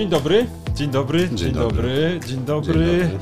Dzień 0.00 0.08
dobry, 0.08 0.46
dzień 0.74 0.90
dobry, 0.90 1.28
dzień, 1.28 1.38
dzień 1.38 1.52
dobry. 1.52 1.76
dobry, 1.76 2.20
dzień 2.26 2.44
dobry. 2.44 2.74
Dzień 2.74 3.10
dobry. 3.10 3.18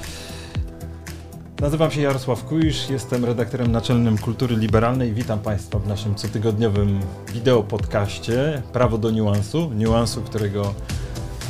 Nazywam 1.61 1.91
się 1.91 2.01
Jarosław 2.01 2.45
Kujisz, 2.45 2.91
jestem 2.91 3.25
redaktorem 3.25 3.73
naczelnym 3.73 4.19
Kultury 4.19 4.57
Liberalnej. 4.57 5.13
Witam 5.13 5.39
Państwa 5.39 5.79
w 5.79 5.89
naszym 5.89 6.15
cotygodniowym 6.15 7.01
wideo 7.33 7.63
podcaście 7.63 8.63
Prawo 8.73 8.99
do 8.99 9.11
niuansu. 9.11 9.71
Niuansu, 9.75 10.23
którego 10.23 10.75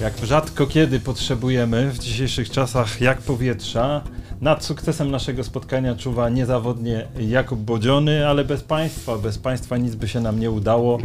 jak 0.00 0.18
rzadko 0.18 0.66
kiedy 0.66 1.00
potrzebujemy 1.00 1.90
w 1.90 1.98
dzisiejszych 1.98 2.50
czasach 2.50 3.00
jak 3.00 3.18
powietrza. 3.18 4.02
Nad 4.40 4.64
sukcesem 4.64 5.10
naszego 5.10 5.44
spotkania 5.44 5.94
czuwa 5.94 6.28
niezawodnie 6.28 7.06
Jakub 7.18 7.60
Bodziony, 7.60 8.28
ale 8.28 8.44
bez 8.44 8.62
Państwa, 8.62 9.18
bez 9.18 9.38
Państwa 9.38 9.76
nic 9.76 9.94
by 9.94 10.08
się 10.08 10.20
nam 10.20 10.40
nie 10.40 10.50
udało. 10.50 10.98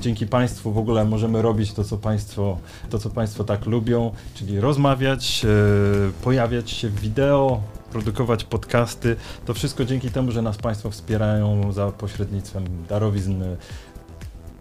Dzięki 0.00 0.26
Państwu 0.26 0.72
w 0.72 0.78
ogóle 0.78 1.04
możemy 1.04 1.42
robić 1.42 1.72
to, 1.72 1.84
co 1.84 1.98
Państwo, 1.98 2.58
to, 2.90 2.98
co 2.98 3.10
państwo 3.10 3.44
tak 3.44 3.66
lubią, 3.66 4.10
czyli 4.34 4.60
rozmawiać, 4.60 5.44
e, 5.44 6.22
pojawiać 6.24 6.70
się 6.70 6.88
w 6.88 7.00
wideo, 7.00 7.60
produkować 7.92 8.44
podcasty. 8.44 9.16
To 9.44 9.54
wszystko 9.54 9.84
dzięki 9.84 10.10
temu, 10.10 10.30
że 10.32 10.42
nas 10.42 10.56
Państwo 10.56 10.90
wspierają 10.90 11.72
za 11.72 11.90
pośrednictwem 11.90 12.64
darowizn 12.88 13.42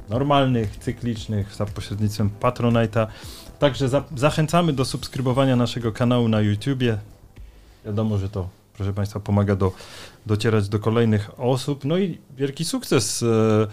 normalnych, 0.09 0.77
cyklicznych, 0.77 1.55
za 1.55 1.65
pośrednictwem 1.65 2.29
Patronite'a. 2.41 3.07
Także 3.59 3.89
za, 3.89 4.03
zachęcamy 4.15 4.73
do 4.73 4.85
subskrybowania 4.85 5.55
naszego 5.55 5.91
kanału 5.91 6.27
na 6.27 6.41
YouTubie. 6.41 6.97
Wiadomo, 7.85 8.17
że 8.17 8.29
to, 8.29 8.49
proszę 8.73 8.93
Państwa, 8.93 9.19
pomaga 9.19 9.55
do, 9.55 9.71
docierać 10.25 10.69
do 10.69 10.79
kolejnych 10.79 11.39
osób. 11.39 11.85
No 11.85 11.97
i 11.97 12.17
wielki 12.37 12.65
sukces, 12.65 13.23
e, 13.23 13.67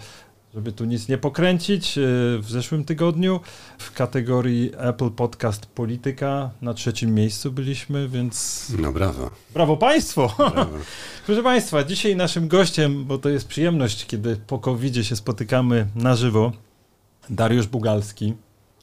żeby 0.53 0.71
tu 0.71 0.85
nic 0.85 1.07
nie 1.07 1.17
pokręcić. 1.17 1.97
E, 1.97 2.01
w 2.39 2.45
zeszłym 2.47 2.85
tygodniu 2.85 3.39
w 3.77 3.91
kategorii 3.93 4.71
Apple 4.77 5.09
Podcast 5.09 5.65
Polityka 5.65 6.49
na 6.61 6.73
trzecim 6.73 7.13
miejscu 7.15 7.51
byliśmy, 7.51 8.07
więc. 8.09 8.67
No 8.79 8.91
brawo. 8.91 9.29
Brawo 9.53 9.77
Państwo! 9.77 10.33
Brawo. 10.37 10.77
Proszę 11.25 11.43
Państwa, 11.43 11.83
dzisiaj 11.83 12.15
naszym 12.15 12.47
gościem, 12.47 13.05
bo 13.05 13.17
to 13.17 13.29
jest 13.29 13.47
przyjemność, 13.47 14.05
kiedy 14.05 14.35
po 14.35 14.59
covid 14.59 15.05
się 15.05 15.15
spotykamy 15.15 15.87
na 15.95 16.15
żywo, 16.15 16.51
Dariusz 17.29 17.67
Bugalski, 17.67 18.33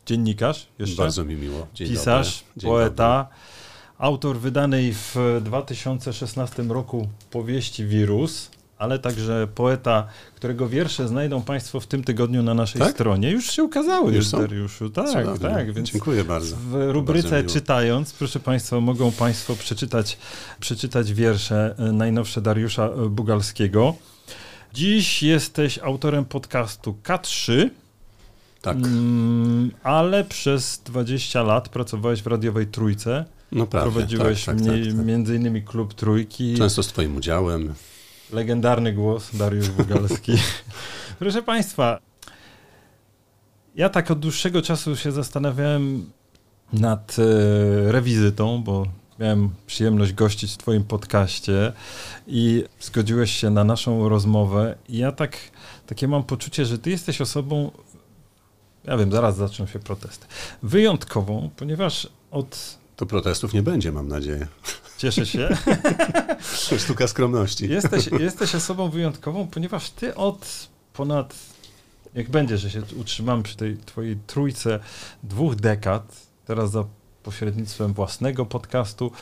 dziennikarz 0.06 0.66
jeszcze. 0.78 1.02
Bardzo 1.02 1.24
mi 1.24 1.36
miło. 1.36 1.66
Dzień 1.74 1.88
pisarz, 1.88 2.44
Dzień 2.56 2.70
poeta. 2.70 3.22
Dobry 3.22 3.55
autor 3.98 4.38
wydanej 4.38 4.94
w 4.94 5.16
2016 5.44 6.62
roku 6.62 7.08
powieści 7.30 7.86
Wirus, 7.86 8.50
ale 8.78 8.98
także 8.98 9.48
poeta, 9.54 10.06
którego 10.34 10.68
wiersze 10.68 11.08
znajdą 11.08 11.42
Państwo 11.42 11.80
w 11.80 11.86
tym 11.86 12.04
tygodniu 12.04 12.42
na 12.42 12.54
naszej 12.54 12.80
tak? 12.80 12.90
stronie. 12.90 13.30
Już 13.30 13.50
się 13.50 13.64
ukazały, 13.64 14.14
już 14.14 14.30
Dariuszu. 14.30 14.90
Tak, 14.90 15.08
Cudownie. 15.08 15.48
tak. 15.48 15.72
Więc 15.72 15.90
Dziękuję 15.90 16.24
bardzo. 16.24 16.56
W 16.56 16.90
rubryce 16.90 17.44
Czytając, 17.44 18.12
proszę 18.12 18.40
Państwa, 18.40 18.80
mogą 18.80 19.12
Państwo 19.12 19.56
przeczytać, 19.56 20.18
przeczytać 20.60 21.12
wiersze 21.12 21.74
e, 21.78 21.92
najnowsze 21.92 22.40
Dariusza 22.40 22.86
e, 22.86 23.08
Bugalskiego. 23.08 23.94
Dziś 24.74 25.22
jesteś 25.22 25.78
autorem 25.78 26.24
podcastu 26.24 26.96
K3. 27.04 27.68
Tak. 28.62 28.76
Mm, 28.76 29.70
ale 29.82 30.24
przez 30.24 30.80
20 30.84 31.42
lat 31.42 31.68
pracowałeś 31.68 32.22
w 32.22 32.26
radiowej 32.26 32.66
Trójce. 32.66 33.24
No 33.52 33.66
prawie, 33.66 33.90
Prowadziłeś 33.90 34.44
tak, 34.44 34.56
tak, 34.56 34.66
tak, 34.66 34.96
tak, 34.96 35.06
między 35.06 35.36
innymi 35.36 35.62
Klub 35.62 35.94
Trójki. 35.94 36.54
Często 36.58 36.82
z 36.82 36.86
twoim 36.86 37.16
udziałem. 37.16 37.74
Legendarny 38.32 38.92
głos, 38.92 39.36
Dariusz 39.36 39.70
Bugalski. 39.70 40.32
Proszę 41.18 41.42
Państwa, 41.42 41.98
ja 43.74 43.88
tak 43.88 44.10
od 44.10 44.18
dłuższego 44.18 44.62
czasu 44.62 44.96
się 44.96 45.12
zastanawiałem 45.12 46.10
nad 46.72 47.16
e, 47.18 47.92
rewizytą, 47.92 48.62
bo 48.62 48.86
miałem 49.18 49.50
przyjemność 49.66 50.12
gościć 50.12 50.52
w 50.52 50.56
Twoim 50.56 50.84
podcaście 50.84 51.72
i 52.26 52.64
zgodziłeś 52.80 53.30
się 53.30 53.50
na 53.50 53.64
naszą 53.64 54.08
rozmowę. 54.08 54.74
I 54.88 54.98
ja 54.98 55.12
tak, 55.12 55.38
takie 55.86 56.08
mam 56.08 56.24
poczucie, 56.24 56.66
że 56.66 56.78
Ty 56.78 56.90
jesteś 56.90 57.20
osobą, 57.20 57.70
ja 58.84 58.96
wiem, 58.96 59.12
zaraz 59.12 59.36
zaczną 59.36 59.66
się 59.66 59.78
protesty, 59.78 60.26
wyjątkową, 60.62 61.50
ponieważ 61.56 62.08
od 62.30 62.78
to 62.96 63.06
protestów 63.06 63.52
nie 63.52 63.62
będzie, 63.62 63.92
mam 63.92 64.08
nadzieję. 64.08 64.46
Cieszę 64.98 65.26
się. 65.26 65.48
Sztuka 66.78 67.06
skromności. 67.06 67.68
Jesteś, 67.68 68.06
jesteś 68.20 68.54
osobą 68.54 68.90
wyjątkową, 68.90 69.46
ponieważ 69.46 69.90
ty 69.90 70.14
od 70.14 70.68
ponad, 70.92 71.34
jak 72.14 72.30
będzie, 72.30 72.58
że 72.58 72.70
się 72.70 72.82
utrzymamy 72.96 73.42
przy 73.42 73.56
tej 73.56 73.76
twojej 73.76 74.16
trójce 74.26 74.80
dwóch 75.22 75.54
dekad, 75.54 76.16
teraz 76.46 76.70
za 76.70 76.84
pośrednictwem 77.22 77.92
własnego 77.92 78.46
podcastu, 78.46 79.12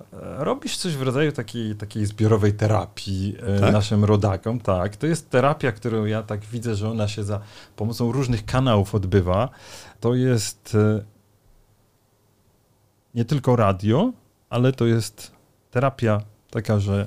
e, 0.00 0.04
robisz 0.44 0.76
coś 0.76 0.96
w 0.96 1.02
rodzaju 1.02 1.32
takiej, 1.32 1.74
takiej 1.74 2.06
zbiorowej 2.06 2.52
terapii 2.52 3.36
e, 3.56 3.60
tak? 3.60 3.72
naszym 3.72 4.04
rodakom. 4.04 4.60
Tak, 4.60 4.96
to 4.96 5.06
jest 5.06 5.30
terapia, 5.30 5.72
którą 5.72 6.04
ja 6.04 6.22
tak 6.22 6.40
widzę, 6.40 6.74
że 6.74 6.90
ona 6.90 7.08
się 7.08 7.24
za 7.24 7.40
pomocą 7.76 8.12
różnych 8.12 8.44
kanałów 8.44 8.94
odbywa. 8.94 9.48
To 10.00 10.14
jest 10.14 10.74
e, 10.74 11.19
nie 13.14 13.24
tylko 13.24 13.56
radio, 13.56 14.12
ale 14.50 14.72
to 14.72 14.86
jest 14.86 15.32
terapia 15.70 16.22
taka, 16.50 16.80
że 16.80 17.06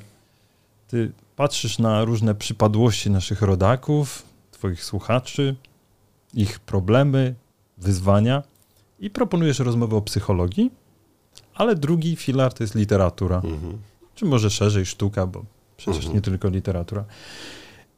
ty 0.88 1.12
patrzysz 1.36 1.80
na 1.80 2.06
różne 2.06 2.36
przypadłości 2.36 3.12
naszych 3.12 3.42
rodaków, 3.42 4.24
twoich 4.52 4.84
słuchaczy, 4.84 5.56
ich 6.34 6.60
problemy, 6.60 7.36
wyzwania 7.78 8.44
i 9.00 9.10
proponujesz 9.10 9.60
rozmowę 9.60 9.96
o 9.96 10.02
psychologii, 10.02 10.72
ale 11.56 11.76
drugi 11.76 12.16
filar 12.16 12.54
to 12.54 12.64
jest 12.64 12.76
literatura. 12.76 13.36
Mhm. 13.36 13.78
Czy 14.16 14.26
może 14.26 14.50
szerzej 14.50 14.86
sztuka, 14.86 15.28
bo 15.28 15.46
przecież 15.78 15.98
mhm. 15.98 16.16
nie 16.16 16.22
tylko 16.22 16.50
literatura. 16.50 17.06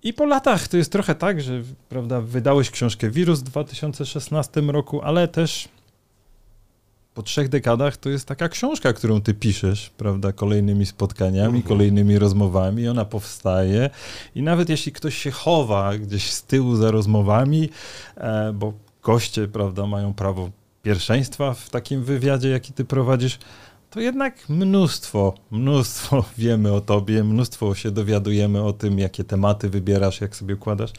I 0.04 0.14
po 0.14 0.26
latach 0.26 0.68
to 0.68 0.78
jest 0.78 0.92
trochę 0.92 1.16
tak, 1.16 1.42
że 1.42 1.62
prawda, 1.90 2.22
wydałeś 2.22 2.72
książkę 2.72 3.10
Wirus 3.10 3.40
w 3.40 3.44
2016 3.44 4.62
roku, 4.62 5.02
ale 5.02 5.28
też 5.28 5.70
po 7.16 7.24
trzech 7.24 7.50
dekadach 7.50 7.98
to 7.98 8.10
jest 8.10 8.28
taka 8.28 8.50
książka, 8.50 8.94
którą 8.94 9.22
ty 9.22 9.34
piszesz, 9.34 9.90
prawda, 9.90 10.32
kolejnymi 10.32 10.86
spotkaniami, 10.86 11.58
mhm. 11.58 11.64
kolejnymi 11.64 12.20
rozmowami, 12.20 12.88
ona 12.88 13.06
powstaje 13.06 13.90
i 14.36 14.42
nawet 14.42 14.70
jeśli 14.70 14.92
ktoś 14.92 15.18
się 15.18 15.32
chowa 15.32 15.98
gdzieś 15.98 16.32
z 16.32 16.44
tyłu 16.44 16.76
za 16.76 16.92
rozmowami, 16.92 17.70
e, 18.18 18.54
bo 18.54 18.74
goście, 19.04 19.48
prawda, 19.48 19.88
mają 19.88 20.14
prawo 20.14 20.50
pierwszeństwa 20.84 21.54
w 21.54 21.70
takim 21.70 22.04
wywiadzie, 22.04 22.50
jaki 22.50 22.74
ty 22.74 22.86
prowadzisz, 22.86 23.40
to 23.90 24.00
jednak 24.00 24.50
mnóstwo, 24.50 25.34
mnóstwo 25.52 26.26
wiemy 26.38 26.74
o 26.74 26.82
tobie, 26.82 27.24
mnóstwo 27.24 27.76
się 27.76 27.92
dowiadujemy 27.92 28.64
o 28.64 28.74
tym, 28.74 29.00
jakie 29.00 29.24
tematy 29.24 29.70
wybierasz, 29.70 30.22
jak 30.22 30.36
sobie 30.36 30.56
układasz. 30.56 30.92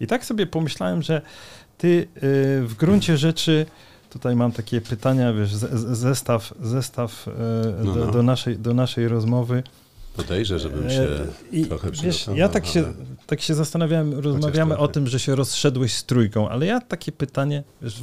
I 0.00 0.06
tak 0.06 0.24
sobie 0.24 0.46
pomyślałem, 0.46 1.02
że 1.02 1.22
ty 1.78 1.88
y, 1.88 2.06
w 2.66 2.74
gruncie 2.78 3.16
rzeczy 3.16 3.66
tutaj 4.14 4.36
mam 4.36 4.52
takie 4.52 4.80
pytania, 4.80 5.32
wiesz, 5.32 5.54
zestaw, 5.92 6.54
zestaw 6.62 7.28
e, 7.28 7.32
no, 7.84 7.94
do, 7.94 8.06
no. 8.06 8.12
do, 8.12 8.22
naszej, 8.22 8.58
do 8.58 8.74
naszej 8.74 9.08
rozmowy. 9.08 9.62
Podejrzę, 10.16 10.58
żebym 10.58 10.90
się 10.90 11.02
e, 11.02 11.26
I, 11.52 11.66
trochę 11.66 11.90
wiesz, 11.90 12.28
Ja 12.34 12.48
tak 12.48 12.66
się, 12.66 12.84
tak 13.26 13.40
się 13.40 13.54
zastanawiałem, 13.54 14.18
rozmawiamy 14.18 14.78
o 14.78 14.88
tym, 14.88 15.06
że 15.06 15.18
się 15.18 15.34
rozszedłeś 15.34 15.94
z 15.94 16.04
trójką, 16.04 16.48
ale 16.48 16.66
ja 16.66 16.80
takie 16.80 17.12
pytanie, 17.12 17.62
wiesz, 17.82 18.00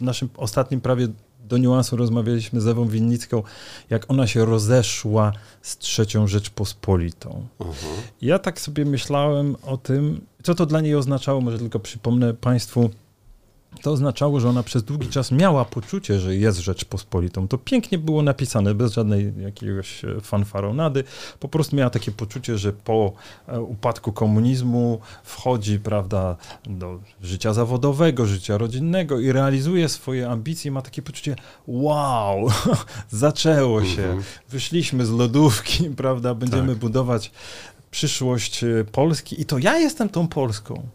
naszym 0.00 0.28
ostatnim 0.36 0.80
prawie 0.80 1.08
do 1.48 1.58
niuansu 1.58 1.96
rozmawialiśmy 1.96 2.60
z 2.60 2.66
Ewą 2.66 2.88
Winnicką, 2.88 3.42
jak 3.90 4.10
ona 4.10 4.26
się 4.26 4.44
rozeszła 4.44 5.32
z 5.62 5.78
trzecią 5.78 6.26
Rzeczpospolitą. 6.26 7.46
Uh-huh. 7.58 7.74
Ja 8.22 8.38
tak 8.38 8.60
sobie 8.60 8.84
myślałem 8.84 9.56
o 9.62 9.76
tym, 9.76 10.20
co 10.42 10.54
to 10.54 10.66
dla 10.66 10.80
niej 10.80 10.94
oznaczało, 10.94 11.40
może 11.40 11.58
tylko 11.58 11.80
przypomnę 11.80 12.34
Państwu, 12.34 12.90
to 13.78 13.92
oznaczało, 13.92 14.40
że 14.40 14.48
ona 14.48 14.62
przez 14.62 14.82
długi 14.82 15.08
czas 15.08 15.32
miała 15.32 15.64
poczucie, 15.64 16.20
że 16.20 16.36
jest 16.36 16.58
Rzeczpospolitą. 16.58 17.48
To 17.48 17.58
pięknie 17.58 17.98
było 17.98 18.22
napisane, 18.22 18.74
bez 18.74 18.92
żadnej 18.92 19.32
jakiegoś 19.38 20.04
e, 20.04 20.20
fanfaronady. 20.20 21.04
Po 21.40 21.48
prostu 21.48 21.76
miała 21.76 21.90
takie 21.90 22.12
poczucie, 22.12 22.58
że 22.58 22.72
po 22.72 23.12
e, 23.46 23.60
upadku 23.60 24.12
komunizmu 24.12 25.00
wchodzi, 25.24 25.78
prawda, 25.78 26.36
do 26.66 26.98
życia 27.22 27.54
zawodowego, 27.54 28.26
życia 28.26 28.58
rodzinnego 28.58 29.20
i 29.20 29.32
realizuje 29.32 29.88
swoje 29.88 30.30
ambicje. 30.30 30.70
Ma 30.70 30.82
takie 30.82 31.02
poczucie, 31.02 31.36
wow, 31.66 32.48
zaczęło 33.10 33.84
się, 33.84 34.02
mhm. 34.02 34.22
wyszliśmy 34.48 35.06
z 35.06 35.10
lodówki, 35.10 35.90
prawda, 36.02 36.34
będziemy 36.34 36.68
tak. 36.68 36.78
budować 36.78 37.32
przyszłość 37.90 38.64
e, 38.64 38.84
Polski 38.92 39.40
i 39.40 39.44
to 39.44 39.58
ja 39.58 39.78
jestem 39.78 40.08
tą 40.08 40.28
Polską. 40.28 40.88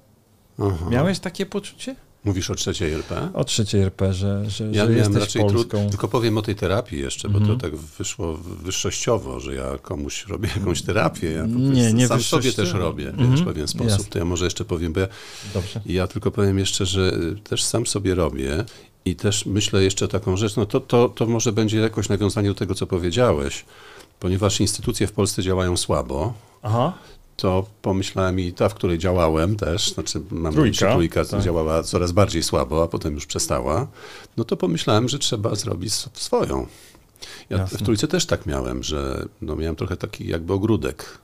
Aha. 0.60 0.86
Miałeś 0.90 1.20
takie 1.20 1.46
poczucie? 1.46 1.96
Mówisz 2.26 2.50
o 2.50 2.56
trzeciej 2.56 2.94
RP? 2.94 3.30
O 3.34 3.44
trzeciej 3.44 3.82
RP, 3.82 4.14
że, 4.14 4.50
że, 4.50 4.72
ja 4.72 4.86
że 4.86 5.20
raczej 5.20 5.42
Polską. 5.42 5.70
Trud, 5.70 5.90
tylko 5.90 6.08
powiem 6.08 6.38
o 6.38 6.42
tej 6.42 6.56
terapii 6.56 7.00
jeszcze, 7.00 7.30
bo 7.30 7.40
to 7.40 7.54
mhm. 7.54 7.60
tak 7.60 7.76
wyszło 7.76 8.38
wyższościowo, 8.38 9.40
że 9.40 9.56
ja 9.56 9.78
komuś 9.82 10.28
robię 10.28 10.50
jakąś 10.56 10.82
terapię. 10.82 11.32
Ja 11.32 11.46
nie, 11.46 11.94
nie 11.94 12.08
sam 12.08 12.22
sobie 12.22 12.52
też 12.52 12.74
robię 12.74 13.10
mm 13.10 13.36
-hmm. 13.36 13.42
w 13.42 13.46
pewien 13.46 13.68
sposób. 13.68 13.90
Jasne. 13.90 14.06
To 14.06 14.20
ja 14.20 14.26
może 14.26 14.46
jeszcze 14.46 14.66
powiem, 14.66 14.94
bo 14.94 15.00
ja, 15.00 15.08
Dobrze. 15.54 15.82
ja 15.86 16.08
tylko 16.08 16.32
powiem 16.32 16.60
jeszcze, 16.60 16.86
że 16.86 17.12
też 17.44 17.64
sam 17.64 17.88
sobie 17.88 18.16
robię 18.16 18.66
I 19.06 19.16
też 19.16 19.46
myślę 19.46 19.84
jeszcze 19.84 20.08
taką 20.08 20.38
rzecz, 20.38 20.56
no 20.56 20.66
to, 20.66 20.80
to, 20.80 21.10
to 21.10 21.26
może 21.26 21.52
będzie 21.52 21.78
jakoś 21.78 22.10
nawiązanie 22.10 22.50
do 22.50 22.56
tego, 22.56 22.76
co 22.76 22.88
powiedziałeś, 22.88 23.66
ponieważ 24.20 24.60
instytucje 24.60 25.08
w 25.08 25.12
Polsce 25.12 25.44
działają 25.44 25.78
słabo. 25.78 26.34
Aha 26.62 26.94
to 27.36 27.66
pomyślałem 27.82 28.40
i 28.40 28.54
ta, 28.54 28.70
w 28.70 28.74
której 28.74 28.98
działałem 28.98 29.56
też, 29.56 29.94
znaczy 29.94 30.22
mam 30.32 30.54
trójka, 30.54 30.92
trójka 30.92 31.26
tak. 31.26 31.42
działała 31.42 31.84
coraz 31.84 32.12
bardziej 32.12 32.44
słabo, 32.44 32.84
a 32.84 32.88
potem 32.88 33.14
już 33.14 33.26
przestała, 33.26 33.88
no 34.38 34.44
to 34.44 34.58
pomyślałem, 34.58 35.10
że 35.10 35.20
trzeba 35.20 35.56
zrobić 35.56 35.94
swoją. 36.14 36.68
Ja 37.50 37.58
Jasne. 37.58 37.78
w 37.78 37.82
trójce 37.82 38.08
też 38.08 38.26
tak 38.26 38.46
miałem, 38.46 38.84
że 38.84 39.26
no 39.42 39.56
miałem 39.56 39.76
trochę 39.76 39.98
taki 39.98 40.28
jakby 40.28 40.54
ogródek. 40.54 41.18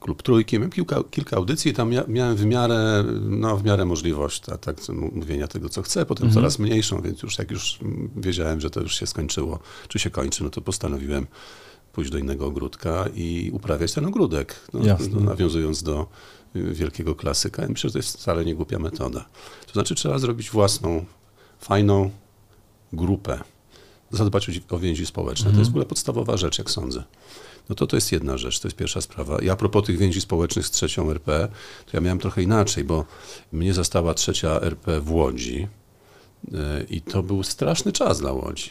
Klub 0.00 0.22
trójki, 0.22 0.56
miałem 0.56 0.70
kilka, 0.70 1.02
kilka 1.10 1.36
audycji, 1.36 1.72
tam 1.72 1.90
miałem 2.08 2.36
w 2.36 2.44
miarę, 2.44 3.04
no 3.20 3.56
w 3.56 3.64
miarę 3.64 3.84
możliwość 3.84 4.40
tak, 4.40 4.60
tak, 4.60 4.76
mówienia 5.12 5.48
tego, 5.48 5.68
co 5.68 5.82
chcę, 5.82 6.06
potem 6.06 6.26
mhm. 6.26 6.34
coraz 6.34 6.58
mniejszą, 6.58 7.02
więc 7.02 7.22
już 7.22 7.38
jak 7.38 7.50
już 7.50 7.78
wiedziałem, 8.16 8.60
że 8.60 8.70
to 8.70 8.80
już 8.80 8.94
się 8.94 9.06
skończyło, 9.06 9.58
czy 9.88 9.98
się 9.98 10.10
kończy, 10.10 10.44
no 10.44 10.50
to 10.50 10.60
postanowiłem 10.60 11.26
pójść 11.96 12.10
do 12.10 12.18
innego 12.18 12.46
ogródka 12.46 13.04
i 13.14 13.50
uprawiać 13.52 13.92
ten 13.92 14.06
ogródek, 14.06 14.60
no, 14.72 14.80
no, 15.10 15.20
nawiązując 15.20 15.82
do 15.82 16.06
y, 16.56 16.74
wielkiego 16.74 17.14
klasyka. 17.14 17.66
I 17.66 17.68
myślę, 17.68 17.90
że 17.90 17.92
to 17.92 17.98
jest 17.98 18.18
wcale 18.18 18.44
nie 18.44 18.54
głupia 18.54 18.78
metoda. 18.78 19.26
To 19.66 19.72
znaczy 19.72 19.94
trzeba 19.94 20.18
zrobić 20.18 20.50
własną, 20.50 21.04
fajną 21.60 22.10
grupę, 22.92 23.40
zadbać 24.10 24.60
o, 24.70 24.78
więzi 24.78 25.06
społeczne. 25.06 25.52
To 25.52 25.58
jest 25.58 25.70
w 25.70 25.72
ogóle 25.72 25.84
podstawowa 25.84 26.36
rzecz, 26.36 26.58
jak 26.58 26.70
sądzę. 26.70 27.04
No 27.68 27.74
to 27.74 27.86
to 27.86 27.96
jest 27.96 28.12
jedna 28.12 28.38
rzecz, 28.38 28.60
to 28.60 28.68
jest 28.68 28.76
pierwsza 28.76 29.00
sprawa. 29.00 29.38
I 29.38 29.50
a 29.50 29.56
propos 29.56 29.84
tych 29.86 29.98
więzi 29.98 30.20
społecznych 30.20 30.66
z 30.66 30.70
trzecią 30.70 31.10
RP, 31.10 31.48
to 31.86 31.90
ja 31.96 32.00
miałem 32.00 32.18
trochę 32.18 32.42
inaczej, 32.42 32.84
bo 32.84 33.04
mnie 33.52 33.74
zastała 33.74 34.14
trzecia 34.14 34.60
RP 34.60 35.00
w 35.00 35.12
Łodzi 35.12 35.68
i 36.90 37.00
to 37.00 37.22
był 37.22 37.42
straszny 37.42 37.92
czas 37.92 38.20
dla 38.20 38.32
Łodzi 38.32 38.70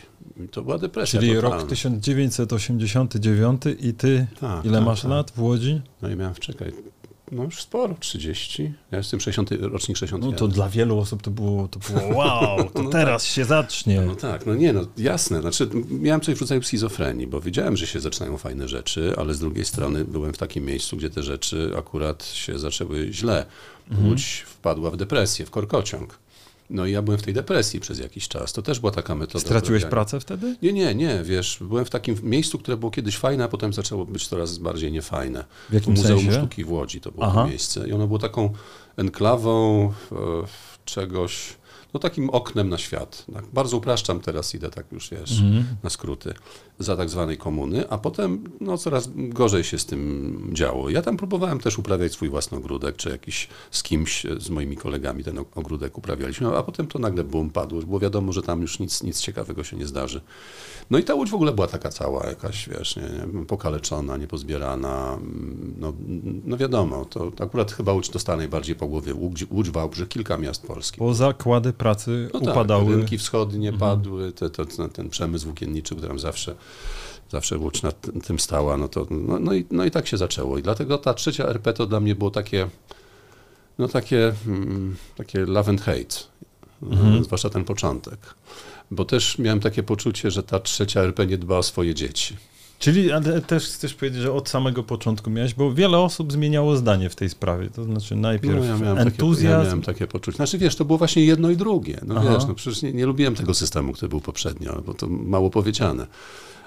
to 0.52 0.62
była 0.62 0.78
depresja 0.78 1.20
Czyli 1.20 1.36
totalna. 1.36 1.58
rok 1.58 1.70
1989 1.70 3.62
i 3.80 3.94
ty 3.94 4.28
tak, 4.40 4.66
ile 4.66 4.78
tak, 4.78 4.86
masz 4.86 5.02
tak. 5.02 5.12
lat 5.12 5.32
w 5.32 5.42
Łodzi? 5.42 5.82
No 6.02 6.10
i 6.10 6.16
miałem, 6.16 6.34
czekaj, 6.36 6.72
no 7.32 7.44
już 7.44 7.62
sporo, 7.62 7.96
30. 8.00 8.74
Ja 8.92 8.98
jestem 8.98 9.20
60, 9.20 9.50
rocznik 9.62 9.98
60. 9.98 10.24
No 10.24 10.32
to 10.32 10.48
dla 10.48 10.70
wielu 10.70 11.00
osób 11.00 11.22
to 11.22 11.32
było, 11.32 11.68
to 11.68 11.80
było 11.80 12.02
wow, 12.18 12.70
to 12.74 12.84
no 12.84 12.90
teraz 12.90 13.24
tak. 13.24 13.32
się 13.32 13.46
zacznie. 13.46 14.02
No 14.02 14.16
tak, 14.16 14.46
no 14.46 14.56
nie, 14.56 14.74
no 14.74 14.82
jasne. 14.98 15.42
Znaczy, 15.42 15.70
miałem 15.90 16.22
coś 16.22 16.36
w 16.36 16.42
rodzaju 16.42 16.64
schizofrenii, 16.64 17.28
bo 17.28 17.42
wiedziałem, 17.42 17.78
że 17.78 17.88
się 17.88 18.00
zaczynają 18.00 18.38
fajne 18.38 18.68
rzeczy, 18.68 19.14
ale 19.18 19.34
z 19.34 19.40
drugiej 19.40 19.66
strony 19.66 20.06
byłem 20.06 20.34
w 20.34 20.38
takim 20.38 20.66
miejscu, 20.66 20.98
gdzie 20.98 21.10
te 21.10 21.24
rzeczy 21.24 21.72
akurat 21.78 22.26
się 22.26 22.60
zaczęły 22.60 23.08
źle. 23.12 23.46
Mhm. 23.90 24.10
Łódź 24.10 24.44
wpadła 24.48 24.92
w 24.92 24.98
depresję, 24.98 25.46
w 25.46 25.52
korkociąg. 25.52 26.20
No 26.70 26.86
i 26.86 26.92
ja 26.92 27.02
byłem 27.02 27.20
w 27.20 27.24
tej 27.24 27.34
depresji 27.34 27.80
przez 27.80 28.00
jakiś 28.00 28.28
czas. 28.28 28.54
To 28.54 28.62
też 28.62 28.80
była 28.80 28.92
taka 28.92 29.16
metoda. 29.16 29.46
Straciłeś 29.46 29.86
pracę 29.86 30.20
wtedy? 30.20 30.56
Nie, 30.62 30.74
nie, 30.74 30.96
nie. 30.96 31.24
Wiesz, 31.24 31.58
byłem 31.62 31.86
w 31.86 31.90
takim 31.90 32.16
miejscu, 32.24 32.60
które 32.60 32.78
było 32.78 32.92
kiedyś 32.92 33.18
fajne, 33.18 33.44
a 33.44 33.48
potem 33.48 33.74
zaczęło 33.74 34.06
być 34.06 34.28
coraz 34.28 34.58
bardziej 34.58 34.92
niefajne. 34.92 35.46
W 35.70 35.74
jakim 35.74 35.94
Muzeum 35.94 36.20
sensie? 36.20 36.38
Sztuki 36.38 36.64
w 36.64 36.72
Łodzi 36.72 37.02
to 37.02 37.12
było 37.12 37.26
Aha. 37.26 37.44
to 37.44 37.50
miejsce. 37.50 37.88
I 37.88 37.94
ono 37.94 38.08
było 38.08 38.20
taką 38.20 38.54
enklawą 38.98 39.86
e, 40.12 40.16
czegoś 40.86 41.58
no 41.96 42.00
takim 42.00 42.30
oknem 42.30 42.70
na 42.70 42.78
świat. 42.78 43.26
Tak, 43.34 43.46
bardzo 43.54 43.78
upraszczam 43.78 44.20
teraz, 44.20 44.56
idę 44.56 44.70
tak 44.70 44.92
już, 44.92 45.10
wiesz, 45.10 45.40
mm. 45.40 45.66
na 45.84 45.90
skróty, 45.90 46.34
za 46.80 46.98
tak 46.98 47.10
zwanej 47.10 47.38
komuny, 47.38 47.90
a 47.90 47.98
potem 47.98 48.44
no, 48.62 48.78
coraz 48.78 49.10
gorzej 49.16 49.64
się 49.64 49.80
z 49.80 49.86
tym 49.86 50.50
działo. 50.54 50.90
Ja 50.90 51.02
tam 51.02 51.18
próbowałem 51.18 51.60
też 51.60 51.80
uprawiać 51.80 52.12
swój 52.12 52.30
własny 52.30 52.58
ogródek, 52.58 52.96
czy 52.96 53.10
jakiś 53.10 53.48
z 53.72 53.84
kimś, 53.84 54.26
z 54.38 54.50
moimi 54.50 54.78
kolegami 54.78 55.24
ten 55.24 55.40
ogródek 55.56 55.98
uprawialiśmy, 55.98 56.58
a 56.58 56.64
potem 56.64 56.88
to 56.88 57.00
nagle 57.00 57.24
bum, 57.24 57.50
padło. 57.50 57.82
Było 57.82 58.00
wiadomo, 58.00 58.34
że 58.34 58.42
tam 58.42 58.62
już 58.62 58.80
nic, 58.80 59.04
nic 59.04 59.22
ciekawego 59.22 59.64
się 59.64 59.78
nie 59.78 59.86
zdarzy. 59.86 60.22
No 60.90 60.98
i 60.98 61.04
ta 61.04 61.14
łódź 61.14 61.30
w 61.30 61.36
ogóle 61.36 61.52
była 61.52 61.68
taka 61.68 61.90
cała 61.90 62.28
jakaś, 62.28 62.70
wiesz, 62.70 62.96
nie, 62.96 63.04
nie, 63.34 63.46
pokaleczona, 63.46 64.18
niepozbierana. 64.18 65.20
No, 65.78 65.94
no 66.46 66.58
wiadomo, 66.58 67.06
to 67.06 67.32
akurat 67.40 67.72
chyba 67.72 67.94
łódź 67.94 68.10
dostała 68.10 68.38
najbardziej 68.38 68.76
po 68.76 68.88
głowie. 68.88 69.14
Łódź, 69.14 69.46
łódź 69.52 69.70
Wałbrzych, 69.70 70.08
kilka 70.08 70.38
miast 70.38 70.68
polskich. 70.68 71.00
Bo 71.00 71.14
zakłady 71.14 71.74
pracy 71.86 72.30
no 72.34 72.40
tak, 72.40 72.50
upadały. 72.50 72.86
Tak, 72.86 72.96
rynki 72.96 73.18
wschodnie 73.18 73.70
mhm. 73.70 73.80
padły, 73.80 74.32
te, 74.32 74.50
te, 74.50 74.66
ten 74.90 75.10
przemysł 75.10 75.46
włókienniczy, 75.46 75.96
który 75.96 76.08
tam 76.08 76.20
zawsze 76.20 76.56
zawsze 77.32 77.58
łódź 77.58 77.82
nad 77.82 78.08
tym 78.28 78.40
stała, 78.40 78.78
no 78.78 78.88
to, 78.88 79.08
no, 79.10 79.40
no, 79.40 79.54
i, 79.54 79.66
no 79.72 79.86
i 79.86 79.92
tak 79.92 80.08
się 80.08 80.18
zaczęło. 80.18 80.58
I 80.58 80.64
dlatego 80.64 80.98
ta 80.98 81.14
trzecia 81.14 81.46
RP 81.48 81.74
to 81.74 81.86
dla 81.86 82.00
mnie 82.00 82.16
było 82.16 82.32
takie, 82.32 82.68
no 83.78 83.88
takie, 83.88 84.34
mm, 84.48 84.96
takie 85.18 85.46
love 85.46 85.70
and 85.70 85.82
hate, 85.82 86.16
mhm. 86.82 87.24
zwłaszcza 87.24 87.50
ten 87.50 87.64
początek 87.64 88.20
bo 88.92 89.06
też 89.06 89.38
miałem 89.38 89.60
takie 89.60 89.84
poczucie, 89.84 90.32
że 90.32 90.44
ta 90.44 90.60
trzecia 90.60 91.02
RP 91.02 91.26
nie 91.26 91.38
dba 91.38 91.58
o 91.58 91.64
swoje 91.64 91.96
dzieci. 91.96 92.38
Czyli 92.80 93.12
ale 93.12 93.42
też 93.42 93.66
chcesz 93.66 93.94
powiedzieć, 93.94 94.22
że 94.22 94.34
od 94.34 94.50
samego 94.50 94.84
początku 94.84 95.30
miałeś, 95.30 95.54
bo 95.54 95.74
wiele 95.74 95.98
osób 95.98 96.32
zmieniało 96.32 96.76
zdanie 96.76 97.10
w 97.10 97.16
tej 97.16 97.30
sprawie. 97.30 97.70
To 97.70 97.84
znaczy 97.84 98.16
najpierw 98.16 98.56
no, 98.56 98.66
ja 98.66 98.78
miałem 98.78 98.98
entuzjazm. 98.98 99.46
Takie, 99.46 99.60
ja 99.60 99.64
miałem 99.64 99.82
takie 99.82 100.08
poczucie. 100.08 100.36
Znaczy 100.36 100.58
wiesz, 100.58 100.76
to 100.76 100.86
było 100.86 100.98
właśnie 100.98 101.26
jedno 101.26 101.50
i 101.50 101.58
drugie. 101.58 102.00
No 102.06 102.16
Aha. 102.18 102.34
wiesz, 102.34 102.46
no 102.48 102.56
przecież 102.56 102.82
nie, 102.82 102.94
nie, 102.94 103.06
lubiłem 103.06 103.36
tego 103.36 103.54
systemu, 103.54 103.94
który 103.94 104.10
był 104.10 104.22
poprzednio, 104.22 104.82
bo 104.86 104.94
to 104.94 105.08
mało 105.08 105.50
powiedziane. 105.50 106.08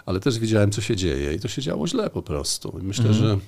Ale 0.06 0.20
też 0.20 0.38
widziałem, 0.38 0.70
co 0.70 0.80
się 0.80 0.96
dzieje 0.96 1.34
i 1.34 1.40
to 1.40 1.48
się 1.48 1.62
działo 1.62 1.86
źle 1.86 2.10
po 2.10 2.22
prostu. 2.22 2.78
I 2.82 2.84
myślę, 2.84 3.08
mhm. 3.08 3.24
że 3.24 3.38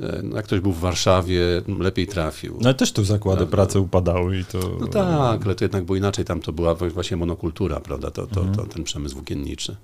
E, 0.00 0.22
no 0.22 0.36
jak 0.36 0.44
ktoś 0.44 0.60
był 0.60 0.72
w 0.72 0.78
Warszawie, 0.78 1.62
lepiej 1.78 2.06
trafił. 2.06 2.58
No 2.60 2.64
ale 2.64 2.74
też 2.74 2.92
tu 2.92 3.04
zakłady 3.04 3.38
prawda? 3.38 3.56
pracy 3.56 3.80
upadały 3.80 4.38
i 4.38 4.44
to... 4.44 4.58
No 4.80 4.86
tak, 4.86 5.46
ale 5.46 5.54
to 5.54 5.64
jednak 5.64 5.84
było 5.84 5.96
inaczej, 5.96 6.24
tam 6.24 6.40
to 6.40 6.52
była 6.52 6.74
właśnie 6.74 7.16
monokultura, 7.16 7.80
prawda, 7.80 8.10
to, 8.10 8.26
to, 8.26 8.40
mhm. 8.40 8.56
to 8.56 8.74
ten 8.74 8.84
przemysł 8.84 9.14
włókienniczy. 9.14 9.76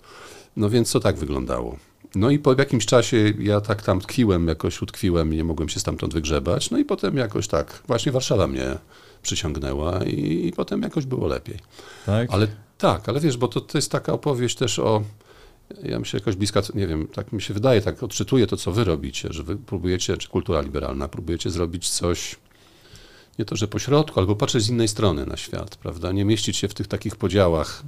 No 0.56 0.70
więc 0.70 0.92
to 0.92 1.00
tak 1.00 1.16
wyglądało. 1.16 1.76
No 2.14 2.30
i 2.30 2.38
po 2.38 2.54
jakimś 2.58 2.86
czasie 2.86 3.32
ja 3.38 3.60
tak 3.60 3.82
tam 3.82 4.00
tkwiłem, 4.00 4.48
jakoś 4.48 4.82
utkwiłem 4.82 5.34
i 5.34 5.36
nie 5.36 5.44
mogłem 5.44 5.68
się 5.68 5.80
stamtąd 5.80 6.14
wygrzebać. 6.14 6.70
No 6.70 6.78
i 6.78 6.84
potem 6.84 7.16
jakoś 7.16 7.48
tak, 7.48 7.82
właśnie 7.86 8.12
Warszawa 8.12 8.46
mnie 8.46 8.76
przyciągnęła 9.22 10.04
i, 10.04 10.46
i 10.46 10.52
potem 10.52 10.82
jakoś 10.82 11.06
było 11.06 11.26
lepiej. 11.26 11.58
Tak? 12.06 12.30
Ale 12.30 12.48
tak, 12.78 13.08
ale 13.08 13.20
wiesz, 13.20 13.36
bo 13.36 13.48
to, 13.48 13.60
to 13.60 13.78
jest 13.78 13.90
taka 13.90 14.12
opowieść 14.12 14.56
też 14.56 14.78
o 14.78 15.02
ja 15.82 15.98
myślę, 15.98 16.18
jakoś 16.18 16.36
bliska, 16.36 16.62
nie 16.74 16.86
wiem, 16.86 17.08
tak 17.08 17.32
mi 17.32 17.42
się 17.42 17.54
wydaje, 17.54 17.80
tak 17.80 18.02
odczytuję 18.02 18.46
to, 18.46 18.56
co 18.56 18.72
wy 18.72 18.84
robicie, 18.84 19.28
że 19.32 19.42
wy 19.42 19.56
próbujecie, 19.56 20.16
czy 20.16 20.28
kultura 20.28 20.60
liberalna, 20.60 21.08
próbujecie 21.08 21.50
zrobić 21.50 21.88
coś, 21.88 22.36
nie 23.38 23.44
to, 23.44 23.56
że 23.56 23.68
pośrodku, 23.68 24.20
albo 24.20 24.36
patrzeć 24.36 24.62
z 24.62 24.68
innej 24.68 24.88
strony 24.88 25.26
na 25.26 25.36
świat, 25.36 25.76
prawda? 25.76 26.12
Nie 26.12 26.24
mieścić 26.24 26.56
się 26.56 26.68
w 26.68 26.74
tych 26.74 26.88
takich 26.88 27.16
podziałach 27.16 27.82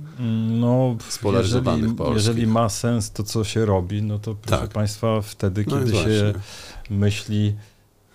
no, 0.48 0.96
spolaryzowanych 1.08 1.90
jeżeli, 1.98 2.14
jeżeli 2.14 2.46
ma 2.46 2.68
sens 2.68 3.12
to, 3.12 3.22
co 3.22 3.44
się 3.44 3.66
robi, 3.66 4.02
no 4.02 4.18
to 4.18 4.34
proszę 4.34 4.62
tak. 4.62 4.70
Państwa, 4.70 5.20
wtedy, 5.20 5.64
no 5.68 5.78
kiedy 5.78 5.92
się 5.92 6.34
myśli 6.90 7.54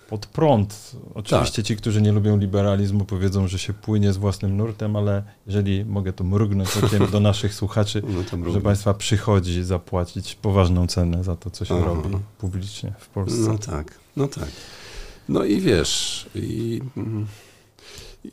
pod 0.08 0.26
prąd. 0.26 0.96
Oczywiście 1.14 1.62
tak. 1.62 1.66
ci, 1.66 1.76
którzy 1.76 2.02
nie 2.02 2.12
lubią 2.12 2.38
liberalizmu, 2.38 3.04
powiedzą, 3.04 3.48
że 3.48 3.58
się 3.58 3.72
płynie 3.72 4.12
z 4.12 4.16
własnym 4.16 4.56
nurtem, 4.56 4.96
ale 4.96 5.22
jeżeli 5.46 5.84
mogę 5.84 6.12
to 6.12 6.24
mrugnąć 6.24 6.76
okiem 6.76 7.10
do 7.10 7.20
naszych 7.30 7.54
słuchaczy, 7.54 8.02
no 8.38 8.52
że 8.52 8.60
Państwa 8.60 8.94
przychodzi 8.94 9.62
zapłacić 9.62 10.34
poważną 10.34 10.86
cenę 10.86 11.24
za 11.24 11.36
to, 11.36 11.50
co 11.50 11.64
się 11.64 11.74
Aha. 11.74 11.84
robi 11.84 12.16
publicznie 12.38 12.92
w 12.98 13.08
Polsce. 13.08 13.40
No 13.40 13.58
tak, 13.58 13.98
no 14.16 14.28
tak. 14.28 14.48
No 15.28 15.44
i 15.44 15.60
wiesz, 15.60 16.26
i, 16.34 16.80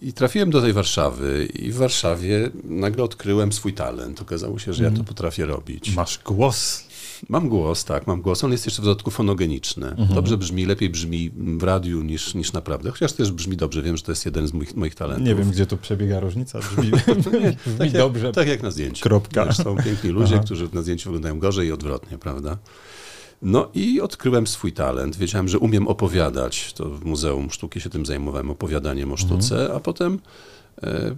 i 0.02 0.14
trafiłem 0.14 0.50
do 0.50 0.62
tej 0.62 0.74
Warszawy 0.74 1.46
i 1.46 1.72
w 1.72 1.76
Warszawie 1.76 2.50
nagle 2.64 3.04
odkryłem 3.04 3.54
swój 3.54 3.74
talent. 3.74 4.22
Okazało 4.22 4.60
się, 4.60 4.74
że 4.74 4.84
ja 4.84 4.90
to 4.90 4.94
mhm. 4.94 5.08
potrafię 5.08 5.46
robić. 5.46 5.96
Masz 5.96 6.20
głos. 6.26 6.92
Mam 7.30 7.50
głos, 7.50 7.86
tak, 7.86 8.08
mam 8.08 8.22
głos. 8.22 8.44
On 8.44 8.52
jest 8.52 8.66
jeszcze 8.66 8.82
w 8.82 8.86
dodatku 8.86 9.12
fonogeniczny. 9.12 9.88
Mhm. 9.88 10.14
Dobrze 10.14 10.38
brzmi, 10.38 10.66
lepiej 10.66 10.90
brzmi 10.90 11.32
w 11.36 11.64
radiu 11.64 12.04
niż, 12.04 12.36
niż 12.36 12.54
naprawdę. 12.54 12.92
Chociaż 12.92 13.14
też 13.14 13.32
brzmi 13.32 13.58
dobrze, 13.58 13.82
wiem, 13.82 13.98
że 13.98 14.04
to 14.04 14.12
jest 14.12 14.26
jeden 14.26 14.48
z 14.48 14.54
moich, 14.54 14.76
moich 14.76 14.96
talentów. 14.96 15.28
Nie 15.28 15.36
wiem, 15.36 15.52
gdzie 15.52 15.66
tu 15.66 15.78
przebiega 15.78 16.20
różnica. 16.20 16.60
Brzmi, 16.60 16.92
nie, 17.44 17.58
brzmi 17.58 17.78
tak 17.78 17.92
dobrze. 17.92 18.26
Jak, 18.26 18.36
tak 18.36 18.48
jak 18.48 18.64
na 18.64 18.72
zdjęciu. 18.72 19.04
Kropka. 19.04 19.46
Wiesz, 19.46 19.58
są 19.58 19.78
piękni 19.78 20.10
ludzie, 20.10 20.36
Aha. 20.36 20.44
którzy 20.46 20.70
na 20.74 20.82
zdjęciu 20.82 21.10
wyglądają 21.10 21.40
gorzej 21.40 21.68
i 21.68 21.72
odwrotnie, 21.72 22.18
prawda? 22.18 22.58
No 23.42 23.70
i 23.74 24.02
odkryłem 24.02 24.48
swój 24.48 24.74
talent. 24.74 25.16
Wiedziałem, 25.16 25.48
że 25.48 25.60
umiem 25.60 25.88
opowiadać. 25.88 26.74
To 26.74 26.90
w 26.90 27.06
Muzeum 27.06 27.52
Sztuki 27.52 27.82
się 27.82 27.90
tym 27.90 28.06
zajmowałem, 28.06 28.50
opowiadaniem 28.50 29.12
o 29.12 29.18
sztuce, 29.18 29.56
mhm. 29.56 29.78
a 29.78 29.80
potem 29.80 30.20
e, 30.84 31.16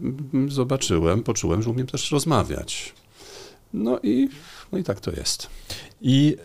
zobaczyłem, 0.48 1.24
poczułem, 1.24 1.64
że 1.64 1.70
umiem 1.70 1.88
też 1.88 2.12
rozmawiać. 2.12 2.94
No 3.74 4.00
i, 4.04 4.30
no 4.72 4.78
i 4.78 4.84
tak 4.84 5.00
to 5.00 5.12
jest. 5.12 5.48
I 6.02 6.38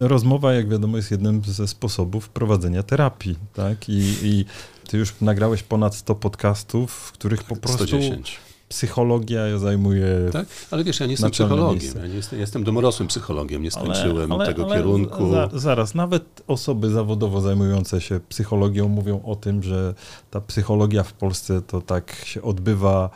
rozmowa, 0.00 0.52
jak 0.52 0.68
wiadomo, 0.68 0.96
jest 0.96 1.10
jednym 1.10 1.42
ze 1.44 1.68
sposobów 1.68 2.28
prowadzenia 2.28 2.82
terapii, 2.82 3.36
tak? 3.52 3.88
I, 3.88 4.14
i 4.22 4.44
ty 4.88 4.98
już 4.98 5.14
nagrałeś 5.20 5.62
ponad 5.62 5.94
100 5.94 6.14
podcastów, 6.14 6.92
w 6.92 7.12
których 7.12 7.42
po 7.42 7.56
prostu 7.56 7.86
110. 7.86 8.38
psychologia 8.68 9.58
zajmuje. 9.58 10.06
Tak, 10.32 10.46
ale 10.70 10.84
wiesz, 10.84 11.00
ja 11.00 11.06
nie 11.06 11.12
jestem 11.12 11.30
psychologiem. 11.30 11.92
Ja 12.02 12.06
nie 12.06 12.14
jestem, 12.14 12.38
jestem 12.38 12.64
domorosłym 12.64 13.08
psychologiem, 13.08 13.62
nie 13.62 13.70
skończyłem 13.70 14.32
ale, 14.32 14.44
ale, 14.44 14.46
tego 14.46 14.66
ale 14.66 14.76
kierunku. 14.76 15.30
Za, 15.30 15.48
zaraz, 15.52 15.94
nawet 15.94 16.42
osoby 16.46 16.90
zawodowo 16.90 17.40
zajmujące 17.40 18.00
się 18.00 18.20
psychologią 18.28 18.88
mówią 18.88 19.22
o 19.24 19.36
tym, 19.36 19.62
że 19.62 19.94
ta 20.30 20.40
psychologia 20.40 21.02
w 21.02 21.12
Polsce 21.12 21.62
to 21.62 21.80
tak 21.80 22.16
się 22.24 22.42
odbywa 22.42 23.10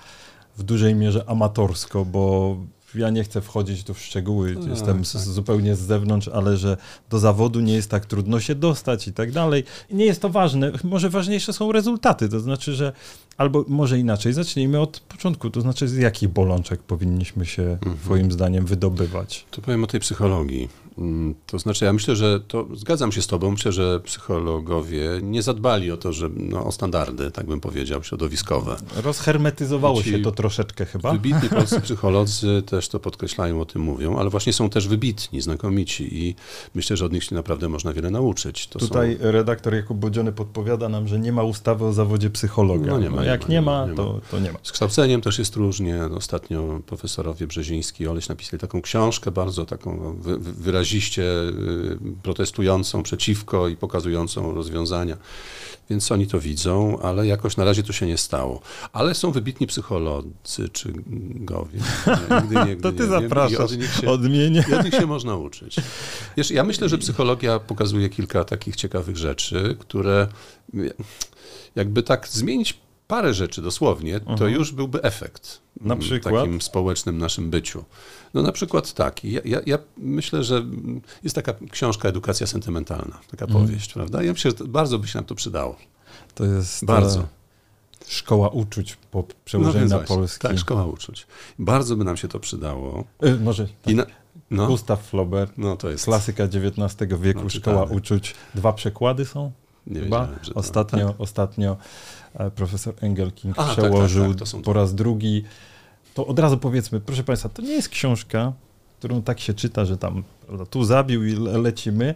w 0.57 0.63
dużej 0.63 0.95
mierze 0.95 1.25
amatorsko, 1.27 2.05
bo 2.05 2.57
ja 2.95 3.11
nie 3.11 3.25
chcę 3.25 3.41
wchodzić 3.41 3.85
tu 3.85 3.95
w 3.95 4.01
szczegóły, 4.01 4.57
no, 4.61 4.69
jestem 4.69 4.97
tak. 4.97 5.23
zupełnie 5.23 5.77
z 5.77 5.81
zewnątrz, 5.81 6.29
ale 6.29 6.57
że 6.57 6.77
do 7.11 7.19
zawodu 7.19 7.61
nie 7.61 7.75
jest 7.75 7.91
tak 7.91 8.07
trudno 8.07 8.41
się 8.41 8.55
dostać 8.55 9.09
i 9.09 9.13
tak 9.13 9.33
dalej. 9.33 9.65
I 9.91 9.95
nie 9.95 10.05
jest 10.05 10.23
to 10.23 10.29
ważne. 10.29 10.73
Może 10.85 11.11
ważniejsze 11.11 11.53
są 11.53 11.73
rezultaty, 11.73 12.29
to 12.29 12.41
znaczy, 12.41 12.75
że 12.75 12.93
albo 13.37 13.65
może 13.69 13.99
inaczej, 13.99 14.33
zacznijmy 14.33 14.81
od 14.81 15.01
początku, 15.01 15.51
to 15.51 15.61
znaczy 15.61 15.89
z 15.89 15.97
jakich 15.97 16.29
bolączek 16.29 16.83
powinniśmy 16.83 17.47
się 17.47 17.63
mhm. 17.63 17.97
twoim 17.97 18.33
zdaniem 18.33 18.67
wydobywać? 18.67 19.47
To 19.51 19.63
powiem 19.63 19.85
o 19.85 19.87
tej 19.87 20.01
psychologii. 20.01 20.69
Mm, 20.99 21.35
to 21.47 21.59
znaczy, 21.59 21.85
ja 21.85 21.93
myślę, 21.93 22.17
że 22.17 22.41
to 22.41 22.67
zgadzam 22.75 23.13
się 23.13 23.23
z 23.23 23.27
Tobą. 23.27 23.51
Myślę, 23.51 23.73
że 23.73 24.01
psychologowie 24.01 25.09
nie 25.23 25.43
zadbali 25.43 25.91
o 25.91 25.97
to, 25.97 26.13
że 26.13 26.31
no, 26.37 26.65
o 26.67 26.73
standardy, 26.73 27.31
tak 27.31 27.47
bym 27.47 27.61
powiedział, 27.61 28.05
środowiskowe. 28.05 28.77
Rozhermetyzowało 29.03 30.03
się 30.03 30.19
to 30.19 30.33
troszeczkę 30.33 30.87
chyba. 30.87 31.13
Wybitni 31.13 31.49
polscy 31.59 31.81
psycholodzy 31.81 32.63
też 32.67 32.89
to 32.89 33.01
podkreślają, 33.01 33.61
o 33.61 33.65
tym 33.65 33.83
mówią, 33.83 34.19
ale 34.19 34.31
właśnie 34.31 34.53
są 34.53 34.71
też 34.71 34.89
wybitni, 34.89 35.41
znakomici 35.41 36.27
i 36.27 36.35
myślę, 36.75 36.97
że 36.97 37.05
od 37.05 37.13
nich 37.13 37.25
się 37.25 37.35
naprawdę 37.35 37.69
można 37.69 37.93
wiele 37.93 38.11
nauczyć. 38.11 38.67
To 38.67 38.79
Tutaj 38.79 39.19
są... 39.21 39.33
redaktor 39.33 39.75
Jakub 39.75 39.99
Bodziony 39.99 40.33
podpowiada 40.33 40.89
nam, 40.89 41.09
że 41.09 41.19
nie 41.19 41.33
ma 41.33 41.43
ustawy 41.43 41.85
o 41.85 41.93
zawodzie 41.93 42.31
psychologa. 42.31 42.93
No 42.93 42.99
nie 42.99 43.11
ma. 43.11 43.17
No 43.17 43.25
jak 43.25 43.49
nie 43.49 43.63
ma, 43.63 43.85
nie 43.85 43.91
ma, 43.91 43.97
to, 43.97 44.21
to 44.31 44.41
nie 44.41 44.53
ma. 44.53 44.59
Z 44.63 44.73
kształceniem 44.73 45.21
też 45.21 45.39
jest 45.39 45.57
różnie. 45.57 46.01
Ostatnio 46.17 46.81
profesorowie 46.87 47.47
Brzeziński 47.47 48.05
i 48.05 48.09
Oleś 48.09 48.29
napisali 48.29 48.61
taką 48.61 48.83
książkę 48.83 49.31
bardzo 49.31 49.65
taką 49.65 50.17
wy, 50.21 50.39
wyraźnie 50.39 50.88
wyraziście 50.89 51.23
y, 51.23 51.99
protestującą 52.23 53.03
przeciwko 53.03 53.69
i 53.69 53.77
pokazującą 53.77 54.55
rozwiązania. 54.55 55.17
Więc 55.91 56.13
oni 56.13 56.27
to 56.27 56.41
widzą, 56.41 56.99
ale 57.03 57.27
jakoś 57.27 57.57
na 57.57 57.65
razie 57.65 57.83
to 57.83 57.93
się 57.93 58.07
nie 58.07 58.19
stało. 58.19 58.61
Ale 58.93 59.15
są 59.15 59.33
wybitni 59.33 59.67
psycholodzy 59.67 60.69
czy 60.73 60.93
gowie. 61.35 61.81
Nigdy, 62.43 62.57
nigdy, 62.67 62.83
to 62.83 62.93
ty 62.93 63.03
nie 63.03 63.09
zapraszasz, 63.09 63.61
od 63.61 63.79
nich, 63.79 63.95
się, 63.95 64.11
odmienię. 64.11 64.65
od 64.79 64.85
nich 64.85 64.95
się 64.95 65.07
można 65.07 65.37
uczyć. 65.37 65.77
Wiesz, 66.37 66.51
ja 66.51 66.65
myślę, 66.65 66.89
że 66.89 66.99
psychologia 66.99 67.59
pokazuje 67.59 68.09
kilka 68.09 68.45
takich 68.45 68.77
ciekawych 68.77 69.17
rzeczy, 69.17 69.77
które 69.79 70.29
jakby 71.77 72.03
tak 72.03 72.29
zmienić 72.29 72.79
parę 73.09 73.35
rzeczy 73.35 73.63
dosłownie, 73.63 74.21
to 74.21 74.31
mhm. 74.31 74.53
już 74.53 74.73
byłby 74.73 75.03
efekt. 75.03 75.61
Na 75.81 75.97
przykład? 75.97 76.35
Takim 76.35 76.61
społecznym 76.61 77.19
naszym 77.19 77.51
byciu. 77.51 77.85
No 78.35 78.43
na 78.43 78.53
przykład 78.53 78.93
tak. 78.93 79.25
Ja, 79.25 79.41
ja, 79.45 79.61
ja 79.67 79.79
myślę, 79.97 80.45
że 80.45 80.65
jest 81.23 81.35
taka 81.35 81.55
książka 81.71 82.09
Edukacja 82.09 82.47
sentymentalna, 82.47 83.21
taka 83.31 83.45
mm. 83.45 83.57
powieść, 83.57 83.93
prawda? 83.93 84.23
Ja 84.23 84.33
myślę, 84.33 84.51
że 84.59 84.65
bardzo 84.65 84.99
by 84.99 85.09
się 85.09 85.19
nam 85.19 85.25
to 85.25 85.35
przydało. 85.35 85.77
To 86.35 86.45
jest 86.45 86.85
bardzo. 86.85 87.27
Szkoła 88.09 88.49
uczuć 88.49 88.97
po 89.11 89.25
przełożeniu 89.45 89.85
no, 89.85 89.91
na 89.91 89.97
właśnie. 89.97 90.17
polski. 90.17 90.49
Tak, 90.49 90.59
szkoła 90.59 90.87
uczuć. 90.87 91.27
Bardzo 91.59 91.97
by 91.97 92.05
nam 92.05 92.17
się 92.17 92.29
to 92.29 92.41
przydało. 92.41 93.05
Y, 93.25 93.41
może 93.41 93.69
tak. 93.83 93.95
na, 93.95 94.07
no. 94.51 94.67
Gustav 94.67 94.97
Flaubert, 94.97 95.53
no, 95.57 95.77
to 95.77 95.91
jest... 95.91 96.05
klasyka 96.05 96.45
XIX 96.45 97.13
wieku, 97.21 97.41
no, 97.43 97.51
Szkoła 97.51 97.85
uczuć. 97.85 98.35
Dwa 98.55 98.73
przekłady 98.73 99.25
są? 99.25 99.53
Nie 99.89 100.01
Chyba. 100.01 100.29
Ostatnio, 100.55 101.09
tak. 101.09 101.21
ostatnio 101.21 101.77
e, 102.35 102.51
profesor 102.51 102.95
Engelking 103.01 103.59
A, 103.59 103.65
przełożył 103.65 104.35
tak, 104.35 104.39
tak, 104.39 104.49
tak 104.49 104.63
po 104.63 104.73
raz 104.73 104.95
drugi 104.95 105.45
to 106.15 106.27
od 106.27 106.39
razu 106.39 106.59
powiedzmy, 106.59 107.01
proszę 107.01 107.25
Państwa, 107.25 107.49
to 107.49 107.63
nie 107.63 107.73
jest 107.73 107.89
książka, 107.89 108.53
którą 108.99 109.23
tak 109.23 109.41
się 109.41 109.55
czyta, 109.55 109.85
że 109.85 109.97
tam 109.97 110.25
prawda, 110.47 110.67
tu 110.67 110.85
zabił 110.85 111.25
i 111.25 111.33
lecimy. 111.37 112.15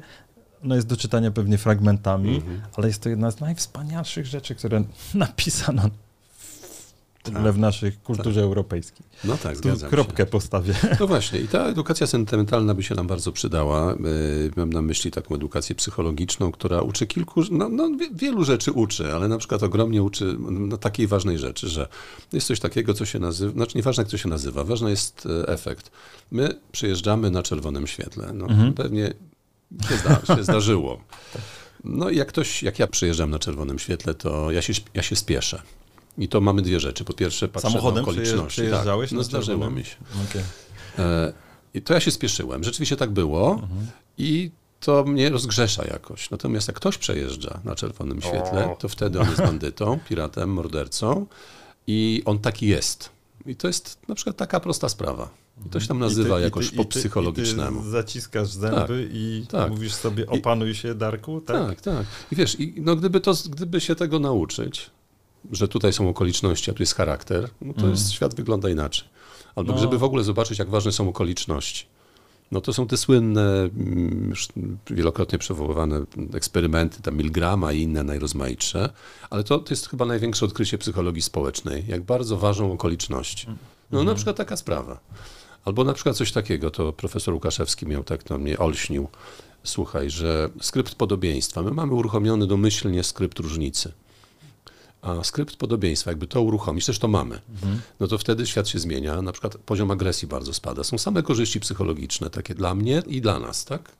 Ona 0.64 0.74
jest 0.74 0.86
do 0.86 0.96
czytania 0.96 1.30
pewnie 1.30 1.58
fragmentami, 1.58 2.30
mm 2.30 2.40
-hmm. 2.40 2.60
ale 2.76 2.86
jest 2.86 3.02
to 3.02 3.08
jedna 3.08 3.30
z 3.30 3.40
najwspanialszych 3.40 4.26
rzeczy, 4.26 4.54
które 4.54 4.84
napisano 5.14 5.82
tak. 7.22 7.52
w 7.52 7.58
naszej 7.58 7.92
kulturze 7.92 8.40
tak. 8.40 8.44
europejskiej. 8.44 9.06
No 9.24 9.36
tak, 9.36 9.60
tu 9.60 9.68
kropkę 9.90 10.22
się. 10.22 10.26
postawię. 10.26 10.74
No 11.00 11.06
właśnie, 11.06 11.40
i 11.40 11.48
ta 11.48 11.66
edukacja 11.66 12.06
sentymentalna 12.06 12.74
by 12.74 12.82
się 12.82 12.94
nam 12.94 13.06
bardzo 13.06 13.32
przydała. 13.32 13.92
E, 13.92 13.96
mam 14.56 14.72
na 14.72 14.82
myśli 14.82 15.10
taką 15.10 15.34
edukację 15.34 15.74
psychologiczną, 15.74 16.52
która 16.52 16.80
uczy 16.80 17.06
kilku, 17.06 17.42
no, 17.50 17.68
no 17.68 17.90
wielu 18.12 18.44
rzeczy 18.44 18.72
uczy, 18.72 19.14
ale 19.14 19.28
na 19.28 19.38
przykład 19.38 19.62
ogromnie 19.62 20.02
uczy 20.02 20.36
no, 20.50 20.76
takiej 20.76 21.06
ważnej 21.06 21.38
rzeczy, 21.38 21.68
że 21.68 21.88
jest 22.32 22.46
coś 22.46 22.60
takiego, 22.60 22.94
co 22.94 23.04
się 23.04 23.18
nazywa, 23.18 23.52
znaczy 23.52 23.76
nieważne 23.76 24.02
jak 24.02 24.10
to 24.10 24.18
się 24.18 24.28
nazywa, 24.28 24.64
ważny 24.64 24.90
jest 24.90 25.26
e, 25.26 25.48
efekt. 25.48 25.90
My 26.30 26.60
przyjeżdżamy 26.72 27.30
na 27.30 27.42
czerwonym 27.42 27.86
świetle. 27.86 28.32
No, 28.32 28.44
mhm. 28.44 28.72
Pewnie 28.72 29.14
się, 29.88 29.96
zda, 29.96 30.36
się 30.36 30.44
zdarzyło. 30.44 31.00
No 31.84 32.10
i 32.10 32.16
jak 32.16 32.28
ktoś, 32.28 32.62
jak 32.62 32.78
ja 32.78 32.86
przyjeżdżam 32.86 33.30
na 33.30 33.38
czerwonym 33.38 33.78
świetle, 33.78 34.14
to 34.14 34.50
ja 34.50 34.62
się, 34.62 34.72
ja 34.94 35.02
się 35.02 35.16
spieszę. 35.16 35.62
I 36.18 36.28
to 36.28 36.40
mamy 36.40 36.62
dwie 36.62 36.80
rzeczy. 36.80 37.04
Po 37.04 37.12
pierwsze, 37.12 37.48
patrzę 37.48 37.68
Samochodem 37.68 38.04
na 38.04 38.10
okoliczności. 38.10 38.62
Przyjeżdżałeś 38.62 39.10
tak, 39.10 39.16
no 39.16 39.24
zdarzyło 39.24 39.70
mi 39.70 39.84
się. 39.84 39.96
Okay. 40.30 40.42
E, 40.98 41.32
I 41.74 41.82
to 41.82 41.94
ja 41.94 42.00
się 42.00 42.10
spieszyłem. 42.10 42.64
Rzeczywiście 42.64 42.96
tak 42.96 43.10
było 43.10 43.52
mhm. 43.52 43.86
i 44.18 44.50
to 44.80 45.04
mnie 45.04 45.30
rozgrzesza 45.30 45.84
jakoś. 45.84 46.30
Natomiast 46.30 46.68
jak 46.68 46.76
ktoś 46.76 46.98
przejeżdża 46.98 47.60
na 47.64 47.74
czerwonym 47.74 48.22
świetle, 48.22 48.76
to 48.78 48.88
wtedy 48.88 49.20
on 49.20 49.28
jest 49.28 49.40
bandytą, 49.40 49.98
piratem, 50.08 50.50
mordercą 50.50 51.26
i 51.86 52.22
on 52.24 52.38
taki 52.38 52.66
jest. 52.66 53.10
I 53.46 53.56
to 53.56 53.66
jest 53.66 53.98
na 54.08 54.14
przykład 54.14 54.36
taka 54.36 54.60
prosta 54.60 54.88
sprawa. 54.88 55.30
I 55.66 55.68
to 55.68 55.80
się 55.80 55.88
tam 55.88 55.98
nazywa 55.98 56.36
ty, 56.36 56.42
jakoś 56.42 56.70
ty, 56.70 56.76
po 56.76 56.84
psychologicznemu. 56.84 57.80
I 57.80 57.82
ty 57.82 57.90
zaciskasz 57.90 58.48
zęby 58.48 58.76
tak, 58.78 59.16
i 59.16 59.46
tak. 59.50 59.70
mówisz 59.70 59.94
sobie 59.94 60.26
opanuj 60.26 60.74
się 60.74 60.94
Darku, 60.94 61.40
tak? 61.40 61.68
Tak, 61.68 61.80
tak. 61.80 62.06
I 62.32 62.36
wiesz, 62.36 62.60
i 62.60 62.74
no 62.76 62.96
gdyby, 62.96 63.20
to, 63.20 63.34
gdyby 63.50 63.80
się 63.80 63.94
tego 63.94 64.18
nauczyć, 64.18 64.90
że 65.52 65.68
tutaj 65.68 65.92
są 65.92 66.08
okoliczności, 66.08 66.70
a 66.70 66.74
tu 66.74 66.82
jest 66.82 66.94
charakter, 66.94 67.48
no 67.60 67.72
to 67.72 67.80
mm. 67.80 67.90
jest, 67.90 68.12
świat 68.12 68.34
wygląda 68.34 68.70
inaczej. 68.70 69.08
Albo 69.54 69.72
no. 69.72 69.78
żeby 69.78 69.98
w 69.98 70.04
ogóle 70.04 70.24
zobaczyć, 70.24 70.58
jak 70.58 70.70
ważne 70.70 70.92
są 70.92 71.08
okoliczności. 71.08 71.86
No 72.52 72.60
to 72.60 72.72
są 72.72 72.86
te 72.86 72.96
słynne, 72.96 73.50
mm, 73.50 74.28
już 74.28 74.48
wielokrotnie 74.90 75.38
przywoływane 75.38 76.04
eksperymenty, 76.34 77.02
tam 77.02 77.16
Milgrama 77.16 77.72
i 77.72 77.82
inne 77.82 78.02
najrozmaitsze, 78.02 78.90
ale 79.30 79.44
to, 79.44 79.58
to 79.58 79.72
jest 79.72 79.88
chyba 79.88 80.04
największe 80.04 80.46
odkrycie 80.46 80.78
psychologii 80.78 81.22
społecznej, 81.22 81.84
jak 81.88 82.02
bardzo 82.02 82.36
ważą 82.36 82.72
okoliczności. 82.72 83.46
No 83.90 84.00
mm. 84.00 84.06
na 84.06 84.14
przykład 84.14 84.36
taka 84.36 84.56
sprawa. 84.56 85.00
Albo 85.64 85.84
na 85.84 85.92
przykład 85.92 86.16
coś 86.16 86.32
takiego, 86.32 86.70
to 86.70 86.92
profesor 86.92 87.34
Łukaszewski 87.34 87.86
miał 87.86 88.04
tak 88.04 88.30
na 88.30 88.38
mnie 88.38 88.58
olśnił, 88.58 89.08
słuchaj, 89.64 90.10
że 90.10 90.50
skrypt 90.60 90.94
podobieństwa, 90.94 91.62
my 91.62 91.70
mamy 91.70 91.94
uruchomiony 91.94 92.46
domyślnie 92.46 93.04
skrypt 93.04 93.38
różnicy 93.38 93.92
a 95.02 95.24
skrypt 95.24 95.56
podobieństwa, 95.56 96.10
jakby 96.10 96.26
to 96.26 96.42
uruchomić, 96.42 96.86
też 96.86 96.98
to 96.98 97.08
mamy, 97.08 97.40
mhm. 97.50 97.80
no 98.00 98.08
to 98.08 98.18
wtedy 98.18 98.46
świat 98.46 98.68
się 98.68 98.78
zmienia, 98.78 99.22
na 99.22 99.32
przykład 99.32 99.56
poziom 99.56 99.90
agresji 99.90 100.28
bardzo 100.28 100.54
spada. 100.54 100.84
Są 100.84 100.98
same 100.98 101.22
korzyści 101.22 101.60
psychologiczne, 101.60 102.30
takie 102.30 102.54
dla 102.54 102.74
mnie 102.74 103.02
i 103.06 103.20
dla 103.20 103.38
nas, 103.38 103.64
tak? 103.64 103.92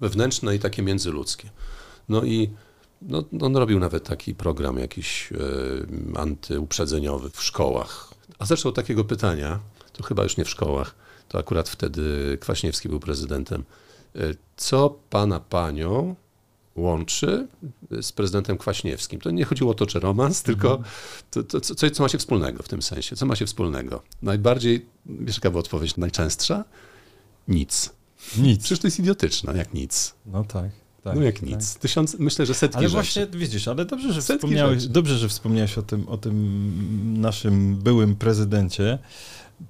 Wewnętrzne 0.00 0.56
i 0.56 0.58
takie 0.58 0.82
międzyludzkie. 0.82 1.50
No 2.08 2.24
i 2.24 2.50
no, 3.02 3.24
on 3.40 3.56
robił 3.56 3.78
nawet 3.78 4.04
taki 4.04 4.34
program 4.34 4.78
jakiś 4.78 5.32
e, 5.32 5.36
antyuprzedzeniowy 6.20 7.30
w 7.30 7.42
szkołach. 7.42 8.14
A 8.38 8.68
od 8.68 8.74
takiego 8.74 9.04
pytania, 9.04 9.60
to 9.92 10.02
chyba 10.02 10.22
już 10.22 10.36
nie 10.36 10.44
w 10.44 10.50
szkołach, 10.50 10.94
to 11.28 11.38
akurat 11.38 11.68
wtedy 11.68 12.38
Kwaśniewski 12.40 12.88
był 12.88 13.00
prezydentem. 13.00 13.64
E, 14.16 14.20
co 14.56 14.98
pana 15.10 15.40
panią 15.40 16.14
łączy 16.76 17.48
z 18.02 18.12
prezydentem 18.12 18.58
Kwaśniewskim. 18.58 19.20
To 19.20 19.30
nie 19.30 19.44
chodziło 19.44 19.70
o 19.70 19.74
to, 19.74 19.86
czy 19.86 20.00
romans, 20.00 20.42
tylko 20.42 20.70
mhm. 20.70 20.94
to, 21.30 21.42
to, 21.42 21.60
co, 21.60 21.90
co 21.90 22.02
ma 22.02 22.08
się 22.08 22.18
wspólnego 22.18 22.62
w 22.62 22.68
tym 22.68 22.82
sensie. 22.82 23.16
Co 23.16 23.26
ma 23.26 23.36
się 23.36 23.46
wspólnego? 23.46 24.02
Najbardziej, 24.22 24.86
wiesz 25.06 25.36
jaka 25.36 25.50
była 25.50 25.60
odpowiedź 25.60 25.96
najczęstsza? 25.96 26.64
Nic. 27.48 27.92
Nic. 28.38 28.60
Przecież 28.60 28.78
to 28.78 28.86
jest 28.86 28.98
idiotyczne, 28.98 29.56
jak 29.56 29.74
nic. 29.74 30.14
No 30.26 30.44
tak. 30.44 30.70
Tak, 31.04 31.16
no 31.16 31.22
jak 31.22 31.34
tak. 31.34 31.48
nic. 31.48 31.74
Tysiąc, 31.74 32.16
myślę, 32.18 32.46
że 32.46 32.54
setki 32.54 32.78
Ale 32.78 32.88
rzeczy. 32.88 32.94
właśnie 32.94 33.26
widzisz, 33.26 33.68
ale 33.68 33.84
dobrze, 33.84 34.12
że 34.12 34.20
wspomniałeś, 34.20 34.86
dobrze, 34.86 35.18
że 35.18 35.28
wspomniałeś 35.28 35.78
o 35.78 35.82
tym, 35.82 36.08
o 36.08 36.16
tym 36.16 37.20
naszym 37.20 37.76
byłym 37.76 38.16
prezydencie, 38.16 38.98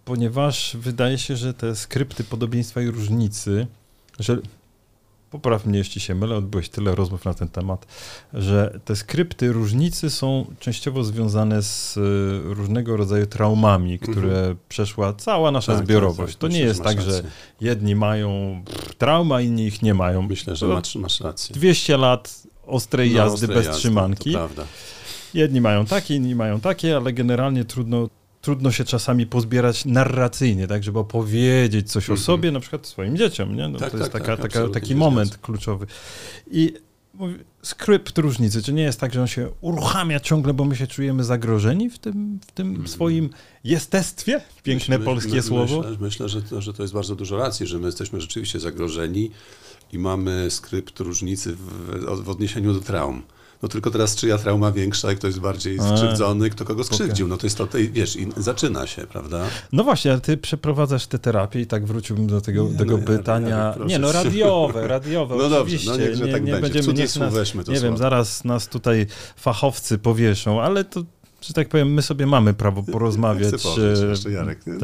ponieważ 0.04 0.76
wydaje 0.80 1.18
się, 1.18 1.37
że 1.37 1.54
te 1.54 1.76
skrypty 1.76 2.25
podobieństwa 2.25 2.82
i 2.82 2.87
różnicy, 2.87 3.66
że 4.18 4.38
popraw 5.34 5.66
mnie, 5.66 5.78
jeśli 5.78 6.00
się 6.00 6.14
mylę, 6.14 6.36
odbyłeś 6.36 6.68
tyle 6.68 6.94
rozmów 6.94 7.24
na 7.24 7.34
ten 7.34 7.48
temat, 7.48 7.86
że 8.34 8.80
te 8.84 8.96
skrypty 8.96 9.52
różnicy 9.52 10.10
są 10.10 10.46
częściowo 10.60 11.04
związane 11.04 11.62
z 11.62 11.96
y, 11.96 12.00
różnego 12.54 12.96
rodzaju 12.96 13.26
traumami, 13.26 13.98
które 13.98 14.38
mhm. 14.38 14.56
przeszła 14.68 15.12
cała 15.12 15.50
nasza 15.50 15.74
tak, 15.74 15.84
zbiorowość. 15.84 16.34
Tak, 16.34 16.40
tak, 16.40 16.50
to 16.50 16.56
nie 16.56 16.60
jest 16.60 16.82
tak, 16.82 16.96
rację. 16.96 17.12
że 17.12 17.22
jedni 17.60 17.94
mają 17.94 18.62
trauma, 18.98 19.40
inni 19.40 19.66
ich 19.66 19.82
nie 19.82 19.94
mają. 19.94 20.22
Myślę, 20.22 20.56
że 20.56 20.66
masz, 20.66 20.96
masz 20.96 21.20
rację. 21.20 21.54
200 21.54 21.96
lat 21.96 22.42
ostrej 22.66 23.10
no, 23.10 23.16
jazdy 23.16 23.34
ostrej 23.34 23.56
bez 23.56 23.66
jazdy, 23.66 23.80
trzymanki. 23.80 24.32
prawda. 24.32 24.64
Jedni 25.34 25.60
mają 25.60 25.86
takie, 25.86 26.14
inni 26.14 26.34
mają 26.34 26.60
takie, 26.60 26.96
ale 26.96 27.12
generalnie 27.12 27.64
trudno 27.64 28.08
trudno 28.44 28.72
się 28.72 28.84
czasami 28.84 29.26
pozbierać 29.26 29.84
narracyjnie, 29.84 30.66
tak, 30.66 30.84
żeby 30.84 30.98
opowiedzieć 30.98 31.92
coś 31.92 32.08
mm 32.08 32.16
-hmm. 32.16 32.20
o 32.20 32.20
mhm. 32.20 32.24
sobie, 32.24 32.52
na 32.52 32.60
przykład 32.60 32.86
swoim 32.86 33.16
dzieciom, 33.16 33.56
nie? 33.56 33.68
No, 33.68 33.78
tak, 33.78 33.90
to 33.90 33.96
jest 33.96 34.12
tak, 34.12 34.22
taka, 34.22 34.42
tak, 34.42 34.52
taka, 34.52 34.68
taki 34.68 34.94
moment 34.94 35.38
kluczowy. 35.38 35.86
I 36.50 36.74
skrypt 37.62 38.18
różnicy? 38.18 38.62
Czy 38.62 38.72
nie 38.72 38.82
jest 38.82 39.00
tak, 39.00 39.14
że 39.14 39.20
on 39.20 39.26
się 39.26 39.50
uruchamia 39.60 40.20
ciągle, 40.20 40.54
bo 40.54 40.64
my 40.64 40.76
się 40.76 40.86
czujemy 40.86 41.24
zagrożeni 41.24 41.90
w 41.90 41.98
tym, 41.98 42.40
w 42.46 42.52
tym 42.52 42.74
mm. 42.74 42.88
swoim 42.88 43.30
jestestwie? 43.64 44.40
Piękne 44.62 44.98
myślę, 44.98 45.12
polskie 45.12 45.34
my, 45.34 45.42
słowo. 45.42 45.78
Myślę, 45.78 45.96
myślę 46.00 46.28
że, 46.28 46.42
to, 46.42 46.60
że 46.60 46.72
to 46.72 46.82
jest 46.82 46.94
bardzo 46.94 47.16
dużo 47.16 47.36
racji, 47.36 47.66
że 47.66 47.78
my 47.78 47.86
jesteśmy 47.86 48.20
rzeczywiście 48.20 48.60
zagrożeni 48.60 49.30
i 49.92 49.98
mamy 49.98 50.50
skrypt 50.50 51.00
różnicy 51.00 51.56
w, 51.56 52.22
w 52.24 52.28
odniesieniu 52.28 52.74
do 52.74 52.80
traum. 52.80 53.22
No 53.64 53.68
tylko 53.68 53.90
teraz 53.90 54.16
czyja 54.16 54.38
trauma 54.38 54.73
większa 54.73 55.12
i 55.12 55.16
kto 55.16 55.26
jest 55.26 55.40
bardziej 55.40 55.78
skrzywdzony, 55.78 56.50
kto 56.50 56.64
kogo 56.64 56.85
skrzywdził. 56.85 57.28
No 57.28 57.37
to 57.37 57.47
jest 57.47 57.59
to, 57.59 57.68
wiesz, 57.92 58.16
i 58.16 58.28
zaczyna 58.37 58.87
się, 58.87 59.06
prawda? 59.06 59.44
No 59.73 59.85
właśnie, 59.85 60.11
ale 60.11 60.21
ty 60.21 60.37
przeprowadzasz 60.37 61.06
tę 61.06 61.18
terapię 61.18 61.61
i 61.61 61.66
tak 61.66 61.87
wróciłbym 61.87 62.26
do 62.26 62.40
tego, 62.40 62.68
nie, 62.68 62.78
tego 62.78 62.97
no, 62.97 63.04
pytania. 63.04 63.75
Ja, 63.78 63.85
nie, 63.87 63.99
no 63.99 64.12
radiowe, 64.12 64.88
radiowe, 64.97 65.37
no 65.37 65.59
oczywiście. 65.59 65.90
Dobrze, 65.90 66.04
no 66.04 66.11
niech, 66.11 66.21
nie, 66.21 66.33
tak 66.33 66.44
nie 66.44 66.52
będzie. 66.52 66.73
będziemy, 66.73 66.94
niech 66.94 67.16
nas, 67.16 67.54
nie 67.54 67.64
słowo. 67.64 67.80
wiem, 67.80 67.97
zaraz 67.97 68.44
nas 68.44 68.68
tutaj 68.68 69.06
fachowcy 69.37 69.99
powieszą, 69.99 70.62
ale 70.62 70.85
to 70.85 71.02
że 71.46 71.54
tak 71.54 71.68
powiem, 71.68 71.92
my 71.92 72.02
sobie 72.02 72.26
mamy 72.26 72.54
prawo 72.54 72.82
porozmawiać. 72.82 73.54
Chcę 73.54 74.28
e, 74.28 74.32
Jarek, 74.32 74.60
nie, 74.66 74.74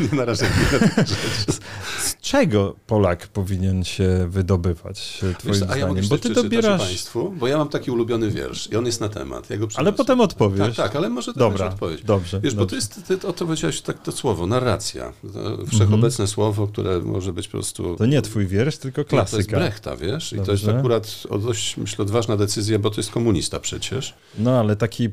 nie 0.00 0.16
narażaj 0.18 0.48
Z 1.98 2.16
czego 2.20 2.76
Polak 2.86 3.28
powinien 3.28 3.84
się 3.84 4.26
wydobywać, 4.28 5.20
e, 5.30 5.34
twoim 5.34 5.54
Wiesz, 5.54 5.56
zdaniem? 5.56 5.96
Ja 5.96 6.02
bo 6.08 6.18
ty 6.18 6.30
dobierasz... 6.30 6.80
Państwu, 6.80 7.34
bo 7.38 7.48
ja 7.48 7.58
mam 7.58 7.68
taki 7.68 7.90
ulubiony 7.90 8.30
wiersz 8.30 8.68
i 8.72 8.76
on 8.76 8.86
jest 8.86 9.00
na 9.00 9.08
temat. 9.08 9.50
Ja 9.50 9.56
ale 9.74 9.92
potem 9.92 10.20
odpowiesz. 10.20 10.76
Tak, 10.76 10.76
tak, 10.76 10.96
ale 10.96 11.08
może 11.08 11.32
Dobra, 11.32 11.68
odpowiedź. 11.68 12.02
Dobrze. 12.02 12.40
Wiesz, 12.40 12.54
dobrze. 12.54 12.64
bo 12.64 12.70
to 12.70 12.76
jest, 12.76 13.06
ty, 13.06 13.14
o 13.28 13.32
to 13.32 13.44
powiedziałeś 13.44 13.80
tak 13.80 14.02
to 14.02 14.12
słowo, 14.12 14.46
narracja. 14.46 15.12
To 15.32 15.66
wszechobecne 15.66 16.22
mhm. 16.22 16.28
słowo, 16.28 16.66
które 16.66 17.00
może 17.00 17.32
być 17.32 17.48
po 17.48 17.52
prostu... 17.52 17.96
To 17.96 18.06
nie 18.06 18.22
twój 18.22 18.46
wiersz, 18.46 18.78
tylko 18.78 19.04
klasyka. 19.04 19.30
To 19.30 19.36
jest 19.36 19.50
Brechta, 19.50 19.96
wiesz? 19.96 20.32
I 20.32 20.36
dobrze. 20.36 20.46
to 20.46 20.52
jest 20.52 20.78
akurat 20.78 21.22
dość, 21.42 21.76
myślę, 21.76 22.02
odważna 22.02 22.36
decyzja, 22.36 22.78
bo 22.78 22.90
to 22.90 22.96
jest 22.96 23.10
komunista 23.10 23.60
przecież. 23.60 24.14
No, 24.38 24.58
ale 24.60 24.76
taki 24.76 25.08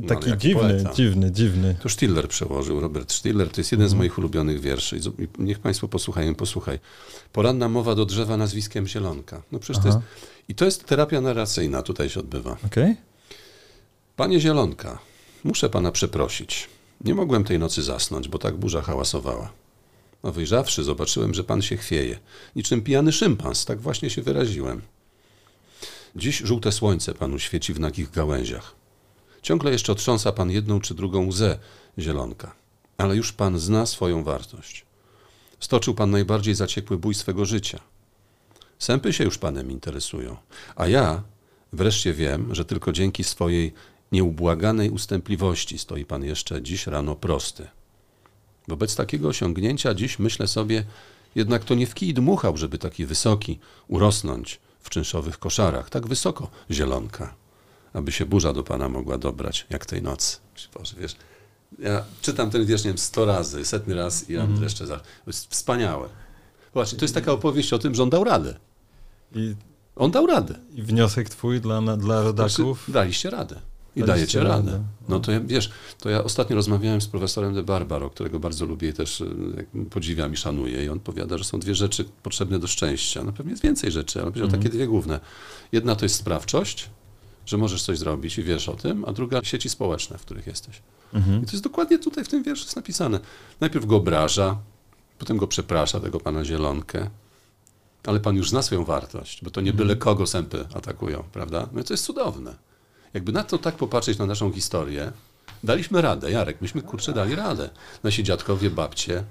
no, 0.00 0.08
taki 0.08 0.36
dziwny, 0.36 0.60
poeta. 0.60 0.92
dziwny, 0.94 1.32
dziwny. 1.32 1.76
To 1.82 1.88
Stiller 1.88 2.28
przełożył, 2.28 2.80
Robert 2.80 3.12
Stiller. 3.12 3.48
To 3.50 3.60
jest 3.60 3.72
jeden 3.72 3.88
z 3.88 3.92
mhm. 3.92 3.98
moich 3.98 4.18
ulubionych 4.18 4.60
wierszy. 4.60 5.00
Niech 5.38 5.58
Państwo 5.58 5.88
posłuchają, 5.88 6.34
posłuchaj. 6.34 6.78
Poranna 7.32 7.68
mowa 7.68 7.94
do 7.94 8.04
drzewa 8.04 8.36
nazwiskiem 8.36 8.86
Zielonka. 8.86 9.42
No 9.52 9.58
przecież 9.58 9.82
to 9.82 9.88
jest... 9.88 9.98
I 10.48 10.54
to 10.54 10.64
jest 10.64 10.84
terapia 10.84 11.20
narracyjna, 11.20 11.82
tutaj 11.82 12.10
się 12.10 12.20
odbywa. 12.20 12.56
Okay. 12.66 12.96
Panie 14.16 14.40
Zielonka, 14.40 14.98
muszę 15.44 15.70
Pana 15.70 15.92
przeprosić. 15.92 16.68
Nie 17.04 17.14
mogłem 17.14 17.44
tej 17.44 17.58
nocy 17.58 17.82
zasnąć, 17.82 18.28
bo 18.28 18.38
tak 18.38 18.56
burza 18.56 18.82
hałasowała. 18.82 19.52
No 20.22 20.32
wyjrzawszy, 20.32 20.84
zobaczyłem, 20.84 21.34
że 21.34 21.44
Pan 21.44 21.62
się 21.62 21.76
chwieje. 21.76 22.18
Niczym 22.56 22.82
pijany 22.82 23.12
szympans, 23.12 23.64
tak 23.64 23.80
właśnie 23.80 24.10
się 24.10 24.22
wyraziłem. 24.22 24.82
Dziś 26.16 26.38
żółte 26.38 26.72
słońce 26.72 27.14
Panu 27.14 27.38
świeci 27.38 27.74
w 27.74 27.80
nagich 27.80 28.10
gałęziach. 28.10 28.74
Ciągle 29.42 29.72
jeszcze 29.72 29.92
otrząsa 29.92 30.32
pan 30.32 30.50
jedną 30.50 30.80
czy 30.80 30.94
drugą 30.94 31.26
łzę 31.26 31.58
zielonka, 31.98 32.54
ale 32.98 33.16
już 33.16 33.32
pan 33.32 33.58
zna 33.58 33.86
swoją 33.86 34.24
wartość. 34.24 34.84
Stoczył 35.60 35.94
pan 35.94 36.10
najbardziej 36.10 36.54
zaciekły 36.54 36.98
bój 36.98 37.14
swego 37.14 37.44
życia. 37.44 37.80
Sępy 38.78 39.12
się 39.12 39.24
już 39.24 39.38
panem 39.38 39.70
interesują, 39.70 40.36
a 40.76 40.88
ja 40.88 41.22
wreszcie 41.72 42.12
wiem, 42.12 42.54
że 42.54 42.64
tylko 42.64 42.92
dzięki 42.92 43.24
swojej 43.24 43.72
nieubłaganej 44.12 44.90
ustępliwości 44.90 45.78
stoi 45.78 46.04
pan 46.04 46.24
jeszcze 46.24 46.62
dziś 46.62 46.86
rano 46.86 47.16
prosty. 47.16 47.68
Wobec 48.68 48.96
takiego 48.96 49.28
osiągnięcia 49.28 49.94
dziś 49.94 50.18
myślę 50.18 50.48
sobie, 50.48 50.84
jednak 51.34 51.64
to 51.64 51.74
nie 51.74 51.86
w 51.86 51.94
kij 51.94 52.14
dmuchał, 52.14 52.56
żeby 52.56 52.78
taki 52.78 53.06
wysoki 53.06 53.58
urosnąć 53.88 54.60
w 54.80 54.90
czynszowych 54.90 55.38
koszarach, 55.38 55.90
tak 55.90 56.06
wysoko 56.06 56.50
zielonka 56.70 57.41
aby 57.92 58.12
się 58.12 58.26
burza 58.26 58.52
do 58.52 58.62
Pana 58.62 58.88
mogła 58.88 59.18
dobrać, 59.18 59.66
jak 59.70 59.86
tej 59.86 60.02
nocy. 60.02 60.36
Boże, 60.74 60.96
wiesz, 60.98 61.16
ja 61.78 62.04
czytam 62.22 62.50
ten 62.50 62.66
wiersz, 62.66 62.84
nie 62.84 62.90
wiem, 62.90 62.98
sto 62.98 63.24
razy, 63.24 63.64
setny 63.64 63.94
raz 63.94 64.30
i 64.30 64.32
ja 64.32 64.42
mm. 64.42 64.62
jeszcze 64.62 64.86
za... 64.86 64.96
To 64.96 65.04
jest 65.26 65.50
wspaniałe. 65.50 66.08
Właśnie, 66.74 66.98
to 66.98 67.04
jest 67.04 67.14
taka 67.14 67.32
opowieść 67.32 67.72
o 67.72 67.78
tym, 67.78 67.94
że 67.94 68.02
on 68.02 68.10
dał 68.10 68.24
radę. 68.24 68.56
I, 69.34 69.54
on 69.96 70.10
dał 70.10 70.26
radę. 70.26 70.58
I 70.74 70.82
wniosek 70.82 71.28
twój 71.28 71.60
dla, 71.60 71.96
dla 71.96 72.22
rodaków? 72.22 72.78
Znaczy, 72.78 72.92
daliście 72.92 73.30
radę. 73.30 73.60
I 73.96 74.02
dajecie 74.02 74.40
radę. 74.40 74.72
radę. 74.72 74.84
No 75.08 75.20
to 75.20 75.32
ja, 75.32 75.40
wiesz, 75.40 75.70
to 76.00 76.10
ja 76.10 76.24
ostatnio 76.24 76.56
rozmawiałem 76.56 77.00
z 77.00 77.06
profesorem 77.06 77.54
de 77.54 77.62
Barbaro, 77.62 78.10
którego 78.10 78.40
bardzo 78.40 78.66
lubię 78.66 78.88
i 78.88 78.92
też 78.92 79.20
e, 79.20 79.24
podziwiam 79.90 80.32
i 80.32 80.36
szanuję. 80.36 80.84
I 80.84 80.88
on 80.88 81.00
powiada, 81.00 81.38
że 81.38 81.44
są 81.44 81.60
dwie 81.60 81.74
rzeczy 81.74 82.04
potrzebne 82.22 82.58
do 82.58 82.66
szczęścia. 82.66 83.24
No 83.24 83.32
pewnie 83.32 83.50
jest 83.50 83.62
więcej 83.62 83.90
rzeczy, 83.90 84.20
ale 84.20 84.30
powiedział 84.30 84.48
mm. 84.48 84.60
takie 84.60 84.72
dwie 84.74 84.86
główne. 84.86 85.20
Jedna 85.72 85.96
to 85.96 86.04
jest 86.04 86.14
sprawczość, 86.14 86.90
że 87.46 87.58
możesz 87.58 87.82
coś 87.82 87.98
zrobić 87.98 88.38
i 88.38 88.42
wiesz 88.42 88.68
o 88.68 88.74
tym, 88.74 89.04
a 89.04 89.12
druga 89.12 89.40
sieci 89.42 89.68
społeczne, 89.68 90.18
w 90.18 90.22
których 90.22 90.46
jesteś. 90.46 90.82
Mhm. 91.14 91.42
I 91.42 91.46
to 91.46 91.52
jest 91.52 91.64
dokładnie 91.64 91.98
tutaj 91.98 92.24
w 92.24 92.28
tym 92.28 92.42
wierszu 92.42 92.64
jest 92.64 92.76
napisane. 92.76 93.20
Najpierw 93.60 93.86
go 93.86 93.96
obraża, 93.96 94.58
potem 95.18 95.36
go 95.36 95.46
przeprasza, 95.46 96.00
tego 96.00 96.20
pana 96.20 96.44
Zielonkę, 96.44 97.10
ale 98.04 98.20
pan 98.20 98.36
już 98.36 98.50
zna 98.50 98.62
swoją 98.62 98.84
wartość, 98.84 99.44
bo 99.44 99.50
to 99.50 99.60
nie 99.60 99.72
byle 99.72 99.92
mhm. 99.92 99.98
kogo 99.98 100.26
sępy 100.26 100.66
atakują, 100.74 101.24
prawda? 101.32 101.68
No 101.72 101.82
to 101.82 101.94
jest 101.94 102.04
cudowne. 102.04 102.54
Jakby 103.14 103.32
na 103.32 103.44
to 103.44 103.58
tak 103.58 103.74
popatrzeć 103.74 104.18
na 104.18 104.26
naszą 104.26 104.52
historię, 104.52 105.12
daliśmy 105.64 106.02
radę, 106.02 106.30
Jarek, 106.30 106.60
myśmy 106.60 106.82
kurczę 106.82 107.12
dali 107.12 107.34
radę. 107.34 107.70
Nasi 108.02 108.24
dziadkowie, 108.24 108.70
babcie, 108.70 109.24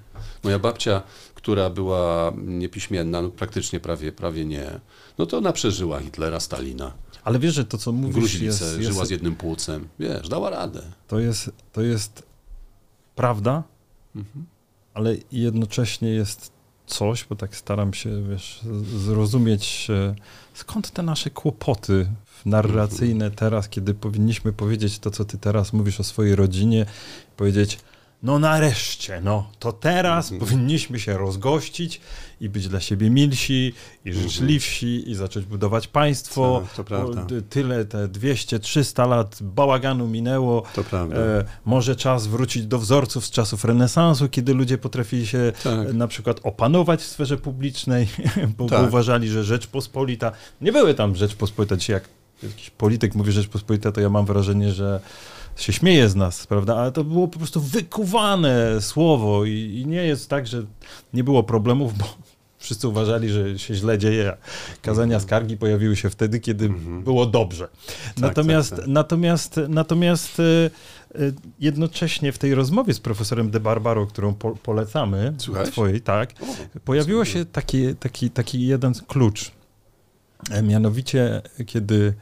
moja 0.44 0.58
babcia, 0.58 1.02
która 1.34 1.70
była 1.70 2.32
niepiśmienna, 2.36 3.22
no 3.22 3.28
praktycznie 3.28 3.80
prawie, 3.80 4.12
prawie 4.12 4.44
nie, 4.44 4.80
no 5.18 5.26
to 5.26 5.38
ona 5.38 5.52
przeżyła 5.52 6.00
Hitlera, 6.00 6.40
Stalina. 6.40 6.92
Ale 7.24 7.38
wiesz, 7.38 7.54
że 7.54 7.64
to, 7.64 7.78
co 7.78 7.92
mówisz... 7.92 8.14
Gruźlicę, 8.14 8.44
jest, 8.44 8.78
jest, 8.78 8.92
żyła 8.92 9.04
z 9.04 9.10
jednym 9.10 9.36
płucem. 9.36 9.88
Wiesz, 9.98 10.28
dała 10.28 10.50
radę. 10.50 10.82
To 11.08 11.18
jest, 11.18 11.50
to 11.72 11.82
jest 11.82 12.22
prawda, 13.16 13.62
mhm. 14.16 14.46
ale 14.94 15.16
jednocześnie 15.32 16.08
jest 16.08 16.52
coś, 16.86 17.24
bo 17.24 17.36
tak 17.36 17.56
staram 17.56 17.94
się, 17.94 18.28
wiesz, 18.30 18.60
zrozumieć, 18.96 19.88
skąd 20.54 20.90
te 20.90 21.02
nasze 21.02 21.30
kłopoty 21.30 22.06
narracyjne 22.46 23.24
mhm. 23.24 23.32
teraz, 23.32 23.68
kiedy 23.68 23.94
powinniśmy 23.94 24.52
powiedzieć 24.52 24.98
to, 24.98 25.10
co 25.10 25.24
ty 25.24 25.38
teraz 25.38 25.72
mówisz 25.72 26.00
o 26.00 26.04
swojej 26.04 26.36
rodzinie, 26.36 26.86
powiedzieć, 27.36 27.78
no 28.22 28.38
nareszcie, 28.38 29.20
no 29.20 29.50
to 29.58 29.72
teraz 29.72 30.32
mhm. 30.32 30.40
powinniśmy 30.40 31.00
się 31.00 31.18
rozgościć 31.18 32.00
i 32.40 32.48
być 32.48 32.68
dla 32.68 32.80
siebie 32.80 33.10
milsi 33.10 33.74
i 34.04 34.08
mhm. 34.08 34.28
życzliwsi 34.28 35.10
i 35.10 35.14
zacząć 35.14 35.46
budować 35.46 35.88
państwo. 35.88 36.62
Tak, 36.76 36.86
to. 36.86 37.14
Tyle, 37.50 37.84
te 37.84 38.08
200-300 38.08 39.08
lat 39.08 39.38
bałaganu 39.40 40.08
minęło. 40.08 40.62
To 40.74 40.84
prawda. 40.84 41.16
E, 41.16 41.44
może 41.64 41.96
czas 41.96 42.26
wrócić 42.26 42.66
do 42.66 42.78
wzorców 42.78 43.26
z 43.26 43.30
czasów 43.30 43.64
renesansu, 43.64 44.28
kiedy 44.28 44.54
ludzie 44.54 44.78
potrafili 44.78 45.26
się 45.26 45.52
tak. 45.62 45.94
na 45.94 46.08
przykład 46.08 46.40
opanować 46.42 47.00
w 47.00 47.06
sferze 47.06 47.36
publicznej, 47.36 48.08
bo, 48.58 48.66
tak. 48.66 48.80
bo 48.80 48.86
uważali, 48.86 49.28
że 49.28 49.44
Rzeczpospolita, 49.44 50.32
nie 50.60 50.72
były 50.72 50.94
tam 50.94 51.16
Rzeczpospolita, 51.16 51.76
dzisiaj 51.76 51.94
jak 51.94 52.08
jakiś 52.42 52.70
polityk 52.70 53.14
mówi 53.14 53.32
Rzeczpospolita, 53.32 53.92
to 53.92 54.00
ja 54.00 54.08
mam 54.08 54.26
wrażenie, 54.26 54.72
że 54.72 55.00
się 55.56 55.72
śmieje 55.72 56.08
z 56.08 56.14
nas, 56.14 56.46
prawda? 56.46 56.76
Ale 56.76 56.92
to 56.92 57.04
było 57.04 57.28
po 57.28 57.38
prostu 57.38 57.60
wykuwane 57.60 58.80
słowo 58.80 59.44
i, 59.44 59.82
i 59.82 59.86
nie 59.86 60.04
jest 60.04 60.30
tak, 60.30 60.46
że 60.46 60.64
nie 61.14 61.24
było 61.24 61.42
problemów, 61.42 61.98
bo 61.98 62.04
wszyscy 62.58 62.88
uważali, 62.88 63.28
że 63.28 63.58
się 63.58 63.74
źle 63.74 63.98
dzieje. 63.98 64.36
Kazania 64.82 65.14
mhm. 65.14 65.20
skargi 65.20 65.56
pojawiły 65.56 65.96
się 65.96 66.10
wtedy, 66.10 66.40
kiedy 66.40 66.64
mhm. 66.64 67.02
było 67.02 67.26
dobrze. 67.26 67.68
Tak, 67.86 68.18
natomiast, 68.18 68.70
tak, 68.70 68.78
tak. 68.78 68.88
natomiast, 68.88 69.60
natomiast 69.68 70.40
e, 70.40 70.42
e, 71.14 71.32
jednocześnie 71.60 72.32
w 72.32 72.38
tej 72.38 72.54
rozmowie 72.54 72.94
z 72.94 73.00
profesorem 73.00 73.50
De 73.50 73.60
Barbaro, 73.60 74.06
którą 74.06 74.34
po, 74.34 74.56
polecamy, 74.56 75.34
Słuchaj? 75.38 75.66
twojej, 75.66 76.00
tak, 76.00 76.30
o, 76.40 76.80
pojawiło 76.80 77.24
się 77.24 77.44
taki, 77.44 77.94
taki, 77.94 78.30
taki 78.30 78.66
jeden 78.66 78.92
klucz. 79.06 79.52
E, 80.50 80.62
mianowicie, 80.62 81.42
kiedy 81.66 82.14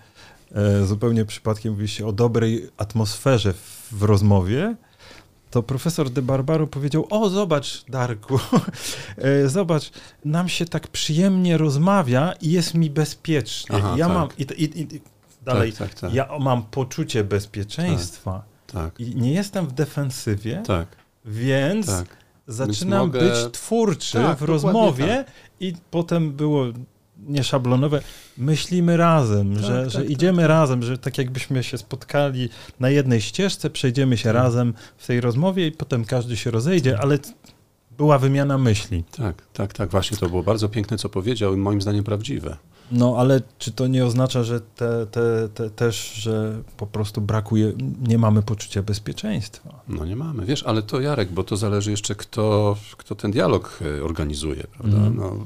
zupełnie 0.85 1.25
przypadkiem 1.25 1.73
mówi 1.73 1.89
się 1.89 2.07
o 2.07 2.13
dobrej 2.13 2.71
atmosferze 2.77 3.53
w, 3.53 3.89
w 3.93 4.03
rozmowie, 4.03 4.77
to 5.51 5.63
profesor 5.63 6.11
de 6.11 6.23
Barbaro 6.23 6.67
powiedział: 6.67 7.07
O, 7.11 7.31
zobacz, 7.31 7.85
Darku, 7.89 8.39
e, 9.17 9.49
zobacz, 9.49 9.91
nam 10.25 10.49
się 10.49 10.65
tak 10.65 10.89
przyjemnie 10.89 11.59
rozmawia 11.59 12.33
i 12.41 12.51
jest 12.51 12.75
mi 12.75 12.91
bezpiecznie. 12.91 13.77
Aha, 13.77 13.95
ja 13.97 14.07
tak. 14.07 14.15
mam. 14.15 14.29
I, 14.39 14.43
i, 14.43 14.95
i 14.95 15.01
dalej, 15.45 15.73
tak, 15.73 15.89
tak, 15.89 16.01
tak, 16.01 16.15
ja 16.15 16.29
mam 16.41 16.63
poczucie 16.63 17.25
bezpieczeństwa 17.25 18.43
tak, 18.67 19.01
i 19.01 19.17
nie 19.17 19.33
jestem 19.33 19.67
w 19.67 19.73
defensywie, 19.73 20.63
więc 21.25 21.91
zaczynam 22.47 23.07
mogę... 23.07 23.21
być 23.21 23.53
twórczy 23.53 24.19
w 24.39 24.43
rozmowie 24.43 25.25
i 25.61 25.75
potem 25.91 26.33
było 26.33 26.65
nieszablonowe, 27.31 28.01
myślimy 28.39 28.97
razem, 28.97 29.55
tak, 29.55 29.65
że, 29.65 29.83
tak, 29.83 29.91
że 29.91 29.99
tak, 29.99 30.11
idziemy 30.11 30.43
tak. 30.43 30.49
razem, 30.49 30.83
że 30.83 30.99
tak 30.99 31.19
jakbyśmy 31.19 31.65
się 31.65 31.79
spotkali 31.79 32.49
na 32.81 32.91
jednej 32.91 33.21
ścieżce, 33.21 33.71
przejdziemy 33.71 34.17
się 34.17 34.25
tak. 34.25 34.35
razem 34.35 34.75
w 34.97 35.07
tej 35.07 35.21
rozmowie 35.21 35.67
i 35.67 35.73
potem 35.73 36.05
każdy 36.05 36.37
się 36.37 36.51
rozejdzie, 36.51 36.99
ale 36.99 37.19
była 37.97 38.19
wymiana 38.19 38.59
myśli. 38.59 39.05
Tak, 39.17 39.43
tak, 39.53 39.73
tak, 39.73 39.91
właśnie 39.91 40.17
to 40.17 40.29
było 40.29 40.43
bardzo 40.43 40.69
piękne, 40.69 40.99
co 40.99 41.09
powiedział 41.09 41.55
i 41.55 41.57
moim 41.57 41.83
zdaniem 41.83 42.05
prawdziwe. 42.05 42.57
No 42.93 43.17
ale 43.19 43.43
czy 43.59 43.73
to 43.73 43.87
nie 43.87 44.05
oznacza, 44.05 44.43
że 44.43 44.61
te, 44.61 45.07
te, 45.07 45.49
te 45.55 45.71
też, 45.71 46.13
że 46.13 46.63
po 46.77 46.87
prostu 46.87 47.21
brakuje, 47.21 47.73
nie 48.09 48.19
mamy 48.19 48.43
poczucia 48.43 48.83
bezpieczeństwa? 48.83 49.81
No 49.89 50.07
nie 50.07 50.17
mamy, 50.17 50.47
wiesz, 50.47 50.63
ale 50.63 50.83
to 50.83 51.01
Jarek, 51.01 51.33
bo 51.33 51.45
to 51.45 51.57
zależy 51.57 51.91
jeszcze 51.91 52.15
kto, 52.15 52.77
kto 52.97 53.15
ten 53.15 53.31
dialog 53.31 53.81
e, 53.99 54.05
organizuje, 54.05 54.65
prawda? 54.79 54.97
Mm. 54.97 55.17
No, 55.17 55.37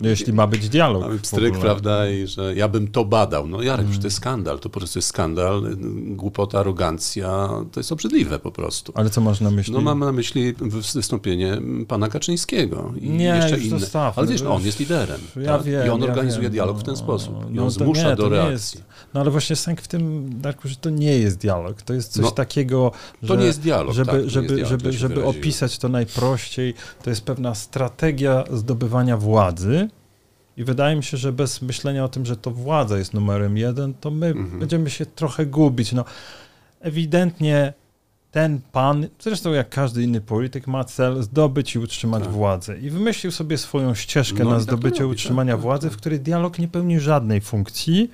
jeśli 0.00 0.32
ma 0.32 0.46
być 0.46 0.68
dialog. 0.68 1.02
Ma 1.02 1.08
być 1.08 1.26
stryk, 1.26 1.58
prawda, 1.58 2.10
i 2.10 2.26
że 2.26 2.54
ja 2.54 2.68
bym 2.68 2.88
to 2.88 3.04
badał. 3.04 3.46
No 3.46 3.62
Jarek, 3.62 3.86
mm. 3.86 3.98
to 4.00 4.06
jest 4.06 4.16
skandal, 4.16 4.58
to 4.58 4.68
po 4.68 4.80
prostu 4.80 4.98
jest 4.98 5.08
skandal, 5.08 5.62
głupota, 6.06 6.58
arogancja, 6.58 7.48
to 7.72 7.80
jest 7.80 7.92
obrzydliwe 7.92 8.38
po 8.38 8.52
prostu. 8.52 8.92
Ale 8.96 9.10
co 9.10 9.20
masz 9.20 9.40
na 9.40 9.50
myśli? 9.50 9.72
No 9.74 9.80
mam 9.80 9.98
na 9.98 10.12
myśli 10.12 10.54
wystąpienie 10.94 11.58
pana 11.88 12.08
Kaczyńskiego 12.08 12.92
i 13.00 13.10
nie, 13.10 13.24
jeszcze 13.24 13.58
inne. 13.58 13.78
Zostaw, 13.78 14.18
ale 14.18 14.26
wiesz, 14.26 14.42
no, 14.42 14.54
on 14.54 14.62
jest 14.62 14.80
liderem. 14.80 15.20
Ja 15.36 15.56
tak? 15.56 15.62
wiem, 15.66 15.86
I 15.86 15.90
on 15.90 16.00
ja 16.00 16.06
organizuje 16.06 16.42
wiem, 16.42 16.52
dialog 16.52 16.76
no, 16.76 16.83
ten 16.84 16.96
sposób. 16.96 17.50
I 17.50 17.54
no, 17.54 17.70
zmusza 17.70 18.10
nie, 18.10 18.16
do 18.16 18.28
reakcji. 18.28 18.52
Jest, 18.52 18.84
no 19.14 19.20
ale 19.20 19.30
właśnie 19.30 19.56
sęk 19.56 19.80
w 19.80 19.88
tym, 19.88 20.30
Darku, 20.40 20.68
że 20.68 20.76
to 20.76 20.90
nie 20.90 21.18
jest 21.18 21.38
dialog. 21.38 21.82
To 21.82 21.94
jest 21.94 22.12
coś 22.12 22.24
no, 22.24 22.30
takiego, 22.30 22.92
że, 23.22 23.28
to 23.28 23.36
nie 23.36 23.46
jest 23.46 23.60
dialog, 23.60 23.94
żeby, 23.94 24.10
tak, 24.10 24.30
żeby, 24.30 24.48
dialog, 24.48 24.68
żeby, 24.68 24.92
żeby 24.92 25.24
opisać 25.24 25.78
to 25.78 25.88
najprościej, 25.88 26.74
to 27.02 27.10
jest 27.10 27.24
pewna 27.24 27.54
strategia 27.54 28.44
zdobywania 28.52 29.16
władzy. 29.16 29.88
I 30.56 30.64
wydaje 30.64 30.96
mi 30.96 31.04
się, 31.04 31.16
że 31.16 31.32
bez 31.32 31.62
myślenia 31.62 32.04
o 32.04 32.08
tym, 32.08 32.26
że 32.26 32.36
to 32.36 32.50
władza 32.50 32.98
jest 32.98 33.14
numerem 33.14 33.56
jeden, 33.56 33.94
to 33.94 34.10
my 34.10 34.26
mhm. 34.26 34.58
będziemy 34.58 34.90
się 34.90 35.06
trochę 35.06 35.46
gubić. 35.46 35.92
No, 35.92 36.04
ewidentnie 36.80 37.72
ten 38.34 38.60
pan, 38.72 39.06
zresztą 39.20 39.52
jak 39.52 39.68
każdy 39.68 40.02
inny 40.02 40.20
polityk, 40.20 40.66
ma 40.66 40.84
cel 40.84 41.22
zdobyć 41.22 41.74
i 41.74 41.78
utrzymać 41.78 42.22
tak. 42.22 42.32
władzę. 42.32 42.78
I 42.78 42.90
wymyślił 42.90 43.32
sobie 43.32 43.58
swoją 43.58 43.94
ścieżkę 43.94 44.44
no 44.44 44.50
na 44.50 44.56
tak 44.56 44.62
zdobycie 44.62 44.98
tak 44.98 45.06
utrzymania 45.06 45.52
tak, 45.52 45.62
władzy, 45.62 45.90
w 45.90 45.96
której 45.96 46.20
dialog 46.20 46.58
nie 46.58 46.68
pełni 46.68 47.00
żadnej 47.00 47.40
funkcji, 47.40 48.10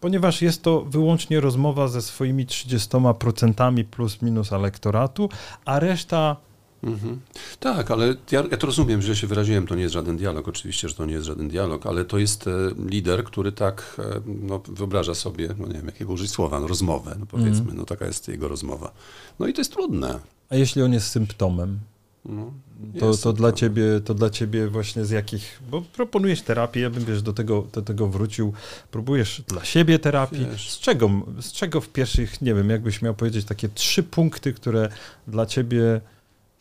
ponieważ 0.00 0.42
jest 0.42 0.62
to 0.62 0.80
wyłącznie 0.80 1.40
rozmowa 1.40 1.88
ze 1.88 2.02
swoimi 2.02 2.46
30% 2.46 3.84
plus 3.84 4.22
minus 4.22 4.52
elektoratu, 4.52 5.28
a 5.64 5.78
reszta 5.80 6.36
Mhm. 6.82 7.20
Tak, 7.60 7.90
ale 7.90 8.06
ja, 8.30 8.44
ja, 8.50 8.56
to 8.56 8.66
rozumiem, 8.66 9.02
że 9.02 9.16
się 9.16 9.26
wyraziłem, 9.26 9.66
to 9.66 9.74
nie 9.74 9.82
jest 9.82 9.94
żaden 9.94 10.16
dialog, 10.16 10.48
oczywiście, 10.48 10.88
że 10.88 10.94
to 10.94 11.06
nie 11.06 11.12
jest 11.12 11.26
żaden 11.26 11.48
dialog, 11.48 11.86
ale 11.86 12.04
to 12.04 12.18
jest 12.18 12.46
e, 12.46 12.50
lider, 12.86 13.24
który 13.24 13.52
tak 13.52 13.96
e, 13.98 14.20
no, 14.26 14.62
wyobraża 14.68 15.14
sobie, 15.14 15.48
no 15.58 15.66
nie 15.66 15.74
wiem, 15.74 15.86
jakiego 15.86 16.12
użyć 16.12 16.30
słowa, 16.30 16.60
no, 16.60 16.66
rozmowę, 16.66 17.16
no 17.20 17.26
powiedzmy, 17.26 17.60
mhm. 17.60 17.76
no 17.76 17.84
taka 17.84 18.06
jest 18.06 18.28
jego 18.28 18.48
rozmowa. 18.48 18.92
No 19.38 19.46
i 19.46 19.52
to 19.52 19.60
jest 19.60 19.72
trudne. 19.72 20.18
A 20.50 20.56
jeśli 20.56 20.82
on 20.82 20.92
jest 20.92 21.08
symptomem? 21.08 21.78
No, 22.24 22.52
to, 23.00 23.16
to, 23.16 23.32
dla 23.32 23.52
ciebie, 23.52 23.84
to 24.04 24.14
dla 24.14 24.30
ciebie 24.30 24.68
właśnie 24.68 25.04
z 25.04 25.10
jakich, 25.10 25.62
bo 25.70 25.82
proponujesz 25.82 26.42
terapię, 26.42 26.80
ja 26.80 26.90
bym 26.90 27.04
wiesz, 27.04 27.22
do 27.22 27.32
tego, 27.32 27.66
do 27.72 27.82
tego 27.82 28.08
wrócił, 28.08 28.52
próbujesz 28.90 29.42
dla 29.48 29.64
siebie 29.64 29.98
terapii, 29.98 30.46
z 30.56 30.78
czego, 30.78 31.10
z 31.40 31.52
czego 31.52 31.80
w 31.80 31.88
pierwszych, 31.88 32.42
nie 32.42 32.54
wiem, 32.54 32.70
jakbyś 32.70 33.02
miał 33.02 33.14
powiedzieć 33.14 33.46
takie 33.46 33.68
trzy 33.68 34.02
punkty, 34.02 34.52
które 34.52 34.88
dla 35.26 35.46
ciebie 35.46 36.00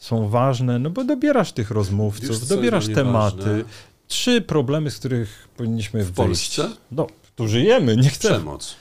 są 0.02 0.30
ważne, 0.30 0.80
no 0.80 0.90
bo 0.90 1.04
dobierasz 1.04 1.52
tych 1.52 1.72
rozmówców, 1.72 2.30
Wiesz, 2.30 2.40
dobierasz 2.40 2.88
tematy. 2.88 3.38
Ważne? 3.38 3.64
Trzy 4.08 4.42
problemy, 4.42 4.92
z 4.92 5.00
których 5.00 5.48
powinniśmy 5.58 6.04
w 6.04 6.12
Polsce? 6.12 6.70
No, 6.92 7.08
tu 7.36 7.48
żyjemy, 7.48 7.98
nie 7.98 8.10
chcę. 8.10 8.30
Przemoc. 8.30 8.76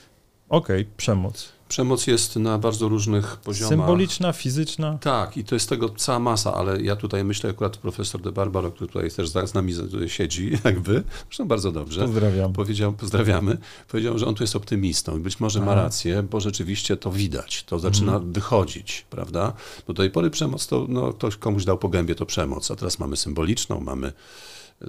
Okej, 0.49 0.81
okay, 0.81 0.93
przemoc. 0.97 1.49
Przemoc 1.71 2.07
jest 2.07 2.35
na 2.35 2.57
bardzo 2.57 2.89
różnych 2.89 3.37
poziomach. 3.37 3.69
Symboliczna, 3.69 4.33
fizyczna? 4.33 4.97
Tak, 5.01 5.37
i 5.37 5.43
to 5.43 5.55
jest 5.55 5.69
tego 5.69 5.89
cała 5.89 6.19
masa, 6.19 6.53
ale 6.53 6.81
ja 6.81 6.95
tutaj 6.95 7.23
myślę 7.23 7.49
akurat 7.49 7.77
profesor 7.77 8.21
De 8.21 8.31
Barbaro, 8.31 8.71
który 8.71 8.87
tutaj 8.87 9.11
też 9.11 9.29
z 9.29 9.53
nami 9.53 9.73
siedzi, 10.07 10.51
jakby, 10.63 11.03
zresztą 11.25 11.47
bardzo 11.47 11.71
dobrze. 11.71 12.01
Pozdrawiam. 12.01 12.53
Powiedział, 12.53 12.93
pozdrawiamy. 12.93 13.57
Powiedział, 13.87 14.17
że 14.17 14.25
on 14.25 14.35
tu 14.35 14.43
jest 14.43 14.55
optymistą 14.55 15.17
i 15.17 15.19
być 15.19 15.39
może 15.39 15.59
Aha. 15.59 15.65
ma 15.65 15.75
rację, 15.75 16.23
bo 16.23 16.39
rzeczywiście 16.39 16.97
to 16.97 17.11
widać, 17.11 17.63
to 17.63 17.79
zaczyna 17.79 18.13
mhm. 18.13 18.33
wychodzić, 18.33 19.05
prawda? 19.09 19.53
Do 19.87 19.93
tej 19.93 20.09
pory 20.09 20.29
przemoc 20.29 20.67
to, 20.67 20.85
no, 20.89 21.13
ktoś 21.13 21.35
komuś 21.35 21.65
dał 21.65 21.77
po 21.77 21.89
gębie, 21.89 22.15
to 22.15 22.25
przemoc, 22.25 22.71
a 22.71 22.75
teraz 22.75 22.99
mamy 22.99 23.17
symboliczną, 23.17 23.79
mamy 23.79 24.13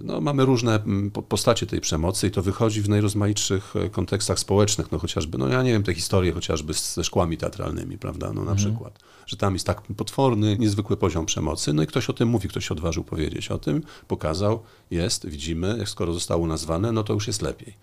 no, 0.00 0.20
mamy 0.20 0.44
różne 0.44 0.74
mm, 0.74 1.10
postacie 1.10 1.66
tej 1.66 1.80
przemocy 1.80 2.26
i 2.26 2.30
to 2.30 2.42
wychodzi 2.42 2.82
w 2.82 2.88
najrozmaitszych 2.88 3.76
e, 3.76 3.90
kontekstach 3.90 4.38
społecznych, 4.38 4.92
no 4.92 4.98
chociażby, 4.98 5.38
no 5.38 5.48
ja 5.48 5.62
nie 5.62 5.72
wiem, 5.72 5.82
te 5.82 5.94
historie 5.94 6.32
chociażby 6.32 6.72
ze 6.72 7.04
szkłami 7.04 7.36
teatralnymi, 7.36 7.98
prawda, 7.98 8.26
no 8.26 8.44
na 8.44 8.52
mhm. 8.52 8.56
przykład, 8.56 8.98
że 9.26 9.36
tam 9.36 9.54
jest 9.54 9.66
tak 9.66 9.82
potworny, 9.82 10.56
niezwykły 10.58 10.96
poziom 10.96 11.26
przemocy, 11.26 11.72
no 11.72 11.82
i 11.82 11.86
ktoś 11.86 12.10
o 12.10 12.12
tym 12.12 12.28
mówi, 12.28 12.48
ktoś 12.48 12.68
się 12.68 12.74
odważył 12.74 13.04
powiedzieć 13.04 13.50
o 13.50 13.58
tym, 13.58 13.82
pokazał, 14.08 14.62
jest, 14.90 15.26
widzimy, 15.26 15.76
jak 15.78 15.88
skoro 15.88 16.12
zostało 16.12 16.46
nazwane, 16.46 16.92
no 16.92 17.04
to 17.04 17.12
już 17.12 17.26
jest 17.26 17.42
lepiej. 17.42 17.74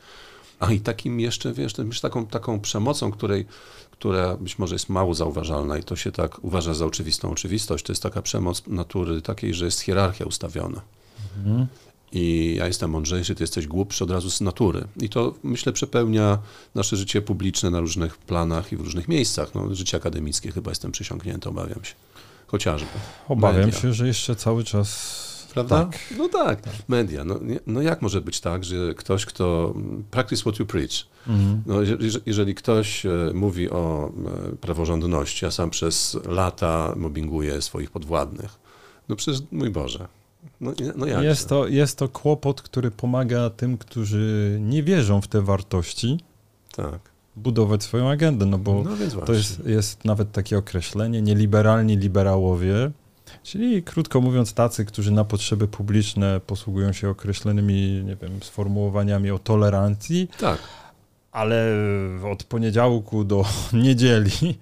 A 0.59 0.71
i 0.71 0.79
takim 0.79 1.19
jeszcze, 1.19 1.53
wiesz, 1.53 1.73
taką, 2.01 2.27
taką 2.27 2.59
przemocą, 2.59 3.11
której, 3.11 3.45
która 3.91 4.37
być 4.37 4.59
może 4.59 4.75
jest 4.75 4.89
mało 4.89 5.13
zauważalna 5.13 5.77
i 5.77 5.83
to 5.83 5.95
się 5.95 6.11
tak 6.11 6.43
uważa 6.43 6.73
za 6.73 6.85
oczywistą 6.85 7.31
oczywistość, 7.31 7.85
to 7.85 7.91
jest 7.91 8.03
taka 8.03 8.21
przemoc 8.21 8.67
natury 8.67 9.21
takiej, 9.21 9.53
że 9.53 9.65
jest 9.65 9.79
hierarchia 9.79 10.25
ustawiona. 10.25 10.81
Mhm 11.37 11.67
i 12.11 12.55
ja 12.57 12.67
jestem 12.67 12.91
mądrzejszy, 12.91 13.35
ty 13.35 13.43
jesteś 13.43 13.67
głupszy 13.67 14.03
od 14.03 14.11
razu 14.11 14.31
z 14.31 14.41
natury. 14.41 14.87
I 15.01 15.09
to, 15.09 15.33
myślę, 15.43 15.73
przepełnia 15.73 16.37
nasze 16.75 16.97
życie 16.97 17.21
publiczne 17.21 17.69
na 17.69 17.79
różnych 17.79 18.17
planach 18.17 18.71
i 18.71 18.77
w 18.77 18.81
różnych 18.81 19.07
miejscach. 19.07 19.55
No, 19.55 19.75
życie 19.75 19.97
akademickie 19.97 20.51
chyba 20.51 20.71
jestem 20.71 20.91
przysiągnięty, 20.91 21.49
obawiam 21.49 21.83
się. 21.83 21.93
Chociażby. 22.47 22.89
Obawiam 23.27 23.65
media. 23.65 23.79
się, 23.79 23.93
że 23.93 24.07
jeszcze 24.07 24.35
cały 24.35 24.63
czas 24.63 25.29
Prawda? 25.53 25.85
Tak. 25.85 25.99
No 26.17 26.29
tak, 26.29 26.61
tak. 26.61 26.73
media. 26.87 27.23
No, 27.23 27.39
no, 27.67 27.81
jak 27.81 28.01
może 28.01 28.21
być 28.21 28.41
tak, 28.41 28.63
że 28.63 28.93
ktoś, 28.93 29.25
kto 29.25 29.73
practice 30.11 30.41
what 30.41 30.59
you 30.59 30.65
preach, 30.65 31.05
mhm. 31.27 31.63
no, 31.65 31.75
jeżeli 32.25 32.55
ktoś 32.55 33.05
e, 33.05 33.09
mówi 33.33 33.69
o 33.69 34.11
e, 34.53 34.55
praworządności, 34.55 35.45
a 35.45 35.51
sam 35.51 35.69
przez 35.69 36.17
lata 36.27 36.93
mobbinguje 36.95 37.61
swoich 37.61 37.91
podwładnych, 37.91 38.59
no 39.09 39.15
przecież, 39.15 39.41
mój 39.51 39.69
Boże, 39.69 40.07
no, 40.61 40.73
no 40.95 41.05
jest, 41.05 41.49
to, 41.49 41.67
jest 41.67 41.97
to 41.97 42.09
kłopot, 42.09 42.61
który 42.61 42.91
pomaga 42.91 43.49
tym, 43.49 43.77
którzy 43.77 44.57
nie 44.61 44.83
wierzą 44.83 45.21
w 45.21 45.27
te 45.27 45.41
wartości, 45.41 46.19
tak. 46.75 46.99
budować 47.35 47.83
swoją 47.83 48.09
agendę, 48.09 48.45
no 48.45 48.57
bo 48.57 48.83
no 48.83 49.25
to 49.25 49.33
jest, 49.33 49.65
jest 49.65 50.05
nawet 50.05 50.31
takie 50.31 50.57
określenie, 50.57 51.21
nieliberalni 51.21 51.97
liberałowie, 51.97 52.91
czyli 53.43 53.83
krótko 53.83 54.21
mówiąc 54.21 54.53
tacy, 54.53 54.85
którzy 54.85 55.11
na 55.11 55.25
potrzeby 55.25 55.67
publiczne 55.67 56.41
posługują 56.47 56.93
się 56.93 57.09
określonymi, 57.09 58.03
nie 58.05 58.15
wiem, 58.15 58.43
sformułowaniami 58.43 59.31
o 59.31 59.39
tolerancji, 59.39 60.29
tak. 60.39 60.59
ale 61.31 61.75
od 62.31 62.43
poniedziałku 62.43 63.23
do 63.23 63.45
niedzieli 63.73 64.59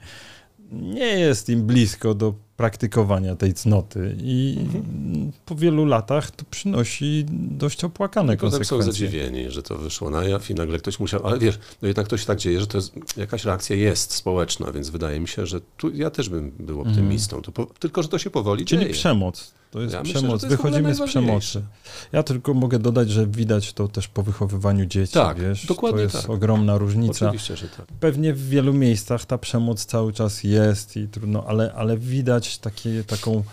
nie 0.71 1.19
jest 1.19 1.49
im 1.49 1.63
blisko 1.63 2.13
do 2.13 2.33
praktykowania 2.57 3.35
tej 3.35 3.53
cnoty 3.53 4.15
i 4.21 4.57
mhm. 4.59 5.31
po 5.45 5.55
wielu 5.55 5.85
latach 5.85 6.31
to 6.31 6.45
przynosi 6.51 7.25
dość 7.31 7.83
opłakane 7.83 8.33
I 8.33 8.37
konsekwencje. 8.37 8.77
są 8.77 8.83
zadziwieni, 8.83 9.51
że 9.51 9.63
to 9.63 9.77
wyszło 9.77 10.09
na 10.09 10.23
jaw 10.23 10.49
i 10.49 10.55
nagle 10.55 10.77
ktoś 10.77 10.99
musiał, 10.99 11.27
ale 11.27 11.39
wiesz, 11.39 11.59
no 11.81 11.87
jednak 11.87 12.07
to 12.07 12.17
się 12.17 12.25
tak 12.25 12.37
dzieje, 12.37 12.59
że 12.59 12.67
to 12.67 12.77
jest, 12.77 13.17
jakaś 13.17 13.45
reakcja 13.45 13.75
jest 13.75 14.13
społeczna, 14.13 14.71
więc 14.71 14.89
wydaje 14.89 15.19
mi 15.19 15.27
się, 15.27 15.45
że 15.45 15.61
tu 15.77 15.95
ja 15.95 16.09
też 16.09 16.29
bym 16.29 16.51
był 16.59 16.77
mhm. 16.77 16.87
optymistą, 16.87 17.41
to 17.41 17.51
po, 17.51 17.65
tylko, 17.65 18.03
że 18.03 18.09
to 18.09 18.19
się 18.19 18.29
powoli 18.29 18.65
Czyli 18.65 18.81
dzieje. 18.81 18.93
przemoc. 18.93 19.53
To 19.71 19.81
jest 19.81 19.93
ja 19.93 20.01
przemoc. 20.01 20.23
Myślę, 20.23 20.39
to 20.39 20.45
jest 20.45 20.47
Wychodzimy 20.47 20.95
z 20.95 21.01
przemocy. 21.01 21.61
Ja 22.11 22.23
tylko 22.23 22.53
mogę 22.53 22.79
dodać, 22.79 23.09
że 23.09 23.27
widać 23.27 23.73
to 23.73 23.87
też 23.87 24.07
po 24.07 24.23
wychowywaniu 24.23 24.85
dzieci. 24.85 25.13
Tak, 25.13 25.39
wiesz? 25.39 25.65
dokładnie 25.65 25.97
To 25.97 26.03
jest 26.03 26.21
tak. 26.21 26.29
ogromna 26.29 26.77
różnica. 26.77 27.25
Oczywiście, 27.25 27.57
że 27.57 27.67
tak. 27.69 27.85
Pewnie 27.99 28.33
w 28.33 28.49
wielu 28.49 28.73
miejscach 28.73 29.25
ta 29.25 29.37
przemoc 29.37 29.85
cały 29.85 30.13
czas 30.13 30.43
jest 30.43 30.97
i 30.97 31.07
trudno, 31.07 31.43
ale, 31.47 31.73
ale 31.73 31.97
widać 31.97 32.57
takie, 32.57 33.03
taką 33.03 33.43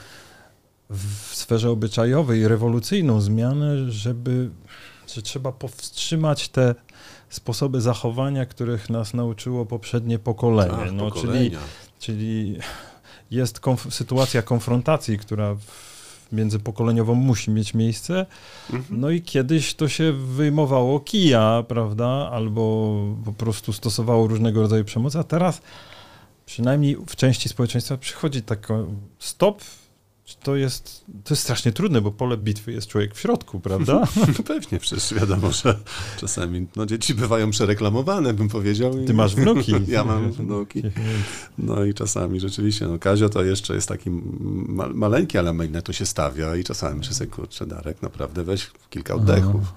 w 0.90 1.34
sferze 1.34 1.70
obyczajowej 1.70 2.48
rewolucyjną 2.48 3.20
zmianę, 3.20 3.90
żeby, 3.90 4.50
że 5.14 5.22
trzeba 5.22 5.52
powstrzymać 5.52 6.48
te 6.48 6.74
sposoby 7.28 7.80
zachowania, 7.80 8.46
których 8.46 8.90
nas 8.90 9.14
nauczyło 9.14 9.66
poprzednie 9.66 10.18
pokolenie. 10.18 10.70
Tak, 10.70 10.92
no, 10.92 11.10
czyli, 11.10 11.50
czyli 11.98 12.58
jest 13.30 13.60
konf 13.60 13.94
sytuacja 13.94 14.42
konfrontacji, 14.42 15.18
która 15.18 15.54
w 15.54 15.93
międzypokoleniową 16.32 17.14
musi 17.14 17.50
mieć 17.50 17.74
miejsce. 17.74 18.26
Mhm. 18.72 19.00
No 19.00 19.10
i 19.10 19.22
kiedyś 19.22 19.74
to 19.74 19.88
się 19.88 20.12
wyjmowało 20.12 21.00
kija, 21.00 21.64
prawda, 21.68 22.30
albo 22.32 22.94
po 23.24 23.32
prostu 23.32 23.72
stosowało 23.72 24.26
różnego 24.26 24.60
rodzaju 24.60 24.84
przemoc, 24.84 25.16
a 25.16 25.24
teraz 25.24 25.62
przynajmniej 26.46 26.96
w 26.96 27.16
części 27.16 27.48
społeczeństwa 27.48 27.96
przychodzi 27.96 28.42
taki 28.42 28.72
stop, 29.18 29.62
to 30.42 30.56
jest, 30.56 31.04
to 31.24 31.34
jest 31.34 31.42
strasznie 31.42 31.72
trudne, 31.72 32.00
bo 32.00 32.10
pole 32.10 32.36
bitwy 32.36 32.72
jest 32.72 32.86
człowiek 32.86 33.14
w 33.14 33.20
środku, 33.20 33.60
prawda? 33.60 34.08
Pewnie, 34.46 34.78
przecież 34.78 35.14
wiadomo, 35.14 35.52
że 35.52 35.78
czasami 36.20 36.66
no, 36.76 36.86
dzieci 36.86 37.14
bywają 37.14 37.50
przereklamowane, 37.50 38.34
bym 38.34 38.48
powiedział. 38.48 38.94
Ty 39.06 39.14
masz 39.14 39.34
wnuki. 39.34 39.72
ja 39.88 40.04
mam 40.04 40.32
wnuki. 40.32 40.82
No 41.58 41.84
i 41.84 41.94
czasami 41.94 42.40
rzeczywiście, 42.40 42.86
no 42.86 42.98
Kazio 42.98 43.28
to 43.28 43.44
jeszcze 43.44 43.74
jest 43.74 43.88
taki 43.88 44.10
ma 44.10 44.88
maleńki, 44.88 45.38
ale 45.38 45.54
to 45.82 45.92
się 45.92 46.06
stawia 46.06 46.56
i 46.56 46.64
czasami 46.64 46.98
myślę 46.98 47.14
sobie, 47.14 47.30
kurczę, 47.30 47.66
Darek, 47.66 48.02
naprawdę 48.02 48.44
weź 48.44 48.70
kilka 48.90 49.14
oddechów. 49.14 49.62
Aha. 49.64 49.74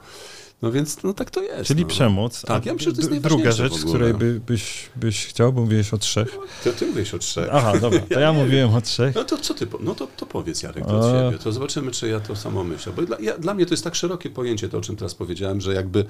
No 0.62 0.72
więc 0.72 1.04
no, 1.04 1.13
tak 1.13 1.32
to 1.32 1.41
jest. 1.41 1.67
Czyli 1.67 1.82
no. 1.82 1.88
przemoc. 1.88 2.41
Tak, 2.41 2.65
ja 2.65 2.74
myślę, 2.74 2.91
że 2.91 3.02
to 3.02 3.10
jest 3.10 3.24
Druga 3.24 3.52
rzecz, 3.52 3.74
z 3.74 3.86
której 3.86 4.13
by, 4.13 4.41
byś, 4.48 4.89
byś 4.96 5.26
chciał, 5.26 5.54
bo 5.54 5.62
mówiłeś 5.62 5.93
o 5.93 5.98
trzech. 5.98 6.36
No, 6.36 6.43
to 6.63 6.80
ty 6.80 6.86
mówisz 6.86 7.13
o 7.13 7.20
trzech. 7.20 7.50
Aha, 7.52 7.74
dobra, 7.82 8.00
to 8.00 8.13
ja, 8.13 8.20
ja 8.20 8.34
mówiłem 8.34 8.76
o 8.76 8.82
trzech. 8.82 9.15
No 9.15 9.24
to 9.24 9.38
co 9.38 9.54
ty, 9.54 9.67
no 9.80 9.96
to, 9.96 10.08
to 10.17 10.26
powiedz 10.26 10.63
Jarek, 10.63 10.86
to 10.86 11.00
od 11.00 11.06
siebie, 11.06 11.43
to 11.43 11.52
zobaczymy, 11.52 11.91
czy 11.91 12.08
ja 12.08 12.20
to 12.20 12.36
samo 12.36 12.63
myślę. 12.63 12.93
Bo 12.96 13.02
dla, 13.02 13.17
ja, 13.20 13.38
dla 13.38 13.54
mnie 13.54 13.65
to 13.65 13.74
jest 13.74 13.84
tak 13.84 13.96
szerokie 13.96 14.30
pojęcie, 14.30 14.70
to 14.70 14.78
o 14.78 14.82
czym 14.82 14.96
teraz 14.96 15.15
powiedziałem, 15.15 15.62
że 15.62 15.74
jakby 15.74 16.06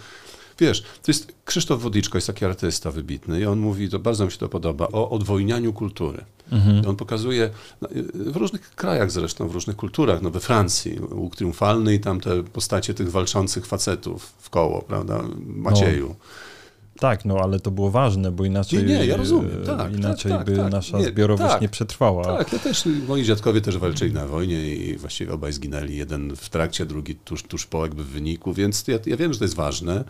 Wiesz, 0.59 0.81
to 0.81 0.87
jest 1.07 1.33
Krzysztof 1.45 1.81
Wodiczko, 1.81 2.17
jest 2.17 2.27
taki 2.27 2.45
artysta 2.45 2.91
wybitny 2.91 3.39
i 3.39 3.45
on 3.45 3.59
mówi, 3.59 3.89
to 3.89 3.99
bardzo 3.99 4.25
mi 4.25 4.31
się 4.31 4.37
to 4.37 4.49
podoba, 4.49 4.87
o 4.87 5.09
odwojnianiu 5.09 5.73
kultury. 5.73 6.25
Mhm. 6.51 6.87
On 6.87 6.95
pokazuje 6.95 7.49
no, 7.81 7.89
w 8.13 8.35
różnych 8.35 8.75
krajach 8.75 9.11
zresztą, 9.11 9.47
w 9.47 9.53
różnych 9.53 9.75
kulturach, 9.75 10.21
no 10.21 10.29
we 10.29 10.39
Francji, 10.39 10.99
łuk 11.11 11.35
triumfalny 11.35 11.93
i 11.93 11.99
tam 11.99 12.19
te 12.19 12.43
postacie 12.43 12.93
tych 12.93 13.11
walczących 13.11 13.65
facetów 13.65 14.33
w 14.39 14.49
koło, 14.49 14.81
prawda, 14.81 15.23
Macieju. 15.45 16.07
No. 16.09 16.15
Tak, 16.99 17.25
no 17.25 17.37
ale 17.37 17.59
to 17.59 17.71
było 17.71 17.91
ważne, 17.91 18.31
bo 18.31 18.45
inaczej, 18.45 18.79
nie, 18.79 18.85
nie, 18.85 19.05
ja 19.05 19.17
rozumiem. 19.17 19.65
Tak, 19.65 19.77
tak 19.77 19.93
inaczej 19.93 20.31
tak, 20.31 20.45
by 20.45 20.57
tak, 20.57 20.71
nasza 20.71 20.97
nie, 20.97 21.05
zbiorowość 21.05 21.51
tak, 21.51 21.61
nie 21.61 21.69
przetrwała. 21.69 22.23
Tak, 22.23 22.53
ja 22.53 22.59
też, 22.59 22.83
moi 23.07 23.23
dziadkowie 23.23 23.61
też 23.61 23.77
walczyli 23.77 24.13
na 24.13 24.27
wojnie 24.27 24.75
i 24.75 24.97
właściwie 24.97 25.33
obaj 25.33 25.53
zginęli. 25.53 25.95
Jeden 25.95 26.35
w 26.35 26.49
trakcie, 26.49 26.85
drugi 26.85 27.15
tuż, 27.15 27.43
tuż 27.43 27.65
po 27.65 27.85
jakby 27.85 28.03
w 28.03 28.07
wyniku, 28.07 28.53
więc 28.53 28.87
ja, 28.87 28.99
ja 29.05 29.17
wiem, 29.17 29.33
że 29.33 29.39
to 29.39 29.45
jest 29.45 29.55
ważne. 29.55 30.03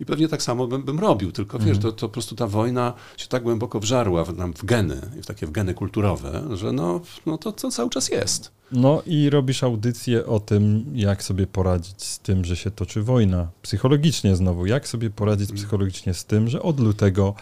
I 0.00 0.06
pewnie 0.06 0.28
tak 0.28 0.42
samo 0.42 0.66
bym, 0.66 0.82
bym 0.82 1.00
robił, 1.00 1.32
tylko 1.32 1.58
wiesz, 1.58 1.76
mhm. 1.76 1.82
to, 1.82 1.92
to 1.92 2.08
po 2.08 2.12
prostu 2.12 2.34
ta 2.34 2.46
wojna 2.46 2.92
się 3.16 3.26
tak 3.28 3.42
głęboko 3.42 3.80
wżarła 3.80 4.24
w, 4.24 4.36
nam 4.36 4.52
w 4.54 4.64
geny, 4.64 5.00
w 5.22 5.26
takie 5.26 5.46
w 5.46 5.50
geny 5.50 5.74
kulturowe, 5.74 6.42
że 6.52 6.72
no, 6.72 7.00
no 7.26 7.38
to, 7.38 7.52
to 7.52 7.70
cały 7.70 7.90
czas 7.90 8.08
jest. 8.08 8.50
No 8.72 9.02
i 9.06 9.30
robisz 9.30 9.62
audycję 9.62 10.26
o 10.26 10.40
tym, 10.40 10.84
jak 10.94 11.22
sobie 11.22 11.46
poradzić 11.46 12.04
z 12.04 12.18
tym, 12.18 12.44
że 12.44 12.56
się 12.56 12.70
toczy 12.70 13.02
wojna. 13.02 13.48
Psychologicznie 13.62 14.36
znowu, 14.36 14.66
jak 14.66 14.88
sobie 14.88 15.10
poradzić 15.10 15.50
mhm. 15.50 15.58
psychologicznie 15.58 16.14
z 16.14 16.24
tym, 16.24 16.48
że 16.48 16.62
od 16.62 16.80
lutego 16.80 17.34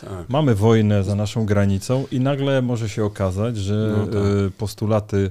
tak. 0.00 0.28
mamy 0.28 0.54
wojnę 0.54 1.04
za 1.04 1.14
naszą 1.14 1.46
granicą 1.46 2.04
i 2.10 2.20
nagle 2.20 2.62
może 2.62 2.88
się 2.88 3.04
okazać, 3.04 3.56
że 3.56 3.94
no 3.98 4.06
tak. 4.06 4.14
Y, 4.14 4.50
postulaty 4.50 5.30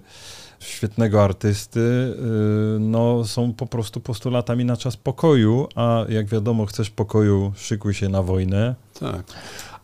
świetnego 0.59 1.23
artysty, 1.23 1.79
y, 1.79 2.79
no, 2.79 3.25
są 3.25 3.53
po 3.53 3.67
prostu 3.67 3.99
postulatami 3.99 4.65
na 4.65 4.77
czas 4.77 4.97
pokoju, 4.97 5.67
a 5.75 6.05
jak 6.09 6.27
wiadomo, 6.27 6.65
chcesz 6.65 6.89
pokoju, 6.89 7.53
szykuj 7.55 7.93
się 7.93 8.09
na 8.09 8.23
wojnę. 8.23 8.75
Tak. 8.99 9.23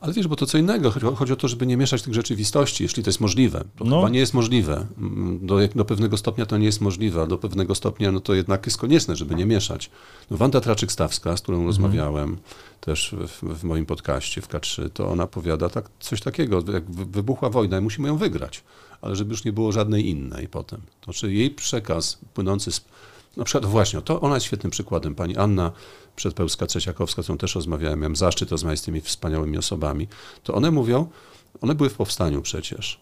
Ale 0.04 0.14
wiesz, 0.14 0.28
bo 0.28 0.36
to 0.36 0.46
co 0.46 0.58
innego. 0.58 0.92
Chodzi 1.16 1.34
o 1.34 1.36
to, 1.36 1.48
żeby 1.48 1.66
nie 1.66 1.78
mieszać 1.78 2.02
tych 2.02 2.14
rzeczywistości, 2.14 2.84
jeśli 2.84 3.04
to 3.04 3.10
jest 3.10 3.20
możliwe. 3.20 3.64
To 3.78 3.86
no. 3.86 3.96
chyba 3.96 4.10
nie 4.10 4.20
jest 4.20 4.34
możliwe. 4.34 4.86
Do, 5.42 5.68
do 5.76 5.86
pewnego 5.86 6.18
stopnia 6.18 6.46
to 6.46 6.58
nie 6.58 6.66
jest 6.66 6.82
możliwe, 6.82 7.22
a 7.22 7.26
do 7.26 7.38
pewnego 7.38 7.76
stopnia 7.76 8.12
no 8.12 8.20
to 8.20 8.34
jednak 8.34 8.66
jest 8.66 8.78
konieczne, 8.78 9.16
żeby 9.16 9.36
nie 9.36 9.46
mieszać. 9.46 9.90
No, 10.32 10.38
Wanda 10.38 10.60
Traczyk-Stawska, 10.60 11.38
z 11.38 11.42
którą 11.42 11.58
mhm. 11.58 11.68
rozmawiałem 11.68 12.38
też 12.82 13.16
w, 13.28 13.60
w, 13.60 13.64
moim 13.64 13.86
podcaście 13.86 14.42
w 14.42 14.50
K3, 14.50 14.90
to 14.90 15.10
ona 15.12 15.28
powiada 15.28 15.70
tak, 15.70 15.90
coś 16.00 16.22
takiego, 16.22 16.64
jak 16.74 16.92
wybuchła 16.92 17.50
wojna 17.50 17.78
i 17.78 17.82
musimy 17.82 18.08
ją 18.08 18.18
wygrać 18.18 18.64
ale 19.04 19.16
żeby 19.16 19.32
już 19.32 19.46
nie 19.46 19.54
było 19.54 19.72
żadnej 19.72 20.10
innej 20.10 20.48
potem. 20.48 20.82
To 21.02 21.06
znaczy 21.06 21.34
jej 21.34 21.52
przekaz 21.52 22.18
płynący 22.34 22.72
z... 22.72 22.86
Na 23.38 23.44
przykład 23.44 23.66
właśnie, 23.66 24.02
to 24.02 24.22
ona 24.22 24.36
jest 24.36 24.46
świetnym 24.46 24.72
przykładem. 24.72 25.16
Pani 25.16 25.38
Anna 25.38 25.72
Przedpełska-Trzeciakowska, 26.16 27.22
z 27.22 27.26
którą 27.26 27.38
też 27.38 27.56
rozmawiałem, 27.56 28.00
miałem 28.00 28.16
zaszczyt 28.16 28.52
rozmawiać 28.52 28.80
z 28.80 28.84
tymi 28.84 29.02
wspaniałymi 29.02 29.58
osobami, 29.58 30.08
to 30.44 30.54
one 30.54 30.72
mówią, 30.72 31.08
one 31.62 31.76
były 31.76 31.90
w 31.90 31.94
powstaniu 31.94 32.42
przecież. 32.42 33.00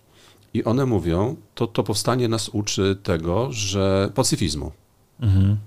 I 0.54 0.64
one 0.64 0.86
mówią, 0.86 1.36
to, 1.56 1.68
to 1.68 1.84
powstanie 1.84 2.28
nas 2.28 2.50
uczy 2.50 2.98
tego, 3.04 3.48
że 3.52 4.12
pacyfizmu. 4.16 4.72
Mhm. 5.20 5.58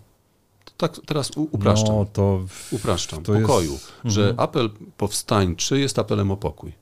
Tak 0.76 1.00
teraz 1.06 1.30
upraszczam. 1.36 1.94
No, 1.94 2.06
to 2.12 2.40
upraszczam. 2.70 3.22
To 3.22 3.32
pokoju. 3.32 3.72
Jest... 3.72 3.92
Że 4.04 4.20
mhm. 4.20 4.40
apel 4.40 4.70
powstańczy 4.96 5.80
jest 5.80 5.98
apelem 5.98 6.30
o 6.30 6.36
pokój. 6.36 6.72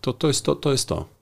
To, 0.00 0.12
to, 0.12 0.28
jest 0.28 0.44
to, 0.44 0.54
to 0.54 0.72
jest 0.72 0.88
to. 0.88 1.17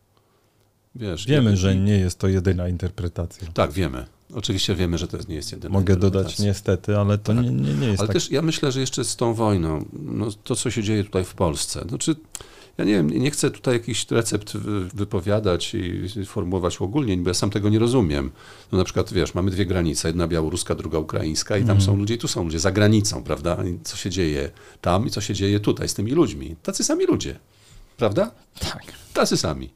Wiesz, 0.97 1.27
wiemy, 1.27 1.51
ja, 1.51 1.57
że 1.57 1.77
nie 1.77 1.99
jest 1.99 2.19
to 2.19 2.29
jedyna 2.29 2.69
interpretacja. 2.69 3.49
Tak, 3.55 3.73
wiemy. 3.73 4.07
Oczywiście 4.35 4.75
wiemy, 4.75 4.99
że 4.99 5.09
to 5.09 5.19
nie 5.29 5.35
jest 5.35 5.53
jedyna 5.53 5.73
Mogę 5.73 5.97
dodać 5.97 6.39
niestety, 6.39 6.99
ale 6.99 7.19
to 7.19 7.35
tak. 7.35 7.45
nie, 7.45 7.51
nie, 7.51 7.75
nie 7.75 7.87
jest 7.87 8.01
Ale 8.01 8.09
tak. 8.09 8.15
też 8.15 8.31
ja 8.31 8.43
myślę, 8.43 8.73
że 8.73 8.81
jeszcze 8.81 9.05
z 9.05 9.17
tą 9.17 9.35
wojną, 9.35 9.85
no, 9.93 10.27
to 10.45 10.57
co 10.57 10.71
się 10.71 10.83
dzieje 10.83 11.05
tutaj 11.05 11.25
w 11.25 11.35
Polsce, 11.35 11.85
znaczy 11.89 12.17
ja 12.79 12.85
nie 12.85 12.93
wiem, 12.93 13.11
nie 13.11 13.31
chcę 13.31 13.51
tutaj 13.51 13.75
jakiś 13.75 14.11
recept 14.11 14.57
wypowiadać 14.95 15.75
i 15.75 16.25
formułować 16.27 16.77
ogólnie, 16.77 17.17
bo 17.17 17.31
ja 17.31 17.35
sam 17.35 17.51
tego 17.51 17.69
nie 17.69 17.79
rozumiem. 17.79 18.31
No 18.73 18.79
na 18.79 18.85
przykład, 18.85 19.13
wiesz, 19.13 19.35
mamy 19.35 19.51
dwie 19.51 19.67
granice, 19.67 20.09
jedna 20.09 20.29
białoruska, 20.29 20.75
druga 20.75 20.99
ukraińska 20.99 21.57
i 21.57 21.61
tam 21.61 21.71
mm. 21.71 21.83
są 21.83 21.97
ludzie 21.97 22.15
i 22.15 22.19
tu 22.19 22.29
są 22.29 22.45
ludzie, 22.45 22.59
za 22.59 22.73
granicą, 22.73 23.23
prawda? 23.23 23.65
I 23.65 23.79
co 23.85 23.97
się 23.97 24.11
dzieje 24.11 24.51
tam 24.81 25.07
i 25.07 25.11
co 25.11 25.21
się 25.21 25.35
dzieje 25.35 25.61
tutaj 25.61 25.89
z 25.89 25.95
tymi 25.95 26.13
ludźmi. 26.13 26.57
Tacy 26.63 26.85
sami 26.85 27.07
ludzie, 27.07 27.39
prawda? 27.97 28.31
Tak. 28.61 28.83
Tacy 29.13 29.37
sami. 29.37 29.71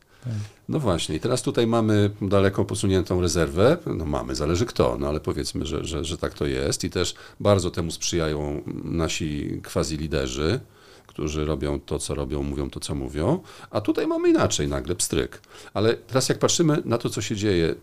No 0.68 0.80
właśnie, 0.80 1.20
teraz 1.20 1.42
tutaj 1.42 1.66
mamy 1.66 2.10
daleko 2.22 2.64
posuniętą 2.64 3.20
rezerwę. 3.20 3.76
No 3.86 4.04
mamy, 4.04 4.34
zależy 4.34 4.66
kto, 4.66 4.96
no 5.00 5.08
ale 5.08 5.20
powiedzmy, 5.20 5.66
że, 5.66 5.84
że, 5.84 6.04
że 6.04 6.18
tak 6.18 6.34
to 6.34 6.46
jest. 6.46 6.84
I 6.84 6.90
też 6.90 7.14
bardzo 7.40 7.70
temu 7.70 7.90
sprzyjają 7.90 8.62
nasi 8.84 9.60
quasi 9.72 9.96
liderzy, 9.96 10.60
którzy 11.06 11.44
robią 11.44 11.80
to, 11.80 11.98
co 11.98 12.14
robią, 12.14 12.42
mówią 12.42 12.70
to, 12.70 12.80
co 12.80 12.94
mówią. 12.94 13.40
A 13.70 13.80
tutaj 13.80 14.06
mamy 14.06 14.28
inaczej 14.28 14.68
nagle, 14.68 14.94
pstryk. 14.94 15.40
Ale 15.74 15.94
teraz 15.94 16.28
jak 16.28 16.38
patrzymy 16.38 16.82
na 16.84 16.98
to, 16.98 17.10
co 17.10 17.22
się 17.22 17.36
dzieje 17.36 17.74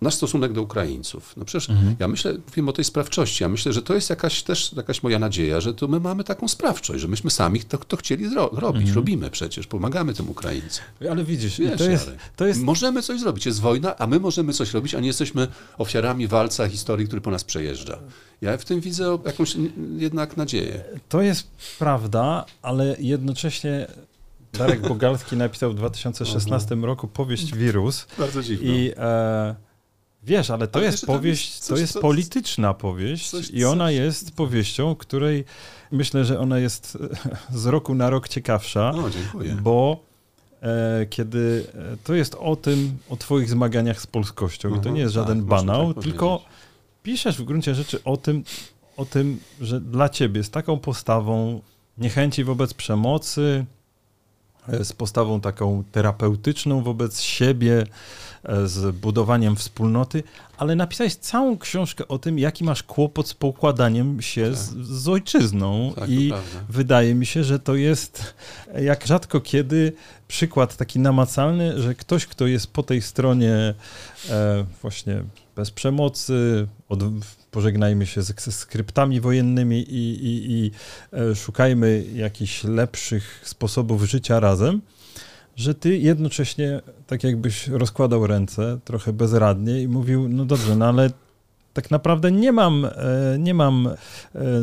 nasz 0.00 0.14
stosunek 0.14 0.52
do 0.52 0.62
Ukraińców. 0.62 1.36
No 1.36 1.44
przecież 1.44 1.70
mhm. 1.70 1.96
ja 1.98 2.08
myślę, 2.08 2.34
wiem 2.56 2.68
o 2.68 2.72
tej 2.72 2.84
sprawczości, 2.84 3.44
ja 3.44 3.48
myślę, 3.48 3.72
że 3.72 3.82
to 3.82 3.94
jest 3.94 4.10
jakaś 4.10 4.42
też 4.42 4.72
jakaś 4.72 5.02
moja 5.02 5.18
nadzieja, 5.18 5.60
że 5.60 5.74
to 5.74 5.88
my 5.88 6.00
mamy 6.00 6.24
taką 6.24 6.48
sprawczość, 6.48 7.00
że 7.00 7.08
myśmy 7.08 7.30
sami 7.30 7.60
to, 7.60 7.78
to 7.78 7.96
chcieli 7.96 8.28
zro 8.28 8.50
robić, 8.52 8.80
mhm. 8.80 8.96
robimy 8.96 9.30
przecież, 9.30 9.66
pomagamy 9.66 10.14
tym 10.14 10.30
Ukraińcom. 10.30 10.84
Ale 11.10 11.24
widzisz, 11.24 11.58
Wiesz, 11.58 11.78
to, 11.78 11.90
jest, 11.90 12.10
to 12.36 12.46
jest... 12.46 12.62
Możemy 12.62 13.02
coś 13.02 13.20
zrobić, 13.20 13.46
jest 13.46 13.60
wojna, 13.60 13.96
a 13.96 14.06
my 14.06 14.20
możemy 14.20 14.52
coś 14.52 14.72
robić, 14.72 14.94
a 14.94 15.00
nie 15.00 15.06
jesteśmy 15.06 15.48
ofiarami 15.78 16.26
walca 16.26 16.68
historii, 16.68 17.06
który 17.06 17.22
po 17.22 17.30
nas 17.30 17.44
przejeżdża. 17.44 17.98
Ja 18.40 18.56
w 18.56 18.64
tym 18.64 18.80
widzę 18.80 19.18
jakąś 19.26 19.56
jednak 19.96 20.36
nadzieję. 20.36 20.84
To 21.08 21.22
jest 21.22 21.48
prawda, 21.78 22.44
ale 22.62 22.96
jednocześnie 22.98 23.86
Darek 24.52 24.88
Bogalski 24.88 25.36
napisał 25.36 25.70
w 25.70 25.74
2016 25.74 26.74
roku 26.74 27.08
powieść 27.08 27.54
Wirus. 27.54 28.06
Bardzo 28.18 28.42
dziwne. 28.42 28.68
I 28.68 28.92
e, 28.96 29.54
Wiesz, 30.22 30.50
ale 30.50 30.68
to 30.68 30.78
ale 30.78 30.86
jest 30.86 31.06
powieść, 31.06 31.58
coś, 31.58 31.68
to 31.68 31.80
jest 31.80 31.98
polityczna 31.98 32.74
powieść 32.74 33.30
coś, 33.30 33.50
i 33.50 33.64
ona 33.64 33.90
jest 33.90 34.36
powieścią, 34.36 34.94
której 34.94 35.44
myślę, 35.92 36.24
że 36.24 36.38
ona 36.40 36.58
jest 36.58 36.98
z 37.50 37.66
roku 37.66 37.94
na 37.94 38.10
rok 38.10 38.28
ciekawsza. 38.28 38.90
O, 38.90 39.10
dziękuję. 39.10 39.54
Bo 39.62 40.00
e, 40.62 41.06
kiedy 41.10 41.66
e, 41.74 41.96
to 42.04 42.14
jest 42.14 42.34
o 42.34 42.56
tym, 42.56 42.98
o 43.10 43.16
twoich 43.16 43.50
zmaganiach 43.50 44.00
z 44.00 44.06
polskością 44.06 44.68
Aha, 44.72 44.78
i 44.78 44.84
to 44.84 44.90
nie 44.90 45.00
jest 45.00 45.14
żaden 45.14 45.38
tak, 45.38 45.46
banał, 45.46 45.94
tak 45.94 46.04
tylko 46.04 46.42
piszesz 47.02 47.38
w 47.38 47.44
gruncie 47.44 47.74
rzeczy 47.74 48.04
o 48.04 48.16
tym, 48.16 48.44
o 48.96 49.04
tym, 49.04 49.40
że 49.60 49.80
dla 49.80 50.08
ciebie 50.08 50.44
z 50.44 50.50
taką 50.50 50.78
postawą 50.78 51.60
niechęci 51.98 52.44
wobec 52.44 52.74
przemocy, 52.74 53.64
z 54.82 54.92
postawą 54.92 55.40
taką 55.40 55.84
terapeutyczną 55.92 56.82
wobec 56.82 57.20
siebie, 57.20 57.86
E, 58.44 58.68
z 58.68 58.96
budowaniem 58.96 59.56
wspólnoty, 59.56 60.22
ale 60.58 60.76
napisałeś 60.76 61.14
całą 61.14 61.58
książkę 61.58 62.08
o 62.08 62.18
tym, 62.18 62.38
jaki 62.38 62.64
masz 62.64 62.82
kłopot 62.82 63.28
z 63.28 63.34
pokładaniem 63.34 64.22
się 64.22 64.44
tak. 64.44 64.54
z, 64.54 64.74
z, 64.88 65.08
ojczyzną. 65.08 65.92
Tak, 65.96 66.08
I 66.08 66.32
wydaje 66.68 67.14
mi 67.14 67.26
się, 67.26 67.44
że 67.44 67.58
to 67.58 67.74
jest 67.74 68.34
jak 68.80 69.06
rzadko 69.06 69.40
kiedy 69.40 69.92
przykład 70.28 70.76
taki 70.76 70.98
namacalny, 70.98 71.82
że 71.82 71.94
ktoś, 71.94 72.26
kto 72.26 72.46
jest 72.46 72.66
po 72.66 72.82
tej 72.82 73.02
stronie 73.02 73.74
e, 74.30 74.64
właśnie 74.82 75.22
bez 75.56 75.70
przemocy, 75.70 76.68
od, 76.88 77.00
pożegnajmy 77.50 78.06
się 78.06 78.22
ze 78.22 78.52
skryptami 78.52 79.20
wojennymi 79.20 79.78
i, 79.78 80.26
i, 80.26 80.52
i 80.52 80.70
e, 81.12 81.34
szukajmy 81.34 82.04
jakichś 82.14 82.64
lepszych 82.64 83.40
sposobów 83.44 84.04
życia 84.04 84.40
razem 84.40 84.80
że 85.58 85.74
ty 85.74 85.96
jednocześnie 85.96 86.80
tak 87.06 87.24
jakbyś 87.24 87.68
rozkładał 87.68 88.26
ręce 88.26 88.78
trochę 88.84 89.12
bezradnie 89.12 89.82
i 89.82 89.88
mówił, 89.88 90.28
no 90.28 90.44
dobrze, 90.44 90.76
no 90.76 90.86
ale 90.86 91.10
tak 91.72 91.90
naprawdę 91.90 92.32
nie 92.32 92.52
mam, 92.52 92.84
e, 92.84 92.90
nie 93.38 93.54
mam 93.54 93.86
e, 93.86 93.94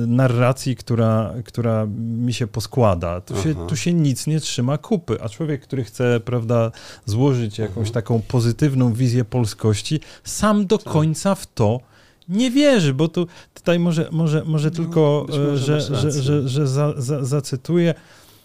narracji, 0.08 0.76
która, 0.76 1.34
która 1.45 1.88
mi 1.98 2.34
się 2.34 2.48
poskłada. 2.48 3.21
Tu 3.21 3.41
się, 3.41 3.67
tu 3.67 3.76
się 3.76 3.93
nic 3.93 4.28
nie 4.28 4.39
trzyma 4.39 4.78
kupy, 4.78 5.17
a 5.21 5.30
człowiek, 5.30 5.62
który 5.62 5.84
chce, 5.84 6.19
prawda, 6.19 6.71
złożyć 7.06 7.60
jakąś 7.60 7.88
Aha. 7.88 7.93
taką 7.93 8.21
pozytywną 8.21 8.93
wizję 8.93 9.26
polskości, 9.26 10.00
sam 10.24 10.67
do 10.67 10.78
tak. 10.78 10.93
końca 10.93 11.36
w 11.36 11.48
to 11.48 11.80
nie 12.29 12.51
wierzy, 12.51 12.93
bo 12.93 13.07
tu 13.07 13.27
tutaj 13.53 13.79
może, 13.79 14.09
może, 14.11 14.43
może 14.45 14.69
no, 14.69 14.75
tylko, 14.75 15.25
e, 15.29 15.38
może 15.38 15.57
że, 15.57 15.81
że, 15.81 16.11
że, 16.11 16.49
że 16.49 16.67
za, 16.67 16.93
za, 16.97 17.25
zacytuję, 17.25 17.93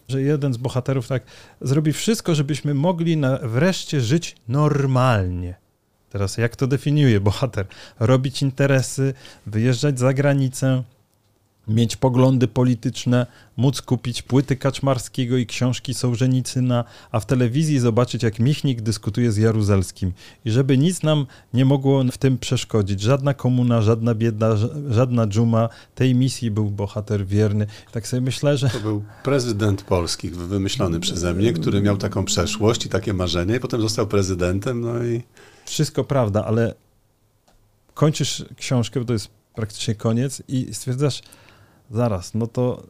że 0.09 0.23
jeden 0.23 0.53
z 0.53 0.57
bohaterów 0.57 1.09
tak 1.09 1.23
zrobi 1.61 1.93
wszystko, 1.93 2.35
żebyśmy 2.35 2.75
mogli 2.75 3.17
na, 3.17 3.39
wreszcie 3.43 4.01
żyć 4.01 4.37
normalnie. 4.49 5.55
Teraz 6.11 6.39
jak 6.39 6.57
to 6.57 6.67
definiuje 6.67 7.21
bohater? 7.21 7.67
Robić 8.01 8.43
interesy, 8.43 9.15
wyjeżdżać 9.47 9.99
za 9.99 10.13
granicę, 10.15 10.83
mieć 11.71 11.97
poglądy 11.97 12.49
polityczne, 12.49 13.27
móc 13.57 13.83
kupić 13.83 14.23
płyty 14.23 14.57
Kaczmarskiego 14.57 15.37
i 15.37 15.47
książki 15.47 15.95
Sołżenicyna, 15.95 16.85
a 17.11 17.21
w 17.21 17.27
telewizji 17.27 17.79
zobaczyć, 17.79 18.23
jak 18.23 18.39
Michnik 18.39 18.81
dyskutuje 18.81 19.33
z 19.33 19.37
Jaruzelskim. 19.37 20.13
I 20.45 20.51
żeby 20.51 20.79
nic 20.79 21.03
nam 21.03 21.27
nie 21.55 21.65
mogło 21.65 22.05
w 22.13 22.19
tym 22.19 22.39
przeszkodzić. 22.39 23.01
Żadna 23.01 23.35
komuna, 23.35 23.83
żadna 23.83 24.15
bieda, 24.15 24.57
żadna 24.91 25.27
dżuma. 25.27 25.69
Tej 25.95 26.15
misji 26.15 26.51
był 26.51 26.71
bohater 26.71 27.27
wierny. 27.27 27.67
Tak 27.93 28.09
sobie 28.09 28.21
myślę, 28.21 28.57
że... 28.57 28.71
To 28.71 28.81
był 28.81 29.05
prezydent 29.23 29.83
Polski, 29.83 30.31
wymyślony 30.31 31.01
przeze 31.01 31.35
mnie, 31.35 31.53
który 31.53 31.83
miał 31.83 31.97
taką 31.97 32.25
przeszłość 32.25 32.87
i 32.87 32.89
takie 32.89 33.15
marzenie 33.15 33.57
i 33.57 33.61
potem 33.61 33.81
został 33.81 34.07
prezydentem, 34.07 34.81
no 34.81 35.05
i... 35.05 35.23
Wszystko 35.67 36.05
prawda, 36.05 36.45
ale 36.45 36.75
kończysz 37.95 38.45
książkę, 38.57 39.01
bo 39.01 39.07
to 39.07 39.13
jest 39.13 39.29
praktycznie 39.55 39.95
koniec 39.95 40.43
i 40.49 40.75
stwierdzasz, 40.75 41.23
zaraz, 41.91 42.35
no 42.35 42.47
to 42.47 42.83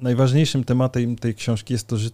najważniejszym 0.00 0.64
tematem 0.64 1.16
tej 1.16 1.34
książki 1.34 1.72
jest 1.72 1.86
to, 1.86 1.96
że 1.96 2.10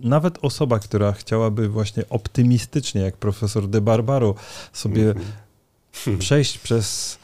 nawet 0.00 0.38
osoba, 0.42 0.78
która 0.78 1.12
chciałaby 1.12 1.68
właśnie 1.68 2.08
optymistycznie, 2.08 3.00
jak 3.00 3.16
profesor 3.16 3.68
De 3.68 3.80
Barbaro, 3.80 4.34
sobie 4.72 5.14
mm-hmm. 5.14 6.18
przejść 6.18 6.58
przez 6.58 7.18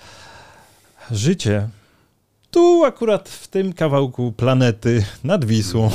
życie, 1.11 1.69
tu 2.51 2.85
akurat 2.85 3.29
w 3.29 3.49
tym 3.49 3.73
kawałku 3.73 4.33
planety 4.33 5.05
nad 5.25 5.45
Wisłą, 5.45 5.91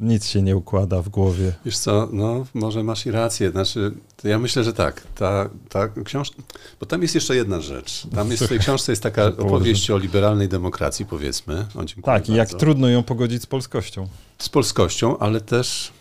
nic 0.00 0.26
się 0.26 0.42
nie 0.42 0.56
układa 0.56 1.02
w 1.02 1.08
głowie. 1.08 1.52
Wiesz 1.64 1.78
co, 1.78 2.08
no 2.12 2.46
może 2.54 2.82
masz 2.82 3.06
i 3.06 3.10
rację. 3.10 3.50
Znaczy, 3.50 3.92
ja 4.24 4.38
myślę, 4.38 4.64
że 4.64 4.72
tak. 4.72 5.06
Ta, 5.14 5.50
ta 5.68 5.88
książka, 6.04 6.36
bo 6.80 6.86
tam 6.86 7.02
jest 7.02 7.14
jeszcze 7.14 7.36
jedna 7.36 7.60
rzecz. 7.60 8.06
Tam 8.14 8.30
jest 8.30 8.44
w 8.44 8.48
tej 8.48 8.58
książce 8.58 8.92
jest 8.92 9.02
taka 9.02 9.26
opowieść 9.46 9.90
o 9.90 9.98
liberalnej 9.98 10.48
demokracji, 10.48 11.06
powiedzmy. 11.06 11.66
O, 11.74 12.02
tak, 12.02 12.28
i 12.28 12.34
jak 12.34 12.48
trudno 12.48 12.88
ją 12.88 13.02
pogodzić 13.02 13.42
z 13.42 13.46
polskością. 13.46 14.08
Z 14.38 14.48
polskością, 14.48 15.18
ale 15.18 15.40
też, 15.40 15.92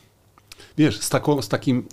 wiesz, 0.78 1.00
z, 1.00 1.10
taką, 1.10 1.42
z 1.42 1.48
takim 1.48 1.88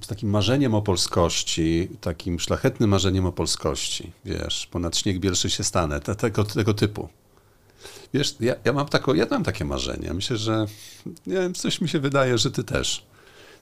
z 0.00 0.06
takim 0.06 0.30
marzeniem 0.30 0.74
o 0.74 0.82
polskości, 0.82 1.88
takim 2.00 2.40
szlachetnym 2.40 2.90
marzeniem 2.90 3.26
o 3.26 3.32
polskości, 3.32 4.12
wiesz, 4.24 4.66
ponad 4.70 4.96
śnieg 4.96 5.18
bielszy 5.18 5.50
się 5.50 5.64
stanę, 5.64 6.00
te, 6.00 6.14
tego, 6.14 6.44
tego 6.44 6.74
typu. 6.74 7.08
Wiesz, 8.14 8.36
ja, 8.40 8.54
ja, 8.64 8.72
mam 8.72 8.88
tako, 8.88 9.14
ja 9.14 9.26
mam 9.30 9.44
takie 9.44 9.64
marzenie. 9.64 10.14
Myślę, 10.14 10.36
że 10.36 10.66
nie 11.26 11.34
wiem, 11.34 11.54
coś 11.54 11.80
mi 11.80 11.88
się 11.88 11.98
wydaje, 12.00 12.38
że 12.38 12.50
ty 12.50 12.64
też. 12.64 13.06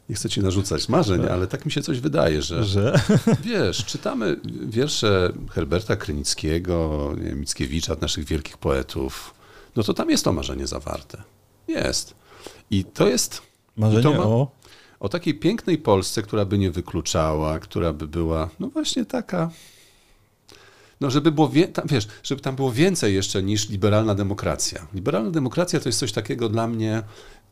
Nie 0.09 0.15
chcę 0.15 0.29
ci 0.29 0.41
narzucać 0.41 0.89
marzeń, 0.89 1.27
ale 1.27 1.47
tak 1.47 1.67
mi 1.67 1.73
się 1.73 1.83
coś 1.83 2.01
wydaje, 2.01 2.43
że, 2.43 2.65
że? 2.65 3.01
wiesz, 3.45 3.85
czytamy 3.85 4.41
wiersze 4.67 5.33
Herberta 5.51 5.97
Krynickiego, 5.97 7.11
Mickiewicza, 7.35 7.97
naszych 8.01 8.25
wielkich 8.25 8.59
poetów, 8.59 9.35
no 9.77 9.83
to 9.83 9.95
tam 9.95 10.11
jest 10.11 10.25
to 10.25 10.33
marzenie 10.33 10.67
zawarte. 10.67 11.23
Jest. 11.69 12.15
I 12.71 12.85
to 12.85 13.09
jest... 13.09 13.43
Marzenie 13.77 14.03
to 14.03 14.13
ma, 14.13 14.25
o? 14.25 14.51
O 15.01 15.09
takiej 15.09 15.35
pięknej 15.35 15.79
Polsce, 15.79 16.23
która 16.23 16.45
by 16.45 16.59
nie 16.59 16.71
wykluczała, 16.71 17.59
która 17.59 17.93
by 17.93 18.09
była, 18.09 18.49
no 18.61 18.69
właśnie 18.69 19.05
taka 19.05 19.51
no 21.03 21.11
żeby 21.11 21.33
było, 21.33 21.49
wie, 21.49 21.69
tam, 21.69 21.87
wiesz, 21.89 22.09
żeby 22.23 22.41
tam 22.41 22.57
było 22.57 22.73
więcej 22.73 23.15
jeszcze 23.15 23.43
niż 23.43 23.69
liberalna 23.69 24.15
demokracja. 24.15 24.87
Liberalna 24.95 25.31
demokracja 25.31 25.81
to 25.81 25.89
jest 25.89 25.99
coś 25.99 26.13
takiego 26.13 26.49
dla 26.49 26.67
mnie, 26.69 27.03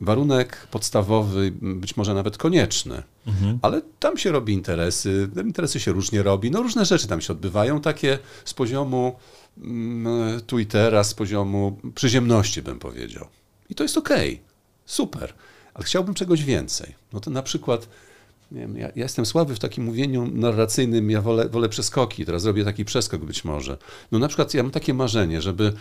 warunek 0.00 0.66
podstawowy, 0.70 1.52
być 1.60 1.96
może 1.96 2.14
nawet 2.14 2.38
konieczny, 2.38 3.02
mhm. 3.26 3.58
ale 3.62 3.82
tam 3.98 4.18
się 4.18 4.32
robi 4.32 4.52
interesy, 4.52 5.28
interesy 5.44 5.80
się 5.80 5.92
różnie 5.92 6.22
robi, 6.22 6.50
no 6.50 6.62
różne 6.62 6.84
rzeczy 6.84 7.08
tam 7.08 7.20
się 7.20 7.32
odbywają, 7.32 7.80
takie 7.80 8.18
z 8.44 8.54
poziomu 8.54 9.16
mm, 9.58 10.40
tu 10.40 10.58
i 10.58 10.66
teraz, 10.66 11.08
z 11.08 11.14
poziomu 11.14 11.78
przyziemności 11.94 12.62
bym 12.62 12.78
powiedział. 12.78 13.26
I 13.70 13.74
to 13.74 13.84
jest 13.84 13.98
okej, 13.98 14.32
okay. 14.34 14.44
super, 14.86 15.34
ale 15.74 15.84
chciałbym 15.84 16.14
czegoś 16.14 16.44
więcej. 16.44 16.94
No 17.12 17.20
to 17.20 17.30
na 17.30 17.42
przykład 17.42 17.88
wiem, 18.52 18.76
ja, 18.76 18.86
ja, 18.86 18.92
jestem 18.94 19.26
słaby 19.26 19.54
w 19.54 19.58
takim 19.58 19.84
mówieniu 19.84 20.30
narracyjnym, 20.32 21.10
ja 21.10 21.22
wolę, 21.22 21.48
wolę 21.48 21.68
przeskoki, 21.68 22.24
teraz 22.24 22.42
zrobię 22.42 22.64
taki 22.64 22.84
przeskok 22.84 23.24
być 23.24 23.44
może. 23.44 23.78
No 24.12 24.18
na 24.18 24.28
przykład 24.28 24.54
ja 24.54 24.62
mam 24.62 24.72
takie 24.72 24.94
marzenie, 24.94 25.40
żeby 25.40 25.72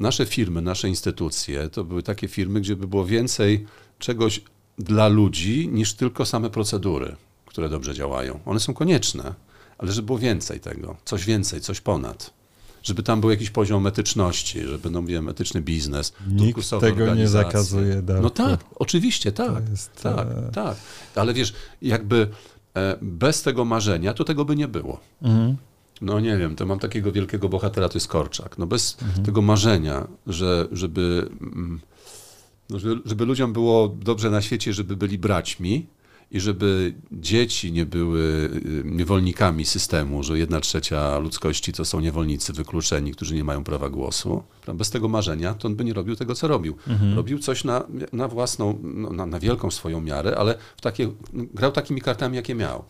nasze 0.00 0.26
firmy, 0.26 0.62
nasze 0.62 0.88
instytucje, 0.88 1.68
to 1.68 1.84
były 1.84 2.02
takie 2.02 2.28
firmy, 2.28 2.60
gdzie 2.60 2.76
by 2.76 2.86
było 2.86 3.06
więcej 3.06 3.66
czegoś 3.98 4.40
dla 4.78 5.08
ludzi 5.08 5.68
niż 5.72 5.94
tylko 5.94 6.24
same 6.24 6.50
procedury, 6.50 7.16
które 7.46 7.68
dobrze 7.68 7.94
działają. 7.94 8.40
One 8.44 8.60
są 8.60 8.74
konieczne, 8.74 9.34
ale 9.78 9.92
żeby 9.92 10.06
było 10.06 10.18
więcej 10.18 10.60
tego, 10.60 10.96
coś 11.04 11.24
więcej, 11.24 11.60
coś 11.60 11.80
ponad 11.80 12.43
żeby 12.84 13.02
tam 13.02 13.20
był 13.20 13.30
jakiś 13.30 13.50
poziom 13.50 13.86
etyczności, 13.86 14.60
żeby, 14.60 14.90
no 14.90 15.02
wiem, 15.02 15.28
etyczny 15.28 15.60
biznes, 15.60 16.12
Nikt 16.28 16.70
tego 16.80 17.14
nie 17.14 17.28
zakazuje. 17.28 18.02
Darku. 18.02 18.22
No 18.22 18.30
tak, 18.30 18.64
oczywiście, 18.74 19.32
tak, 19.32 19.70
jest, 19.70 20.02
tak, 20.02 20.26
e... 20.28 20.50
tak. 20.52 20.76
Ale 21.14 21.34
wiesz, 21.34 21.54
jakby 21.82 22.28
e, 22.76 22.96
bez 23.02 23.42
tego 23.42 23.64
marzenia 23.64 24.14
to 24.14 24.24
tego 24.24 24.44
by 24.44 24.56
nie 24.56 24.68
było. 24.68 25.00
Mhm. 25.22 25.56
No 26.00 26.20
nie 26.20 26.36
wiem, 26.36 26.56
to 26.56 26.66
mam 26.66 26.78
takiego 26.78 27.12
wielkiego 27.12 27.48
bohatera, 27.48 27.88
to 27.88 27.96
jest 27.96 28.08
Korczak. 28.08 28.58
No 28.58 28.66
bez 28.66 28.96
mhm. 29.02 29.26
tego 29.26 29.42
marzenia, 29.42 30.08
że, 30.26 30.68
żeby, 30.72 31.28
mm, 31.40 31.80
no, 32.70 32.78
żeby, 32.78 33.00
żeby 33.04 33.24
ludziom 33.24 33.52
było 33.52 33.88
dobrze 33.88 34.30
na 34.30 34.42
świecie, 34.42 34.72
żeby 34.72 34.96
byli 34.96 35.18
braćmi, 35.18 35.86
i 36.34 36.40
żeby 36.40 36.94
dzieci 37.12 37.72
nie 37.72 37.86
były 37.86 38.20
y, 38.20 38.82
niewolnikami 38.84 39.64
systemu, 39.64 40.22
że 40.22 40.38
jedna 40.38 40.60
trzecia 40.60 41.18
ludzkości 41.18 41.72
to 41.72 41.84
są 41.84 42.00
niewolnicy 42.00 42.52
wykluczeni, 42.52 43.12
którzy 43.12 43.34
nie 43.34 43.44
mają 43.44 43.64
prawa 43.64 43.88
głosu. 43.88 44.42
Bez 44.74 44.90
tego 44.90 45.08
marzenia 45.08 45.54
to 45.54 45.68
on 45.68 45.76
by 45.76 45.84
nie 45.84 45.92
robił 45.92 46.16
tego, 46.16 46.34
co 46.34 46.48
robił. 46.48 46.76
Mhm. 46.88 47.16
Robił 47.16 47.38
coś 47.38 47.64
na, 47.64 47.84
na 48.12 48.28
własną, 48.28 48.78
no, 48.82 49.10
na, 49.10 49.26
na, 49.26 49.40
wielką 49.40 49.70
swoją 49.70 50.00
miarę, 50.00 50.36
ale 50.38 50.58
w 50.76 50.80
takie, 50.80 51.12
grał 51.32 51.72
takimi 51.72 52.00
kartami, 52.00 52.36
jakie 52.36 52.54
miał. 52.54 52.84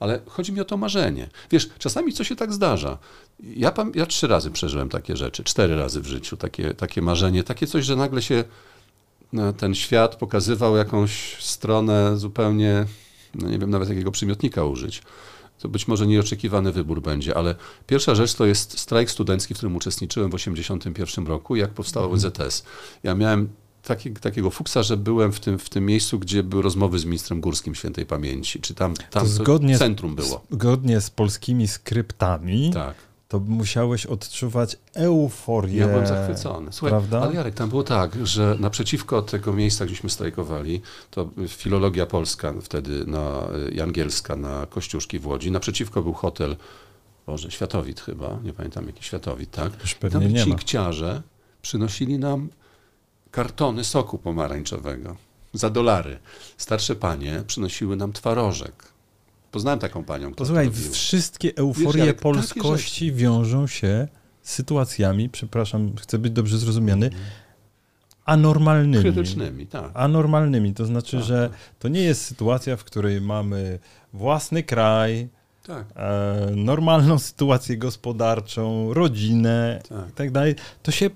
Ale 0.00 0.20
chodzi 0.26 0.52
mi 0.52 0.60
o 0.60 0.64
to 0.64 0.76
marzenie. 0.76 1.28
Wiesz, 1.50 1.70
czasami 1.78 2.12
co 2.12 2.24
się 2.24 2.36
tak 2.36 2.52
zdarza. 2.52 2.98
Ja, 3.40 3.72
ja 3.94 4.06
trzy 4.06 4.26
razy 4.26 4.50
przeżyłem 4.50 4.88
takie 4.88 5.16
rzeczy, 5.16 5.44
cztery 5.44 5.76
razy 5.76 6.00
w 6.00 6.06
życiu, 6.06 6.36
takie, 6.36 6.74
takie 6.74 7.02
marzenie, 7.02 7.44
takie 7.44 7.66
coś, 7.66 7.84
że 7.84 7.96
nagle 7.96 8.22
się 8.22 8.44
ten 9.52 9.74
świat 9.74 10.16
pokazywał 10.16 10.76
jakąś 10.76 11.36
stronę 11.40 12.16
zupełnie, 12.16 12.84
no 13.34 13.48
nie 13.48 13.58
wiem 13.58 13.70
nawet 13.70 13.88
jakiego 13.88 14.10
przymiotnika 14.10 14.64
użyć. 14.64 15.02
To 15.58 15.68
być 15.68 15.88
może 15.88 16.06
nieoczekiwany 16.06 16.72
wybór 16.72 17.02
będzie, 17.02 17.36
ale 17.36 17.54
pierwsza 17.86 18.14
rzecz 18.14 18.34
to 18.34 18.46
jest 18.46 18.78
strajk 18.78 19.10
studencki, 19.10 19.54
w 19.54 19.56
którym 19.56 19.76
uczestniczyłem 19.76 20.30
w 20.30 20.34
1981 20.34 21.26
roku, 21.26 21.56
jak 21.56 21.70
powstało 21.70 22.14
mhm. 22.14 22.50
Ja 23.02 23.14
miałem 23.14 23.48
taki, 23.82 24.12
takiego 24.12 24.50
fuksa, 24.50 24.82
że 24.82 24.96
byłem 24.96 25.32
w 25.32 25.40
tym, 25.40 25.58
w 25.58 25.70
tym 25.70 25.86
miejscu, 25.86 26.18
gdzie 26.18 26.42
były 26.42 26.62
rozmowy 26.62 26.98
z 26.98 27.04
ministrem 27.04 27.40
Górskim 27.40 27.74
Świętej 27.74 28.06
Pamięci. 28.06 28.60
Czy 28.60 28.74
tam, 28.74 28.94
tam 28.94 29.22
to 29.22 29.28
zgodnie 29.28 29.78
centrum 29.78 30.14
było. 30.14 30.44
Zgodnie 30.50 31.00
z 31.00 31.10
polskimi 31.10 31.68
skryptami. 31.68 32.70
Tak 32.74 32.94
to 33.34 33.40
musiałeś 33.40 34.06
odczuwać 34.06 34.76
euforię. 34.94 35.80
Ja 35.80 35.88
byłem 35.88 36.06
zachwycony. 36.06 36.72
Słuchaj, 36.72 36.90
prawda? 36.90 37.22
ale 37.22 37.34
Jarek, 37.34 37.54
tam 37.54 37.68
było 37.68 37.82
tak, 37.82 38.26
że 38.26 38.56
naprzeciwko 38.60 39.22
tego 39.22 39.52
miejsca, 39.52 39.86
gdzieśmy 39.86 40.10
strajkowali, 40.10 40.82
to 41.10 41.30
filologia 41.48 42.06
polska 42.06 42.54
wtedy 42.62 43.06
na, 43.06 43.48
i 43.72 43.80
angielska 43.80 44.36
na 44.36 44.66
Kościuszki 44.66 45.18
w 45.18 45.26
Łodzi, 45.26 45.50
naprzeciwko 45.50 46.02
był 46.02 46.12
hotel, 46.12 46.56
Boże, 47.26 47.50
Światowit 47.50 48.00
chyba, 48.00 48.38
nie 48.44 48.52
pamiętam 48.52 48.86
jaki 48.86 49.04
Światowit, 49.04 49.50
tak? 49.50 49.80
Już 49.80 49.94
pewnie 49.94 50.20
tam 50.20 50.32
nie 50.32 50.44
ci 50.44 50.54
kciarze 50.54 51.22
przynosili 51.62 52.18
nam 52.18 52.48
kartony 53.30 53.84
soku 53.84 54.18
pomarańczowego 54.18 55.16
za 55.52 55.70
dolary. 55.70 56.18
Starsze 56.56 56.96
panie 56.96 57.42
przynosiły 57.46 57.96
nam 57.96 58.12
twarożek 58.12 58.93
Poznałem 59.54 59.78
taką 59.78 60.04
panią. 60.04 60.34
Posłuchaj, 60.34 60.70
wszystkie 60.90 61.56
euforie 61.56 62.04
Wiesz, 62.04 62.14
polskości 62.14 63.12
wiążą 63.12 63.66
się 63.66 64.08
z 64.42 64.52
sytuacjami, 64.52 65.28
przepraszam, 65.28 65.92
chcę 66.00 66.18
być 66.18 66.32
dobrze 66.32 66.58
zrozumiany, 66.58 67.10
anormalnymi. 68.24 69.02
Krytycznymi, 69.02 69.66
tak. 69.66 69.90
Anormalnymi, 69.94 70.74
to 70.74 70.86
znaczy, 70.86 71.16
tak, 71.16 71.26
że 71.26 71.48
tak. 71.48 71.58
to 71.78 71.88
nie 71.88 72.00
jest 72.00 72.24
sytuacja, 72.24 72.76
w 72.76 72.84
której 72.84 73.20
mamy 73.20 73.78
własny 74.12 74.62
kraj, 74.62 75.28
tak. 75.66 75.86
e, 75.96 76.50
normalną 76.56 77.18
sytuację 77.18 77.76
gospodarczą, 77.76 78.94
rodzinę 78.94 79.82
tak. 79.88 80.08
i 80.08 80.12
tak 80.12 80.30
dalej. 80.30 80.54
To 80.82 80.90
się 80.90 81.10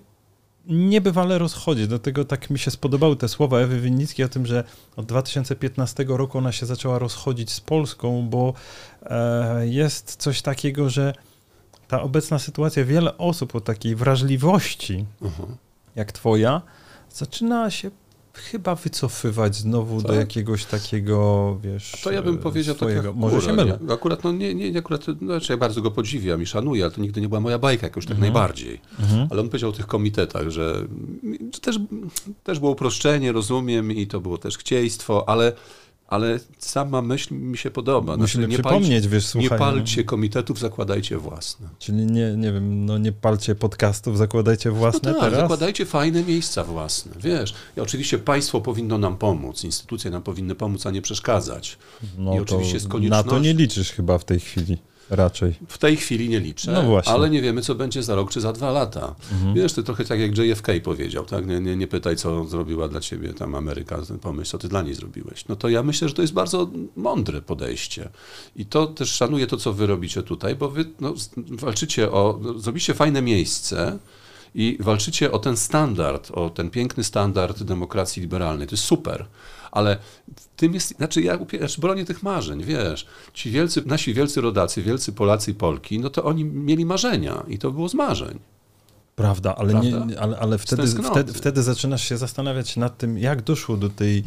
niebywale 0.69 1.39
rozchodzi. 1.39 1.89
Dlatego 1.89 2.25
tak 2.25 2.51
mi 2.51 2.59
się 2.59 2.71
spodobały 2.71 3.17
te 3.17 3.29
słowa 3.29 3.59
Ewy 3.59 3.81
Winnickiej 3.81 4.27
o 4.27 4.29
tym, 4.29 4.47
że 4.47 4.65
od 4.97 5.07
2015 5.07 6.05
roku 6.09 6.39
ona 6.39 6.53
się 6.53 6.67
zaczęła 6.67 6.99
rozchodzić 6.99 7.51
z 7.51 7.61
Polską, 7.61 8.29
bo 8.29 8.55
e, 9.03 9.67
jest 9.69 10.17
coś 10.17 10.43
takiego, 10.43 10.91
że 10.91 11.15
ta 11.89 12.03
obecna 12.03 12.39
sytuacja, 12.39 12.85
wiele 12.85 13.19
osób 13.19 13.55
o 13.55 13.61
takiej 13.61 13.97
wrażliwości, 13.97 15.07
uh-huh. 15.23 15.47
jak 15.97 16.13
twoja, 16.13 16.63
zaczyna 17.11 17.71
się 17.71 17.91
chyba 18.39 18.75
wycofywać 18.75 19.57
znowu 19.57 20.03
tak? 20.03 20.07
do 20.07 20.15
jakiegoś 20.15 20.65
takiego, 20.65 21.59
wiesz. 21.63 22.01
To 22.05 22.11
ja 22.11 22.23
bym 22.23 22.39
powiedział 22.39 22.75
swojego. 22.75 23.03
tak 23.03 23.17
Może 23.17 23.41
się 23.41 23.53
mylę. 23.53 23.79
Nie, 23.83 23.93
akurat, 23.93 24.25
no 24.25 24.33
nie, 24.33 24.55
nie, 24.55 24.79
akurat, 24.79 25.07
no, 25.09 25.15
znaczy 25.27 25.53
ja 25.53 25.57
bardzo 25.57 25.83
go 25.83 25.91
podziwiam 25.91 26.43
i 26.43 26.47
szanuję, 26.47 26.85
ale 26.85 26.91
to 26.91 27.01
nigdy 27.01 27.21
nie 27.21 27.29
była 27.29 27.41
moja 27.41 27.59
bajka 27.59 27.87
jakoś 27.87 28.05
tak 28.05 28.17
mhm. 28.17 28.33
najbardziej. 28.33 28.81
Mhm. 29.01 29.29
Ale 29.31 29.41
on 29.41 29.49
powiedział 29.49 29.71
o 29.71 29.73
tych 29.73 29.87
komitetach, 29.87 30.51
że 30.51 30.87
też, 31.61 31.79
też 32.45 32.59
było 32.59 32.73
uproszczenie, 32.73 33.33
rozumiem, 33.33 33.93
i 33.93 34.07
to 34.07 34.21
było 34.21 34.39
też 34.39 34.59
chcieństwo, 34.59 35.29
ale 35.29 35.53
ale 36.09 36.41
sama 36.59 37.03
myśl 37.03 37.35
mi 37.35 37.59
się 37.59 37.71
podoba. 37.71 38.17
Musimy 38.17 38.47
znaczy, 38.47 38.51
nie 38.51 38.59
przypomnieć, 38.59 38.91
palcie, 38.91 39.09
wiesz, 39.09 39.27
słuchaj. 39.27 39.51
Nie 39.51 39.51
no. 39.51 39.59
palcie 39.59 40.05
komitetów, 40.05 40.59
zakładajcie 40.59 41.19
własne. 41.19 41.69
Czyli 41.79 42.07
nie, 42.07 42.37
nie 42.37 42.53
wiem, 42.53 42.87
no 42.87 42.99
nie 42.99 43.13
palcie 43.13 43.55
podcastów, 43.55 44.19
zakładajcie 44.19 44.71
własne 44.71 45.13
no 45.13 45.21
tak, 45.21 45.31
teraz? 45.31 45.41
zakładajcie 45.41 45.87
fajne 45.87 46.25
miejsca 46.25 46.65
własne, 46.65 47.13
wiesz. 47.21 47.55
I 47.77 47.81
oczywiście 47.81 48.19
państwo 48.19 48.61
powinno 48.61 48.99
nam 48.99 49.17
pomóc, 49.17 49.65
instytucje 49.65 50.11
nam 50.11 50.23
powinny 50.23 50.55
pomóc, 50.55 50.87
a 50.87 50.91
nie 50.91 51.03
przeszkadzać. 51.03 51.79
No 52.19 52.35
I 52.35 52.39
oczywiście 52.39 52.75
jest 52.75 52.89
konieczność... 52.89 53.25
Na 53.25 53.31
to 53.31 53.39
nie 53.39 53.55
liczysz 53.55 53.91
chyba 53.91 54.19
w 54.19 54.25
tej 54.25 54.41
chwili. 54.41 54.79
Raczej. 55.11 55.55
W 55.69 55.79
tej 55.79 55.97
chwili 55.97 56.29
nie 56.29 56.41
liczę, 56.41 56.73
no 56.73 57.01
ale 57.07 57.31
nie 57.31 57.43
wiemy, 57.43 57.63
co 57.63 57.75
będzie 57.75 58.03
za 58.03 58.15
rok 58.15 58.31
czy 58.31 58.41
za 58.41 58.53
dwa 58.53 58.71
lata. 58.71 59.15
Mhm. 59.33 59.55
Wiesz, 59.55 59.73
to 59.73 59.83
trochę 59.83 60.05
tak 60.05 60.21
jak 60.21 60.39
JFK 60.39 60.69
powiedział, 60.85 61.25
tak? 61.25 61.47
Nie, 61.47 61.61
nie, 61.61 61.77
nie 61.77 61.87
pytaj, 61.87 62.17
co 62.17 62.45
zrobiła 62.45 62.89
dla 62.89 63.01
ciebie 63.01 63.35
tam 63.35 63.55
Ameryka, 63.55 63.99
pomyśl, 64.21 64.51
co 64.51 64.59
ty 64.59 64.69
dla 64.69 64.83
niej 64.83 64.95
zrobiłeś. 64.95 65.49
No 65.49 65.57
to 65.57 65.69
ja 65.69 65.83
myślę, 65.83 66.09
że 66.09 66.15
to 66.15 66.23
jest 66.23 66.35
bardzo 66.35 66.71
mądre 66.97 67.43
podejście. 67.43 68.09
I 68.57 68.67
to 68.67 68.87
też 68.87 69.13
szanuję 69.13 69.47
to, 69.47 69.57
co 69.57 69.73
wy 69.73 69.87
robicie 69.87 70.23
tutaj, 70.23 70.57
bo 70.57 70.69
wy 70.69 70.85
no, 71.01 71.15
walczycie 71.37 72.13
o, 72.13 72.41
zrobicie 72.57 72.95
fajne 72.95 73.23
miejsce, 73.23 73.99
i 74.59 74.77
walczycie 74.81 75.33
o 75.33 75.39
ten 75.39 75.57
standard, 75.57 76.31
o 76.31 76.51
ten 76.51 76.71
piękny 76.71 77.05
standard 77.05 77.63
demokracji 77.63 78.23
liberalnej. 78.23 78.67
To 78.67 78.75
jest 78.75 78.85
super 78.85 79.27
ale 79.71 79.97
tym 80.57 80.75
jest, 80.75 80.97
znaczy 80.97 81.23
ja 81.23 81.39
znaczy 81.59 81.81
bronię 81.81 82.05
tych 82.05 82.23
marzeń, 82.23 82.65
wiesz, 82.65 83.07
ci 83.35 83.51
wielcy, 83.51 83.83
nasi 83.87 84.15
wielcy 84.15 84.41
rodacy, 84.41 84.83
wielcy 84.83 85.13
Polacy 85.13 85.51
i 85.51 85.55
Polki, 85.55 85.99
no 85.99 86.11
to 86.11 86.25
oni 86.25 86.45
mieli 86.45 86.85
marzenia 86.85 87.45
i 87.49 87.59
to 87.59 87.71
było 87.71 87.89
z 87.89 87.95
marzeń. 87.95 88.39
Prawda, 89.17 89.57
ale, 89.57 89.71
Prawda? 89.71 90.05
Nie, 90.05 90.21
ale, 90.21 90.39
ale 90.39 90.59
wtedy, 90.59 90.87
wtedy, 91.11 91.33
wtedy 91.33 91.63
zaczynasz 91.63 92.09
się 92.09 92.17
zastanawiać 92.17 92.77
nad 92.77 92.99
tym, 92.99 93.19
jak 93.19 93.43
doszło 93.43 93.77
do 93.77 93.89
tej 93.89 94.25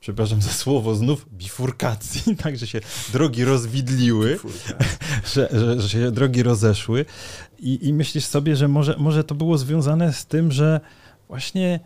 przepraszam 0.00 0.42
za 0.42 0.50
słowo, 0.50 0.94
znów 0.94 1.26
bifurkacji, 1.32 2.36
tak, 2.42 2.58
że 2.58 2.66
się 2.66 2.80
drogi 3.12 3.44
rozwidliły, 3.44 4.38
że, 5.34 5.48
że, 5.52 5.80
że, 5.80 5.88
się 5.88 6.10
drogi 6.10 6.42
rozeszły 6.42 7.04
i, 7.62 7.88
i 7.88 7.92
myślisz 7.92 8.24
sobie, 8.24 8.56
że 8.56 8.68
może, 8.68 8.96
może 8.98 9.24
to 9.24 9.34
było 9.34 9.58
związane 9.58 10.12
z 10.12 10.26
tym, 10.26 10.52
że 10.52 10.80
właśnie 11.28 11.80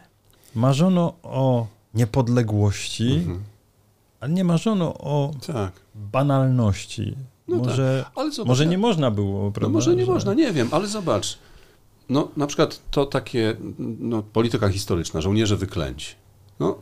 marzono 0.55 1.14
o 1.22 1.66
niepodległości, 1.95 3.12
mhm. 3.12 3.43
ale 4.20 4.33
nie 4.33 4.45
marzono 4.45 4.95
o 4.95 5.35
tak. 5.47 5.72
banalności. 5.95 7.16
No 7.49 7.57
może, 7.57 8.05
tak. 8.14 8.33
zobacz, 8.33 8.49
może 8.49 8.66
nie 8.66 8.79
można 8.79 9.11
było, 9.11 9.45
no 9.45 9.51
prawda? 9.51 9.68
No 9.68 9.72
może 9.72 9.97
nie 9.97 10.07
że... 10.07 10.12
można, 10.12 10.35
nie 10.35 10.53
wiem, 10.53 10.68
ale 10.70 10.87
zobacz. 10.87 11.39
No, 12.09 12.29
na 12.37 12.47
przykład 12.47 12.81
to 12.91 13.07
takie 13.07 13.57
no, 13.79 14.22
polityka 14.22 14.68
historyczna, 14.68 15.20
żołnierze 15.20 15.57
wyklęci. 15.57 16.14
No, 16.61 16.79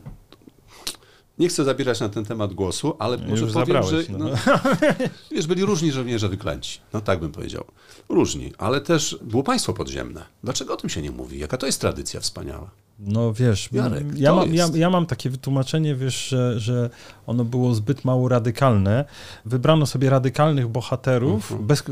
nie 1.43 1.49
chcę 1.49 1.63
zabierać 1.63 1.99
na 1.99 2.09
ten 2.09 2.25
temat 2.25 2.53
głosu, 2.53 2.95
ale 2.99 3.17
może 3.17 3.43
Już 3.43 3.53
powiem, 3.53 3.83
że 3.83 3.97
no. 4.09 4.17
No, 4.29 4.35
wiesz, 5.31 5.47
byli 5.47 5.65
różni 5.65 5.91
żołnierze 5.91 6.29
wyklęci. 6.29 6.79
No 6.93 7.01
tak 7.01 7.19
bym 7.19 7.31
powiedział. 7.31 7.63
Różni, 8.09 8.53
ale 8.57 8.81
też 8.81 9.17
było 9.21 9.43
państwo 9.43 9.73
podziemne. 9.73 10.25
Dlaczego 10.43 10.73
o 10.73 10.77
tym 10.77 10.89
się 10.89 11.01
nie 11.01 11.11
mówi? 11.11 11.39
Jaka 11.39 11.57
to 11.57 11.65
jest 11.65 11.81
tradycja 11.81 12.19
wspaniała? 12.19 12.69
No 12.99 13.33
wiesz, 13.33 13.69
Jarek, 13.71 14.17
ja, 14.17 14.35
mam, 14.35 14.53
ja, 14.53 14.67
ja, 14.73 14.89
mam 14.89 15.05
takie 15.05 15.29
wytłumaczenie, 15.29 15.95
wiesz, 15.95 16.27
że, 16.27 16.59
że 16.59 16.89
ono 17.27 17.45
było 17.45 17.75
zbyt 17.75 18.05
mało 18.05 18.29
radykalne. 18.29 19.05
Wybrano 19.45 19.85
sobie 19.85 20.09
radykalnych 20.09 20.67
bohaterów, 20.67 21.51
uh 21.51 21.51
mhm. 21.51 21.61
-huh. 21.61 21.65
bez, 21.65 21.83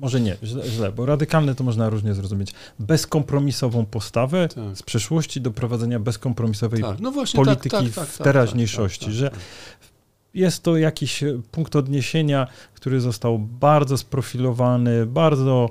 może 0.00 0.20
nie, 0.20 0.36
źle, 0.42 0.68
źle, 0.68 0.92
bo 0.92 1.06
radykalne 1.06 1.54
to 1.54 1.64
można 1.64 1.88
różnie 1.88 2.14
zrozumieć. 2.14 2.52
Bezkompromisową 2.78 3.86
postawę 3.86 4.48
tak. 4.48 4.78
z 4.78 4.82
przeszłości 4.82 5.40
do 5.40 5.50
prowadzenia 5.50 6.00
bezkompromisowej 6.00 6.82
tak. 6.82 7.00
no 7.00 7.10
właśnie, 7.10 7.44
tak, 7.44 7.44
polityki 7.44 7.86
tak, 7.86 7.94
tak, 7.94 8.08
w 8.08 8.18
tak, 8.18 8.24
teraźniejszości, 8.24 9.12
że 9.12 9.30
jest 10.34 10.62
to 10.62 10.76
jakiś 10.76 11.24
punkt 11.50 11.76
odniesienia, 11.76 12.46
który 12.74 13.00
został 13.00 13.38
bardzo 13.38 13.98
sprofilowany, 13.98 15.06
bardzo, 15.06 15.70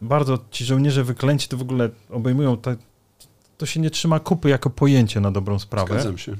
bardzo 0.00 0.38
ci 0.50 0.64
żołnierze 0.64 1.04
wyklęci 1.04 1.48
to 1.48 1.56
w 1.56 1.62
ogóle 1.62 1.90
obejmują 2.10 2.56
te, 2.56 2.76
to 3.62 3.66
się 3.66 3.80
nie 3.80 3.90
trzyma 3.90 4.20
kupy 4.20 4.48
jako 4.48 4.70
pojęcie 4.70 5.20
na 5.20 5.30
dobrą 5.30 5.58
sprawę. 5.58 5.94
Zgadzam 5.94 6.18
się. 6.18 6.36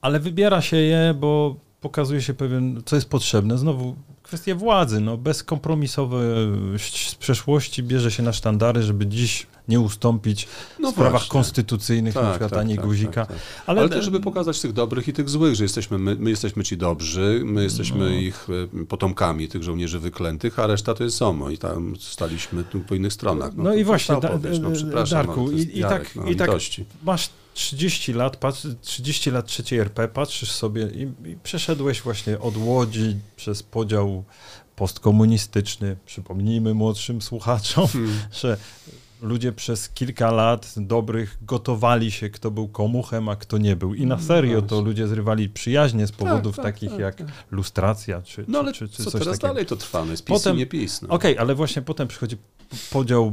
Ale 0.00 0.20
wybiera 0.20 0.60
się 0.60 0.76
je, 0.76 1.14
bo 1.20 1.56
pokazuje 1.80 2.22
się 2.22 2.34
pewien, 2.34 2.82
co 2.84 2.96
jest 2.96 3.08
potrzebne. 3.10 3.58
Znowu 3.58 3.96
kwestia 4.22 4.54
władzy, 4.54 5.00
no 5.00 5.16
bezkompromisowość 5.16 7.10
z 7.10 7.14
przeszłości 7.14 7.82
bierze 7.82 8.10
się 8.10 8.22
na 8.22 8.32
sztandary, 8.32 8.82
żeby 8.82 9.06
dziś 9.06 9.46
nie 9.68 9.80
ustąpić 9.80 10.48
no 10.78 10.88
w 10.88 10.92
sprawach 10.92 11.12
właśnie. 11.12 11.28
konstytucyjnych, 11.28 12.14
tak, 12.14 12.22
na 12.22 12.30
przykład 12.30 12.50
tak, 12.50 12.60
ani 12.60 12.76
tak, 12.76 12.84
guzika. 12.84 13.26
Tak, 13.26 13.28
tak. 13.28 13.38
Ale, 13.66 13.80
Ale 13.80 13.88
też, 13.88 14.04
żeby 14.04 14.20
pokazać 14.20 14.60
tych 14.60 14.72
dobrych 14.72 15.08
i 15.08 15.12
tych 15.12 15.28
złych, 15.28 15.54
że 15.54 15.64
jesteśmy 15.64 15.98
my, 15.98 16.16
my 16.16 16.30
jesteśmy 16.30 16.64
ci 16.64 16.76
dobrzy, 16.76 17.40
my 17.44 17.62
jesteśmy 17.62 17.98
no. 17.98 18.08
ich 18.08 18.46
e, 18.80 18.84
potomkami, 18.84 19.48
tych 19.48 19.62
żołnierzy 19.62 19.98
wyklętych, 19.98 20.58
a 20.58 20.66
reszta 20.66 20.94
to 20.94 21.04
jest 21.04 21.16
ZOMO 21.16 21.50
i 21.50 21.58
tam 21.58 21.94
staliśmy 22.00 22.64
tu 22.64 22.80
po 22.80 22.94
innych 22.94 23.12
stronach. 23.12 23.52
No, 23.56 23.64
no 23.64 23.74
i 23.74 23.84
właśnie, 23.84 24.20
da, 24.20 24.28
powiesz, 24.28 24.58
no, 24.58 24.70
przepraszam, 24.70 25.26
Darku, 25.26 25.50
i, 25.50 25.78
i, 25.78 25.80
tak, 25.80 26.16
no, 26.16 26.24
i 26.24 26.36
tak 26.36 26.50
masz 27.02 27.30
30 27.54 28.12
lat, 28.12 28.36
patrz, 28.36 28.66
30 28.82 29.30
lat 29.30 29.46
trzeciej 29.46 29.78
RP, 29.78 30.08
patrzysz 30.08 30.50
sobie 30.50 30.88
i, 30.94 31.02
i 31.30 31.36
przeszedłeś 31.42 32.02
właśnie 32.02 32.38
od 32.38 32.56
Łodzi 32.56 33.16
przez 33.36 33.62
podział 33.62 34.24
postkomunistyczny. 34.76 35.96
Przypomnijmy 36.06 36.74
młodszym 36.74 37.22
słuchaczom, 37.22 37.86
hmm. 37.86 38.18
że 38.42 38.56
ludzie 39.22 39.52
przez 39.52 39.88
kilka 39.88 40.30
lat 40.30 40.74
dobrych 40.76 41.38
gotowali 41.42 42.10
się, 42.10 42.30
kto 42.30 42.50
był 42.50 42.68
komuchem, 42.68 43.28
a 43.28 43.36
kto 43.36 43.58
nie 43.58 43.76
był. 43.76 43.94
I 43.94 44.06
na 44.06 44.16
no 44.16 44.22
serio 44.22 44.62
to 44.62 44.80
ludzie 44.80 45.08
zrywali 45.08 45.48
przyjaźnie 45.48 46.06
z 46.06 46.12
powodów 46.12 46.56
tak, 46.56 46.64
tak, 46.64 46.74
takich 46.74 46.90
tak, 46.90 47.00
jak 47.00 47.16
tak. 47.16 47.28
lustracja, 47.50 48.22
czy, 48.22 48.44
no, 48.48 48.58
ale 48.58 48.72
czy, 48.72 48.88
czy, 48.88 49.04
co 49.04 49.10
coś 49.10 49.20
teraz 49.20 49.36
takiego. 49.36 49.48
dalej 49.54 49.66
to 49.66 49.76
trwa, 49.76 50.04
no 50.04 50.10
jest 50.10 50.24
PiS 50.24 50.36
potem, 50.38 50.56
nie 50.56 50.66
PiS. 50.66 51.02
No. 51.02 51.08
Okej, 51.08 51.32
okay, 51.32 51.42
ale 51.44 51.54
właśnie 51.54 51.82
potem 51.82 52.08
przychodzi 52.08 52.36
podział 52.90 53.32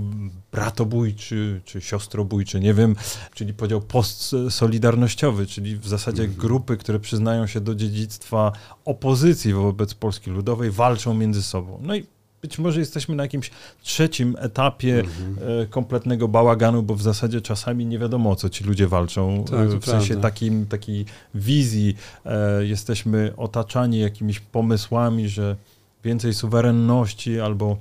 bratobójczy, 0.51 1.61
czy 1.65 1.81
siostrobójczy, 1.81 2.59
nie 2.59 2.73
wiem, 2.73 2.95
czyli 3.33 3.53
podział 3.53 3.81
postsolidarnościowy, 3.81 5.47
czyli 5.47 5.77
w 5.77 5.87
zasadzie 5.87 6.23
mm 6.23 6.35
-hmm. 6.35 6.39
grupy, 6.39 6.77
które 6.77 6.99
przyznają 6.99 7.47
się 7.47 7.61
do 7.61 7.75
dziedzictwa 7.75 8.51
opozycji 8.85 9.53
wobec 9.53 9.93
Polski 9.93 10.31
Ludowej, 10.31 10.71
walczą 10.71 11.13
między 11.13 11.43
sobą. 11.43 11.79
No 11.81 11.95
i 11.95 12.05
być 12.47 12.59
może 12.59 12.79
jesteśmy 12.79 13.15
na 13.15 13.23
jakimś 13.23 13.51
trzecim 13.81 14.35
etapie 14.39 14.99
mhm. 14.99 15.67
kompletnego 15.67 16.27
bałaganu, 16.27 16.83
bo 16.83 16.95
w 16.95 17.01
zasadzie 17.01 17.41
czasami 17.41 17.85
nie 17.85 17.99
wiadomo, 17.99 18.31
o 18.31 18.35
co 18.35 18.49
ci 18.49 18.63
ludzie 18.63 18.87
walczą. 18.87 19.45
Tak, 19.51 19.69
w 19.69 19.85
sensie 19.85 20.21
takim, 20.21 20.65
takiej 20.65 21.05
wizji 21.35 21.95
e, 22.25 22.65
jesteśmy 22.65 23.33
otaczani 23.37 23.99
jakimiś 23.99 24.39
pomysłami, 24.39 25.29
że 25.29 25.55
więcej 26.03 26.33
suwerenności 26.33 27.39
albo 27.39 27.77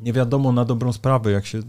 nie 0.00 0.12
wiadomo 0.12 0.52
na 0.52 0.64
dobrą 0.64 0.92
sprawę, 0.92 1.30
jak 1.32 1.46
się 1.46 1.62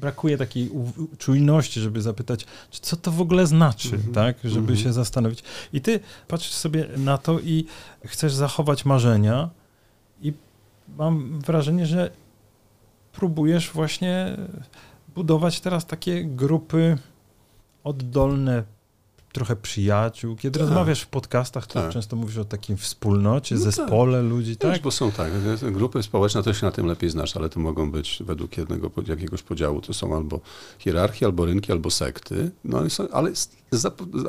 brakuje 0.00 0.38
takiej 0.38 0.70
czujności, 1.18 1.80
żeby 1.80 2.02
zapytać, 2.02 2.46
co 2.70 2.96
to 2.96 3.10
w 3.10 3.20
ogóle 3.20 3.46
znaczy, 3.46 3.88
mm 3.88 4.00
-hmm. 4.00 4.14
tak, 4.14 4.36
żeby 4.44 4.66
mm 4.66 4.74
-hmm. 4.74 4.82
się 4.82 4.92
zastanowić. 4.92 5.42
I 5.72 5.80
ty 5.80 6.00
patrzysz 6.28 6.52
sobie 6.52 6.86
na 6.96 7.18
to 7.18 7.40
i 7.40 7.64
chcesz 8.04 8.34
zachować 8.34 8.84
marzenia 8.84 9.50
i 10.22 10.32
mam 10.98 11.40
wrażenie, 11.40 11.86
że 11.86 12.10
próbujesz 13.12 13.70
właśnie 13.70 14.36
budować 15.14 15.60
teraz 15.60 15.86
takie 15.86 16.24
grupy 16.24 16.98
oddolne, 17.84 18.64
trochę 19.32 19.56
przyjaciół. 19.56 20.36
Kiedy 20.36 20.58
tak. 20.58 20.68
rozmawiasz 20.68 21.00
w 21.00 21.06
podcastach, 21.06 21.66
to 21.66 21.82
tak. 21.82 21.92
często 21.92 22.16
mówisz 22.16 22.38
o 22.38 22.44
takim 22.44 22.76
wspólnocie, 22.76 23.54
no 23.54 23.60
zespole 23.60 24.18
tak. 24.18 24.30
ludzi, 24.30 24.56
tak? 24.56 24.70
Wiesz, 24.70 24.80
bo 24.80 24.90
są 24.90 25.12
tak, 25.12 25.30
grupy 25.72 26.02
społeczne, 26.02 26.42
to 26.42 26.54
się 26.54 26.66
na 26.66 26.72
tym 26.72 26.86
lepiej 26.86 27.10
znasz, 27.10 27.36
ale 27.36 27.48
to 27.48 27.60
mogą 27.60 27.90
być 27.90 28.22
według 28.26 28.56
jednego, 28.56 28.90
jakiegoś 29.06 29.42
podziału, 29.42 29.80
to 29.80 29.94
są 29.94 30.16
albo 30.16 30.40
hierarchie, 30.78 31.26
albo 31.26 31.46
rynki, 31.46 31.72
albo 31.72 31.90
sekty, 31.90 32.50
no 32.64 32.78
ale, 32.78 32.90
są, 32.90 33.08
ale 33.08 33.32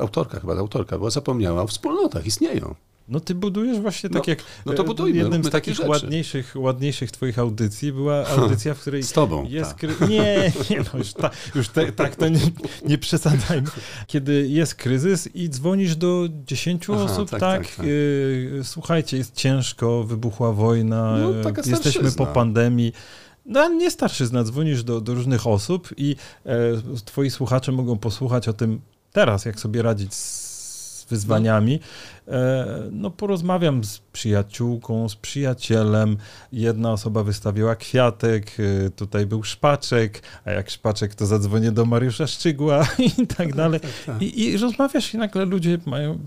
autorka 0.00 0.40
chyba, 0.40 0.56
autorka 0.56 0.98
była 0.98 1.10
zapomniała 1.10 1.62
o 1.62 1.66
wspólnotach, 1.66 2.26
istnieją. 2.26 2.74
No 3.08 3.20
ty 3.20 3.34
budujesz 3.34 3.80
właśnie 3.80 4.10
tak 4.10 4.26
no, 4.26 4.30
jak 4.30 4.38
no 4.66 4.72
to 4.72 4.84
budujmy, 4.84 5.18
jednym 5.18 5.44
z 5.44 5.50
takich 5.50 5.88
ładniejszych, 5.88 6.52
ładniejszych 6.56 7.10
twoich 7.10 7.38
audycji 7.38 7.92
była 7.92 8.26
audycja, 8.26 8.74
w 8.74 8.80
której 8.80 9.02
z 9.02 9.12
tobą, 9.12 9.44
jest... 9.48 9.70
Tak. 9.70 9.78
Kry... 9.78 10.08
Nie, 10.08 10.52
nie, 10.70 10.78
no 10.92 10.98
już, 10.98 11.12
ta, 11.12 11.30
już 11.54 11.68
te, 11.68 11.92
tak 11.92 12.16
to 12.16 12.28
nie, 12.28 12.40
nie 12.84 12.98
przesadzajmy. 12.98 13.68
Kiedy 14.06 14.48
jest 14.48 14.74
kryzys 14.74 15.28
i 15.34 15.48
dzwonisz 15.48 15.96
do 15.96 16.28
dziesięciu 16.46 16.94
Aha, 16.94 17.04
osób, 17.04 17.30
tak, 17.30 17.40
tak, 17.40 17.66
tak 17.76 17.86
y, 17.86 18.60
słuchajcie, 18.62 19.16
jest 19.16 19.34
ciężko, 19.34 20.04
wybuchła 20.04 20.52
wojna, 20.52 21.18
no, 21.18 21.50
jesteśmy 21.66 22.12
po 22.12 22.26
pandemii, 22.26 22.92
no, 23.46 23.68
nie 23.68 23.90
starszyzna, 23.90 24.44
dzwonisz 24.44 24.84
do, 24.84 25.00
do 25.00 25.14
różnych 25.14 25.46
osób 25.46 25.88
i 25.96 26.16
e, 26.46 26.56
twoi 27.04 27.30
słuchacze 27.30 27.72
mogą 27.72 27.98
posłuchać 27.98 28.48
o 28.48 28.52
tym, 28.52 28.80
teraz, 29.12 29.44
jak 29.44 29.60
sobie 29.60 29.82
radzić 29.82 30.14
z 30.14 30.47
wyzwaniami. 31.08 31.80
E, 32.28 32.66
no, 32.92 33.10
porozmawiam 33.10 33.84
z 33.84 33.98
przyjaciółką, 33.98 35.08
z 35.08 35.16
przyjacielem. 35.16 36.16
Jedna 36.52 36.92
osoba 36.92 37.22
wystawiła 37.22 37.76
kwiatek, 37.76 38.56
e, 38.86 38.90
tutaj 38.90 39.26
był 39.26 39.42
szpaczek, 39.44 40.22
a 40.44 40.50
jak 40.50 40.70
szpaczek, 40.70 41.14
to 41.14 41.26
zadzwonię 41.26 41.72
do 41.72 41.84
Mariusza 41.84 42.26
Szczygła 42.26 42.86
i 43.18 43.26
tak 43.26 43.54
dalej. 43.54 43.80
Tak, 43.80 43.90
tak, 43.90 44.04
tak. 44.06 44.22
I, 44.22 44.44
I 44.44 44.58
rozmawiasz 44.58 45.14
i 45.14 45.18
nagle 45.18 45.44
ludzie 45.44 45.78
mają 45.86 46.18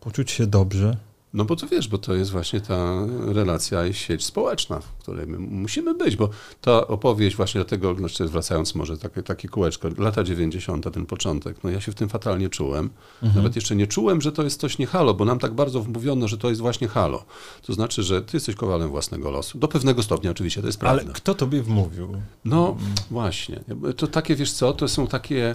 poczuć 0.00 0.30
się 0.30 0.46
dobrze 0.46 1.07
no 1.34 1.44
bo 1.44 1.56
to 1.56 1.66
wiesz, 1.66 1.88
bo 1.88 1.98
to 1.98 2.14
jest 2.14 2.30
właśnie 2.30 2.60
ta 2.60 3.06
relacja 3.26 3.86
i 3.86 3.94
sieć 3.94 4.24
społeczna, 4.24 4.80
w 4.80 4.92
której 4.92 5.26
my 5.26 5.38
musimy 5.38 5.94
być, 5.94 6.16
bo 6.16 6.28
ta 6.60 6.86
opowieść 6.86 7.36
właśnie 7.36 7.58
dlatego, 7.58 7.94
znaczy 7.94 8.28
wracając 8.28 8.74
może 8.74 8.98
takie, 8.98 9.22
takie 9.22 9.48
kółeczko, 9.48 9.88
lata 9.98 10.24
90., 10.24 10.92
ten 10.92 11.06
początek, 11.06 11.64
no 11.64 11.70
ja 11.70 11.80
się 11.80 11.92
w 11.92 11.94
tym 11.94 12.08
fatalnie 12.08 12.48
czułem. 12.48 12.90
Mhm. 13.22 13.36
Nawet 13.36 13.56
jeszcze 13.56 13.76
nie 13.76 13.86
czułem, 13.86 14.20
że 14.20 14.32
to 14.32 14.42
jest 14.42 14.60
coś 14.60 14.78
nie 14.78 14.86
halo, 14.86 15.14
bo 15.14 15.24
nam 15.24 15.38
tak 15.38 15.54
bardzo 15.54 15.82
wmówiono, 15.82 16.28
że 16.28 16.38
to 16.38 16.48
jest 16.48 16.60
właśnie 16.60 16.88
halo. 16.88 17.24
To 17.62 17.72
znaczy, 17.72 18.02
że 18.02 18.22
ty 18.22 18.36
jesteś 18.36 18.54
kowalem 18.54 18.88
własnego 18.88 19.30
losu. 19.30 19.58
Do 19.58 19.68
pewnego 19.68 20.02
stopnia 20.02 20.30
oczywiście, 20.30 20.60
to 20.60 20.66
jest 20.66 20.80
prawda. 20.80 21.02
Ale 21.02 21.12
kto 21.12 21.34
tobie 21.34 21.62
wmówił? 21.62 22.08
No 22.44 22.76
właśnie. 23.10 23.60
To 23.96 24.06
takie, 24.06 24.36
wiesz 24.36 24.52
co, 24.52 24.72
to 24.72 24.88
są 24.88 25.06
takie 25.06 25.54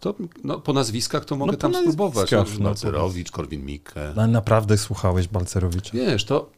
kto, 0.00 0.14
no, 0.44 0.60
po 0.60 0.72
nazwiskach 0.72 1.24
to 1.24 1.36
mogę 1.36 1.52
no, 1.52 1.58
tam 1.58 1.74
spróbować. 1.74 2.30
No, 2.30 2.44
Balcerowicz, 2.60 3.30
Korwin-Mikke. 3.30 4.12
Ale 4.16 4.26
naprawdę 4.26 4.78
słuchałeś 4.78 5.28
Balcerowicza? 5.28 5.90
Wiesz, 5.92 6.24
to 6.24 6.50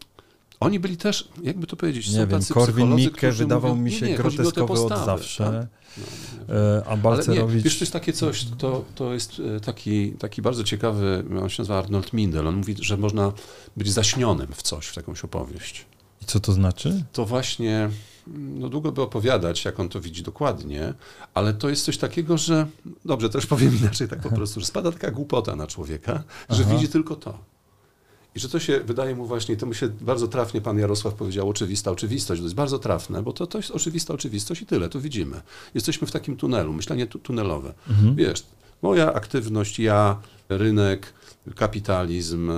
oni 0.60 0.80
byli 0.80 0.96
też, 0.96 1.28
jakby 1.42 1.66
to 1.66 1.76
powiedzieć, 1.76 2.10
nie 2.10 2.26
wiem, 2.26 2.40
Korwin-Mikke 2.40 3.32
wydawał 3.32 3.70
mówią, 3.70 3.84
mi 3.84 3.92
się 3.92 4.06
nie, 4.06 4.12
nie, 4.12 4.18
groteskowy 4.18 4.80
od 4.80 5.04
zawsze. 5.04 5.44
Tak? 5.44 5.66
No, 6.48 6.54
a 6.86 6.96
Balcerowicz... 6.96 7.56
Nie, 7.56 7.62
wiesz, 7.62 7.78
to 7.78 7.82
jest 7.84 7.92
takie 7.92 8.12
coś, 8.12 8.46
to, 8.58 8.84
to 8.94 9.12
jest 9.14 9.42
e, 9.56 9.60
taki, 9.60 10.12
taki 10.12 10.42
bardzo 10.42 10.64
ciekawy, 10.64 11.24
on 11.42 11.48
się 11.48 11.62
nazywa 11.62 11.78
Arnold 11.78 12.12
Mindel, 12.12 12.46
on 12.48 12.56
mówi, 12.56 12.76
że 12.80 12.96
można 12.96 13.32
być 13.76 13.92
zaśnionym 13.92 14.48
w 14.52 14.62
coś, 14.62 14.86
w 14.86 14.96
jakąś 14.96 15.24
opowieść. 15.24 15.86
I 16.22 16.24
co 16.24 16.40
to 16.40 16.52
znaczy? 16.52 17.04
To 17.12 17.26
właśnie 17.26 17.90
no 18.26 18.68
długo 18.68 18.92
by 18.92 19.02
opowiadać, 19.02 19.64
jak 19.64 19.80
on 19.80 19.88
to 19.88 20.00
widzi 20.00 20.22
dokładnie, 20.22 20.94
ale 21.34 21.54
to 21.54 21.68
jest 21.68 21.84
coś 21.84 21.98
takiego, 21.98 22.38
że, 22.38 22.66
dobrze, 23.04 23.28
też 23.30 23.46
powiem 23.46 23.78
inaczej 23.80 24.08
tak 24.08 24.20
po 24.20 24.30
prostu, 24.36 24.60
że 24.60 24.66
spada 24.66 24.92
taka 24.92 25.10
głupota 25.10 25.56
na 25.56 25.66
człowieka, 25.66 26.22
że 26.50 26.62
Aha. 26.66 26.74
widzi 26.74 26.88
tylko 26.88 27.16
to. 27.16 27.38
I 28.34 28.40
że 28.40 28.48
to 28.48 28.60
się 28.60 28.80
wydaje 28.80 29.14
mu 29.14 29.26
właśnie, 29.26 29.56
to 29.56 29.66
mu 29.66 29.74
się 29.74 29.88
bardzo 29.88 30.28
trafnie 30.28 30.60
pan 30.60 30.78
Jarosław 30.78 31.14
powiedział, 31.14 31.48
oczywista 31.48 31.90
oczywistość. 31.90 32.40
To 32.40 32.44
jest 32.44 32.54
bardzo 32.54 32.78
trafne, 32.78 33.22
bo 33.22 33.32
to, 33.32 33.46
to 33.46 33.58
jest 33.58 33.70
oczywista 33.70 34.14
oczywistość 34.14 34.62
i 34.62 34.66
tyle, 34.66 34.88
to 34.88 35.00
widzimy. 35.00 35.40
Jesteśmy 35.74 36.06
w 36.06 36.10
takim 36.10 36.36
tunelu, 36.36 36.72
myślenie 36.72 37.06
tu, 37.06 37.18
tunelowe. 37.18 37.74
Mhm. 37.88 38.16
Wiesz, 38.16 38.42
moja 38.82 39.12
aktywność, 39.12 39.78
ja, 39.78 40.20
rynek, 40.48 41.12
kapitalizm, 41.56 42.50
e, 42.50 42.54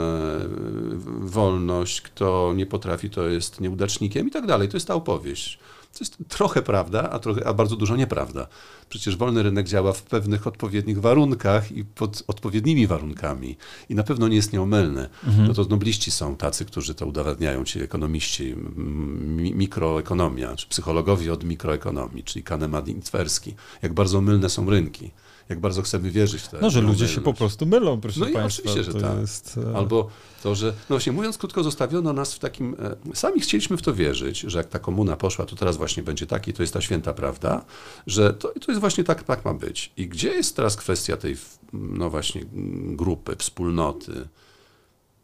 wolność, 1.20 2.01
kto 2.01 2.53
nie 2.57 2.66
potrafi, 2.66 3.11
to 3.11 3.29
jest 3.29 3.61
nieudacznikiem 3.61 4.29
i 4.29 4.31
tak 4.31 4.47
dalej. 4.47 4.68
To 4.68 4.77
jest 4.77 4.89
ta 4.89 4.95
opowieść. 4.95 5.59
To 5.93 5.99
jest 6.01 6.16
trochę 6.29 6.62
prawda, 6.62 7.11
a, 7.11 7.18
trochę, 7.18 7.47
a 7.47 7.55
bardzo 7.55 7.77
dużo 7.77 7.97
nieprawda. 7.97 8.47
Przecież 8.89 9.16
wolny 9.16 9.43
rynek 9.43 9.68
działa 9.68 9.93
w 9.93 10.03
pewnych 10.03 10.47
odpowiednich 10.47 11.01
warunkach 11.01 11.73
i 11.73 11.85
pod 11.85 12.25
odpowiednimi 12.27 12.87
warunkami. 12.87 13.57
I 13.89 13.95
na 13.95 14.03
pewno 14.03 14.29
nie 14.29 14.37
jest 14.37 14.53
nieomylny. 14.53 15.09
Mhm. 15.27 15.49
No 15.49 15.55
to 15.55 15.64
nobliści 15.64 16.11
są 16.11 16.37
tacy, 16.37 16.64
którzy 16.64 16.95
to 16.95 17.07
udowadniają, 17.07 17.64
ci 17.64 17.81
ekonomiści, 17.81 18.55
mi 18.77 19.55
mikroekonomia, 19.55 20.57
czy 20.57 20.68
psychologowie 20.68 21.33
od 21.33 21.45
mikroekonomii, 21.45 22.25
czyli 22.25 22.43
Kahneman 22.43 22.89
i 22.89 22.95
Twerski. 22.95 23.55
Jak 23.83 23.93
bardzo 23.93 24.20
mylne 24.20 24.51
są 24.51 24.70
rynki 24.70 25.11
jak 25.53 25.61
bardzo 25.61 25.82
chcemy 25.82 26.11
wierzyć 26.11 26.48
to. 26.48 26.57
No, 26.61 26.70
że 26.70 26.80
ludzie 26.80 27.09
się 27.09 27.20
po 27.20 27.34
prostu 27.34 27.66
mylą, 27.66 28.00
proszę 28.00 28.20
no 28.20 28.26
Państwa. 28.26 28.40
No 28.40 28.46
oczywiście, 28.46 28.92
że 28.92 29.00
tak. 29.00 29.20
Jest... 29.20 29.59
E, 29.72 29.76
Albo 29.76 30.09
to, 30.42 30.55
że, 30.55 30.66
no 30.66 30.72
właśnie 30.88 31.12
mówiąc 31.12 31.38
krótko, 31.38 31.62
zostawiono 31.62 32.12
nas 32.12 32.34
w 32.34 32.38
takim, 32.38 32.76
e, 33.12 33.16
sami 33.16 33.40
chcieliśmy 33.40 33.76
w 33.76 33.82
to 33.82 33.94
wierzyć, 33.94 34.40
że 34.40 34.59
jak 34.59 34.68
ta 34.68 34.78
komuna 34.78 35.16
poszła, 35.16 35.46
to 35.46 35.57
teraz 35.57 35.76
właśnie 35.76 36.03
będzie 36.03 36.26
taki, 36.26 36.53
to 36.53 36.62
jest 36.62 36.74
ta 36.74 36.80
święta 36.80 37.12
prawda, 37.12 37.64
że 38.07 38.34
to, 38.34 38.48
to 38.48 38.72
jest 38.72 38.80
właśnie 38.80 39.05
tak, 39.05 39.22
tak 39.22 39.44
ma 39.44 39.55
być. 39.55 39.92
I 39.96 40.09
gdzie 40.09 40.28
jest 40.28 40.57
teraz 40.57 40.76
kwestia 40.76 41.16
tej, 41.16 41.36
no 41.72 42.11
właśnie, 42.11 42.44
grupy, 42.86 43.36
wspólnoty, 43.36 44.28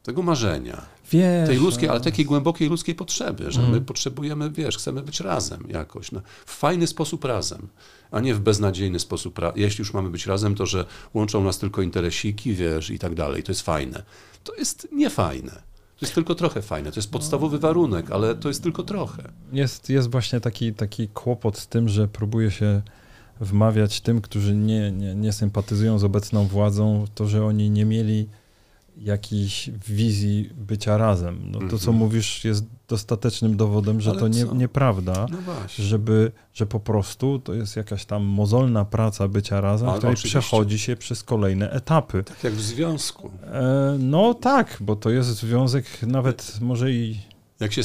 tego 0.09 0.22
marzenia, 0.22 0.82
wiesz, 1.12 1.48
tej 1.48 1.59
ludzkiej, 1.59 1.88
ale 1.88 2.00
takiej 2.00 2.24
głębokiej 2.24 2.68
ludzkiej 2.68 2.94
potrzeby, 2.94 3.52
że 3.52 3.61
mm. 3.61 3.72
my 3.72 3.80
potrzebujemy, 3.80 4.50
wiesz, 4.50 4.76
chcemy 4.76 5.02
być 5.02 5.20
razem 5.20 5.64
jakoś, 5.68 6.12
no, 6.12 6.20
w 6.46 6.54
fajny 6.54 6.86
sposób 6.86 7.24
razem, 7.24 7.68
a 8.11 8.20
nie 8.20 8.34
w 8.34 8.40
beznadziejny 8.40 8.98
sposób. 8.98 9.40
Jeśli 9.56 9.82
już 9.82 9.94
mamy 9.94 10.11
być 10.11 10.26
razem, 10.26 10.54
to 10.54 10.66
że 10.66 10.84
łączą 11.14 11.44
nas 11.44 11.59
tylko 11.59 11.82
interesiki, 11.82 12.54
wiesz, 12.54 12.90
i 12.90 12.98
tak 12.98 13.14
dalej, 13.14 13.42
to 13.42 13.52
jest 13.52 13.62
fajne. 13.62 14.02
To 14.44 14.54
jest 14.54 14.88
niefajne. 14.92 15.50
To 15.98 16.06
jest 16.06 16.14
tylko 16.14 16.34
trochę 16.34 16.62
fajne. 16.62 16.92
To 16.92 16.98
jest 16.98 17.11
podstawowy 17.11 17.59
warunek, 17.59 18.11
ale 18.11 18.34
to 18.34 18.48
jest 18.48 18.62
tylko 18.62 18.82
trochę. 18.82 19.22
Jest, 19.52 19.90
jest 19.90 20.11
właśnie 20.11 20.40
taki, 20.40 20.74
taki 20.74 21.09
kłopot 21.09 21.59
z 21.59 21.66
tym, 21.66 21.88
że 21.88 22.09
próbuje 22.09 22.50
się 22.50 22.82
wmawiać 23.40 24.00
tym, 24.00 24.20
którzy 24.20 24.54
nie, 24.54 24.92
nie, 24.92 25.14
nie 25.14 25.32
sympatyzują 25.32 25.98
z 25.98 26.04
obecną 26.04 26.46
władzą, 26.46 27.04
to, 27.14 27.26
że 27.26 27.44
oni 27.44 27.70
nie 27.70 27.84
mieli 27.84 28.28
jakiejś 28.99 29.70
wizji 29.88 30.51
bycia 30.57 30.96
razem. 30.96 31.51
No 31.51 31.59
to, 31.59 31.68
co 31.68 31.90
mhm. 31.90 31.96
mówisz, 31.96 32.44
jest 32.44 32.64
dostatecznym 32.88 33.57
dowodem, 33.57 34.01
że 34.01 34.11
Ale 34.11 34.20
to 34.20 34.28
nie, 34.28 34.44
nieprawda, 34.44 35.26
no 35.30 35.38
żeby, 35.78 36.32
że 36.55 36.66
po 36.66 36.80
prostu 36.80 37.38
to 37.38 37.55
jest 37.55 37.76
jakaś 37.76 38.05
tam 38.05 38.24
mozolna 38.24 38.84
praca 38.84 39.28
bycia 39.28 39.61
razem, 39.61 39.88
Ale 39.88 39.99
której 39.99 40.14
oczywiście. 40.14 40.38
przechodzi 40.38 40.78
się 40.78 40.96
przez 40.96 41.22
kolejne 41.22 41.70
etapy. 41.70 42.24
Tak 42.24 42.44
jak 42.44 42.53
w 42.53 42.61
związku. 42.61 43.30
E, 43.44 43.96
no 43.99 44.34
tak, 44.34 44.76
bo 44.80 44.96
to 44.96 45.11
jest 45.11 45.28
związek 45.28 46.03
nawet 46.03 46.59
może 46.61 46.92
i 46.92 47.20
jak 47.61 47.72
się, 47.72 47.82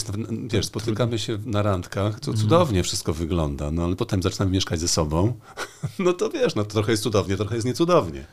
wiesz, 0.52 0.66
spotykamy 0.66 1.20
się 1.20 1.38
na 1.46 1.62
randkach, 1.62 2.20
to 2.20 2.32
mhm. 2.32 2.38
cudownie 2.38 2.84
wszystko 2.84 3.14
wygląda, 3.14 3.72
no 3.72 3.84
ale 3.84 3.96
potem 3.96 4.24
zaczynamy 4.24 4.52
mieszkać 4.52 4.80
ze 4.80 4.88
sobą, 4.88 5.34
no 6.00 6.14
to 6.14 6.30
wiesz, 6.30 6.56
no 6.56 6.64
to 6.64 6.70
trochę 6.70 6.92
jest 6.92 7.04
cudownie, 7.04 7.38
trochę 7.38 7.56
jest 7.56 7.68
niecudownie. 7.68 8.26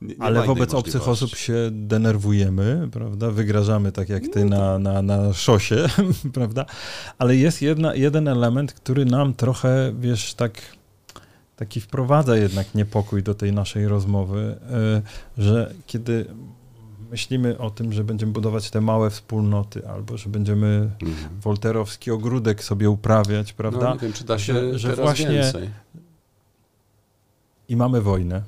Nie, 0.00 0.14
nie 0.14 0.22
Ale 0.22 0.42
wobec 0.42 0.74
obcych 0.74 1.08
osób 1.08 1.36
się 1.36 1.54
denerwujemy, 1.70 2.88
prawda? 2.92 3.30
Wygrażamy 3.30 3.92
tak 3.92 4.08
jak 4.08 4.28
ty 4.28 4.44
no 4.44 4.58
na, 4.58 4.78
na, 4.78 5.02
na 5.02 5.32
szosie, 5.32 5.86
prawda? 6.34 6.66
Ale 7.18 7.36
jest 7.36 7.62
jedna, 7.62 7.94
jeden 7.94 8.28
element, 8.28 8.72
który 8.72 9.04
nam 9.04 9.34
trochę, 9.34 9.92
wiesz, 10.00 10.34
tak 10.34 10.52
taki 11.56 11.80
wprowadza 11.80 12.36
jednak 12.36 12.74
niepokój 12.74 13.22
do 13.22 13.34
tej 13.34 13.52
naszej 13.52 13.88
rozmowy, 13.88 14.56
e, 14.70 15.02
że 15.38 15.74
kiedy 15.86 16.26
myślimy 17.10 17.58
o 17.58 17.70
tym, 17.70 17.92
że 17.92 18.04
będziemy 18.04 18.32
budować 18.32 18.70
te 18.70 18.80
małe 18.80 19.10
wspólnoty, 19.10 19.88
albo 19.88 20.16
że 20.16 20.30
będziemy 20.30 20.90
mhm. 21.02 21.40
wolterowski 21.40 22.10
ogródek 22.10 22.64
sobie 22.64 22.90
uprawiać, 22.90 23.52
prawda? 23.52 23.88
No, 23.88 23.94
nie 23.94 24.00
wiem, 24.00 24.12
czy 24.12 24.24
da 24.24 24.38
się 24.38 24.54
że, 24.54 24.78
że 24.78 24.96
właśnie 24.96 25.28
więcej. 25.28 25.70
I 27.68 27.76
mamy 27.76 28.00
wojnę 28.00 28.42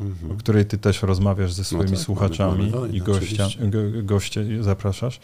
mhm. 0.00 0.32
o 0.32 0.34
której 0.34 0.66
ty 0.66 0.78
też 0.78 1.02
rozmawiasz 1.02 1.52
ze 1.52 1.64
swoimi 1.64 1.90
no 1.90 1.96
tak, 1.96 2.04
słuchaczami 2.04 2.70
wojnę, 2.70 2.96
i 2.96 3.00
gościa, 3.00 3.48
goście 4.02 4.62
zapraszasz. 4.62 5.20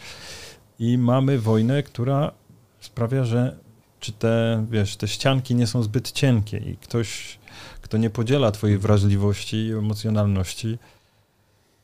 I 0.79 0.97
mamy 0.97 1.39
wojnę, 1.39 1.83
która 1.83 2.31
sprawia, 2.79 3.23
że 3.25 3.57
czy 3.99 4.11
te, 4.11 4.65
wiesz, 4.71 4.95
te 4.95 5.07
ścianki 5.07 5.55
nie 5.55 5.67
są 5.67 5.83
zbyt 5.83 6.11
cienkie 6.11 6.57
i 6.57 6.77
ktoś, 6.77 7.39
kto 7.81 7.97
nie 7.97 8.09
podziela 8.09 8.51
twojej 8.51 8.77
wrażliwości 8.77 9.57
i 9.57 9.73
emocjonalności, 9.73 10.77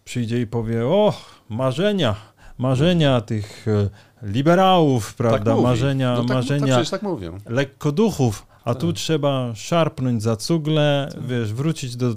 przyjdzie 0.06 0.42
i 0.42 0.48
powie, 0.48 0.86
o, 0.86 1.14
marzenia, 1.50 2.16
marzenia 2.58 3.22
tych 3.22 3.66
e, 3.68 3.90
liberałów, 4.24 5.14
prawda, 5.14 5.56
tak 5.56 5.64
marzenia, 5.64 6.16
no 6.16 6.26
tak, 6.26 6.36
marzenia 6.36 6.84
tak, 6.84 6.90
tak 6.90 7.02
lekkoduchów, 7.46 8.48
a 8.64 8.76
tu 8.76 8.88
tak. 8.88 9.02
trzeba 9.02 9.56
szarpnąć 9.56 10.24
za 10.24 10.36
cugle, 10.36 11.10
tak. 11.12 11.28
wiesz, 11.28 11.54
wrócić 11.54 11.96
do 11.96 12.16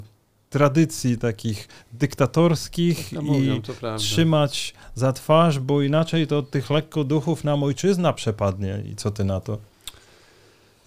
tradycji 0.49 1.17
takich 1.17 1.67
dyktatorskich 1.93 3.11
no 3.11 3.21
mówią, 3.21 3.55
i 3.55 3.61
trzymać 3.97 4.73
za 4.95 5.13
twarz, 5.13 5.59
bo 5.59 5.81
inaczej 5.81 6.27
to 6.27 6.37
od 6.37 6.49
tych 6.49 6.69
lekko 6.69 7.03
duchów 7.03 7.43
nam 7.43 7.63
ojczyzna 7.63 8.13
przepadnie. 8.13 8.83
I 8.91 8.95
co 8.95 9.11
ty 9.11 9.23
na 9.23 9.39
to? 9.39 9.57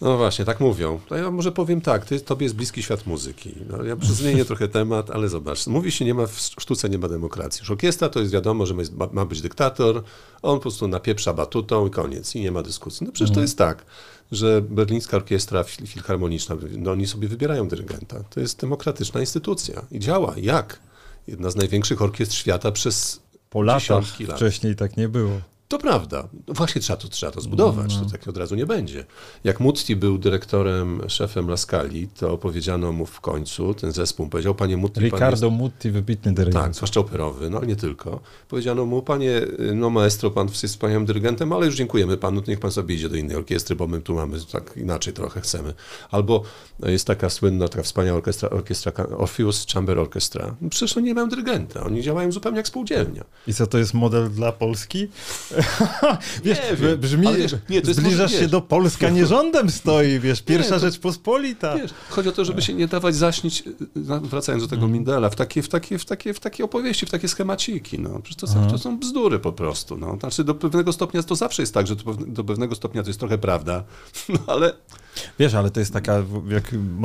No 0.01 0.17
właśnie, 0.17 0.45
tak 0.45 0.61
mówią. 0.61 1.01
To 1.09 1.17
ja 1.17 1.31
może 1.31 1.53
powiem 1.53 1.81
tak, 1.81 2.05
ty, 2.05 2.21
tobie 2.21 2.45
jest 2.45 2.57
bliski 2.57 2.83
świat 2.83 3.07
muzyki. 3.07 3.55
No, 3.71 3.85
ja 3.85 3.97
zmienię 4.01 4.45
trochę 4.45 4.69
temat, 4.69 5.11
ale 5.11 5.29
zobacz. 5.29 5.67
Mówi 5.67 5.91
się, 5.91 6.05
nie 6.05 6.15
ma 6.15 6.27
w 6.27 6.39
sztuce 6.39 6.89
nie 6.89 6.99
ma 6.99 7.09
demokracji. 7.09 7.61
Już 7.61 7.71
orkiestra 7.71 8.09
to 8.09 8.21
jest 8.21 8.33
wiadomo, 8.33 8.67
że 8.67 8.75
ma, 8.75 9.09
ma 9.13 9.25
być 9.25 9.43
dyktator, 9.43 10.03
on 10.43 10.57
po 10.57 10.61
prostu 10.61 10.89
napieprza 10.89 11.33
batutą 11.33 11.87
i 11.87 11.91
koniec. 11.91 12.35
I 12.35 12.41
nie 12.41 12.53
ma 12.53 12.63
dyskusji. 12.63 13.07
No 13.07 13.13
przecież 13.13 13.31
mhm. 13.31 13.35
to 13.35 13.41
jest 13.41 13.59
tak 13.59 13.85
że 14.33 14.63
berlińska 14.63 15.17
orkiestra 15.17 15.65
filharmoniczna, 15.65 16.57
no 16.79 16.91
oni 16.91 17.07
sobie 17.07 17.29
wybierają 17.29 17.69
dyrygenta. 17.69 18.25
To 18.31 18.41
jest 18.41 18.61
demokratyczna 18.61 19.21
instytucja 19.21 19.87
i 19.91 19.99
działa. 19.99 20.35
Jak? 20.37 20.81
Jedna 21.27 21.51
z 21.51 21.57
największych 21.57 22.03
orkiestr 22.03 22.35
świata 22.35 22.73
przez 22.73 23.21
po 23.51 23.63
latach 23.63 24.21
lat. 24.21 24.37
wcześniej 24.37 24.77
tak 24.77 24.97
nie 24.97 25.09
było. 25.09 25.41
To 25.71 25.79
prawda. 25.79 26.29
No 26.49 26.55
właśnie 26.55 26.81
trzeba 26.81 26.97
to, 26.97 27.09
trzeba 27.09 27.33
to 27.33 27.41
zbudować, 27.41 27.97
no. 27.97 28.05
to 28.05 28.11
tak 28.11 28.29
od 28.29 28.37
razu 28.37 28.55
nie 28.55 28.67
będzie. 28.67 29.05
Jak 29.45 29.61
Mutti 29.61 29.97
był 29.97 30.19
dyrektorem, 30.19 31.03
szefem 31.09 31.49
Laskali, 31.49 32.09
to 32.09 32.39
powiedziano 32.39 32.93
mu 32.93 33.07
w 33.07 33.21
końcu, 33.21 33.75
ten 33.75 33.93
zespół 33.93 34.29
powiedział, 34.29 34.55
panie 34.55 34.77
Mutti... 34.77 35.01
Ricardo 35.01 35.47
jest... 35.47 35.59
Mutti, 35.59 35.91
wybitny 35.91 36.35
dyrygent. 36.35 36.65
Tak, 36.65 36.75
zwłaszcza 36.75 37.01
operowy, 37.01 37.51
no 37.51 37.59
ale 37.59 37.67
nie 37.67 37.77
tylko. 37.77 38.21
Powiedziano 38.49 38.87
mu, 38.87 39.03
panie, 39.03 39.41
no 39.75 39.91
maestro, 39.91 40.31
pan 40.31 40.49
jest 40.49 40.65
wspaniałym 40.65 41.07
dyrygentem, 41.07 41.53
ale 41.53 41.67
już 41.67 41.75
dziękujemy 41.75 42.17
panu, 42.17 42.43
niech 42.49 42.61
pan 42.61 42.71
sobie 42.71 42.95
idzie 42.95 43.09
do 43.09 43.17
innej 43.17 43.37
orkiestry, 43.37 43.77
bo 43.77 43.87
my 43.87 44.01
tu 44.01 44.15
mamy 44.15 44.39
tak 44.53 44.77
inaczej 44.77 45.13
trochę 45.13 45.41
chcemy. 45.41 45.75
Albo 46.11 46.43
jest 46.83 47.07
taka 47.07 47.31
słynna, 47.31 47.69
taka 47.69 47.83
wspaniała 47.83 48.17
orkiestra, 48.17 48.51
orkiestra 48.51 48.93
Orpheus 49.19 49.67
Chamber 49.73 49.99
Orchestra. 49.99 50.57
No 50.61 50.71
przecież 50.71 50.97
oni 50.97 51.07
nie 51.07 51.15
mają 51.15 51.29
dyrygenta, 51.29 51.85
oni 51.85 52.03
działają 52.03 52.33
zupełnie 52.33 52.57
jak 52.57 52.69
spółdzielnia. 52.69 53.25
I 53.47 53.55
co 53.55 53.67
to 53.67 53.79
jest 53.79 53.95
model 53.95 54.31
dla 54.31 54.53
Polski? 54.53 55.09
wiesz, 56.45 56.59
nie 56.81 56.97
brzmi, 56.97 57.27
wiesz, 57.37 57.57
nie, 57.69 57.83
to 57.83 57.95
zbliżasz 57.95 58.33
może, 58.33 58.45
się 58.45 58.49
do 58.49 58.61
Polska 58.61 59.11
nie 59.11 59.27
rządem 59.27 59.71
stoi, 59.71 60.21
wiesz, 60.21 60.43
pierwsza 60.43 60.75
nie, 60.75 60.81
to, 60.81 60.87
Rzeczpospolita. 60.87 61.77
Wiesz, 61.77 61.91
chodzi 62.09 62.29
o 62.29 62.33
to, 62.33 62.45
żeby 62.45 62.63
się 62.63 62.75
nie 62.75 62.89
dawać 62.89 63.15
zaśnić, 63.17 63.67
y, 63.67 63.75
wracając 64.21 64.65
do 64.65 64.69
tego 64.69 64.83
mm. 64.83 64.93
Mindela, 64.93 65.31
w 65.31 65.37
takie, 65.37 65.63
w, 65.63 65.69
takie, 65.69 65.99
w, 65.99 66.05
takie, 66.05 66.35
w 66.35 66.41
takie 66.41 66.65
opowieści, 66.65 67.07
w 67.07 67.11
takie 67.11 67.29
schemaciki, 67.29 67.99
no. 67.99 68.21
Przecież 68.23 68.37
to 68.37 68.47
są, 68.47 68.71
to 68.71 68.79
są 68.79 68.99
bzdury 68.99 69.39
po 69.39 69.53
prostu, 69.53 69.97
no. 69.97 70.17
Znaczy 70.21 70.45
do 70.45 70.55
pewnego 70.55 70.93
stopnia 70.93 71.23
to 71.23 71.37
zawsze 71.37 71.63
jest 71.63 71.75
tak, 71.75 71.87
że 71.87 71.97
do 72.27 72.45
pewnego 72.45 72.75
stopnia 72.75 73.03
to 73.03 73.09
jest 73.09 73.21
trochę 73.21 73.39
prawda, 73.39 73.85
no 74.29 74.39
ale 74.47 74.73
Wiesz, 75.39 75.55
ale 75.55 75.71
to 75.71 75.81
jest 75.81 75.93
taka, 75.93 76.23
jak 76.49 76.65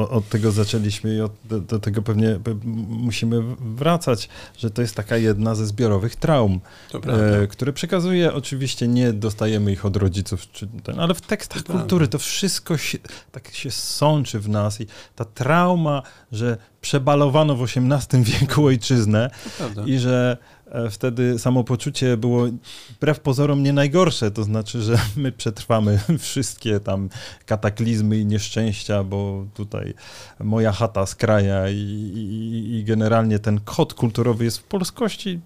od 0.09 0.29
tego 0.29 0.51
zaczęliśmy 0.51 1.15
i 1.15 1.21
od, 1.21 1.31
do, 1.45 1.59
do, 1.59 1.79
tego 1.79 2.01
pewnie 2.01 2.39
musimy 2.87 3.41
wracać, 3.59 4.29
że 4.57 4.71
to 4.71 4.81
jest 4.81 4.95
taka 4.95 5.17
jedna 5.17 5.55
ze 5.55 5.65
zbiorowych 5.65 6.15
traum, 6.15 6.59
e, 6.93 7.47
które 7.47 7.73
przekazuje, 7.73 8.33
oczywiście 8.33 8.87
nie 8.87 9.13
dostajemy 9.13 9.71
ich 9.71 9.85
od 9.85 9.97
rodziców, 9.97 10.51
czy 10.51 10.67
ten, 10.83 10.99
ale 10.99 11.13
w 11.13 11.21
tekstach 11.21 11.63
to 11.63 11.73
kultury 11.73 12.07
to 12.07 12.19
wszystko 12.19 12.77
się, 12.77 12.97
tak 13.31 13.53
się 13.53 13.71
sączy 13.71 14.39
w 14.39 14.49
nas 14.49 14.81
i 14.81 14.87
ta 15.15 15.25
trauma, 15.25 16.01
że 16.31 16.57
przebalowano 16.81 17.55
w 17.55 17.63
XVIII 17.63 18.23
wieku 18.23 18.65
ojczyznę 18.65 19.29
i 19.85 19.99
że 19.99 20.37
wtedy 20.91 21.39
samopoczucie 21.39 22.17
było 22.17 22.45
wbrew 22.89 23.19
pozorom 23.19 23.63
nie 23.63 23.73
najgorsze, 23.73 24.31
to 24.31 24.43
znaczy, 24.43 24.81
że 24.81 24.99
my 25.17 25.31
przetrwamy 25.31 25.99
wszystkie 26.19 26.79
tam 26.79 27.09
kataklizmy 27.45 28.17
i 28.17 28.25
nieszczęścia, 28.25 29.03
bo 29.03 29.45
tutaj 29.53 29.93
moja 30.39 30.71
chata 30.71 31.05
z 31.05 31.15
kraja 31.15 31.69
i, 31.69 31.75
i, 31.75 32.75
i 32.75 32.83
generalnie 32.83 33.39
ten 33.39 33.59
kod 33.59 33.93
kulturowy 33.93 34.43
jest 34.45 34.57
w 34.57 34.63
polskości, 34.63 35.39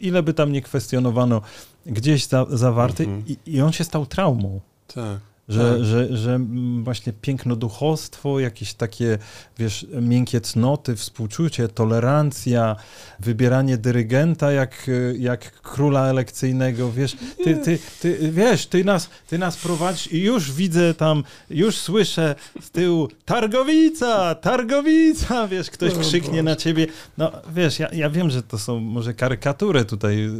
ile 0.00 0.22
by 0.22 0.34
tam 0.34 0.52
nie 0.52 0.62
kwestionowano, 0.62 1.42
gdzieś 1.86 2.26
za, 2.26 2.46
zawarty 2.50 3.04
mhm. 3.04 3.24
i, 3.26 3.36
i 3.46 3.60
on 3.60 3.72
się 3.72 3.84
stał 3.84 4.06
traumą. 4.06 4.60
Tak. 4.94 5.29
Że, 5.50 5.72
tak. 5.72 5.84
że, 5.84 6.16
że 6.16 6.40
właśnie 6.82 7.12
pięknoduchostwo, 7.12 8.40
jakieś 8.40 8.74
takie, 8.74 9.18
wiesz, 9.58 9.86
miękkie 10.02 10.40
cnoty, 10.40 10.96
współczucie, 10.96 11.68
tolerancja, 11.68 12.76
wybieranie 13.20 13.78
dyrygenta 13.78 14.52
jak, 14.52 14.90
jak 15.18 15.52
króla 15.52 16.06
elekcyjnego, 16.06 16.92
wiesz, 16.92 17.16
ty, 17.44 17.56
ty, 17.56 17.78
ty, 18.00 18.32
wiesz, 18.32 18.66
ty 18.66 18.84
nas, 18.84 19.10
ty 19.26 19.38
nas 19.38 19.56
prowadzisz 19.56 20.12
i 20.12 20.22
już 20.22 20.52
widzę 20.52 20.94
tam, 20.94 21.24
już 21.50 21.76
słyszę 21.76 22.34
z 22.60 22.70
tyłu 22.70 23.08
Targowica, 23.24 24.34
Targowica, 24.34 25.48
wiesz, 25.48 25.70
ktoś 25.70 25.94
krzyknie 25.94 26.42
na 26.42 26.56
ciebie. 26.56 26.86
No, 27.18 27.32
wiesz, 27.54 27.78
ja, 27.78 27.88
ja 27.92 28.10
wiem, 28.10 28.30
że 28.30 28.42
to 28.42 28.58
są 28.58 28.80
może 28.80 29.14
karykatury 29.14 29.84
tutaj 29.84 30.30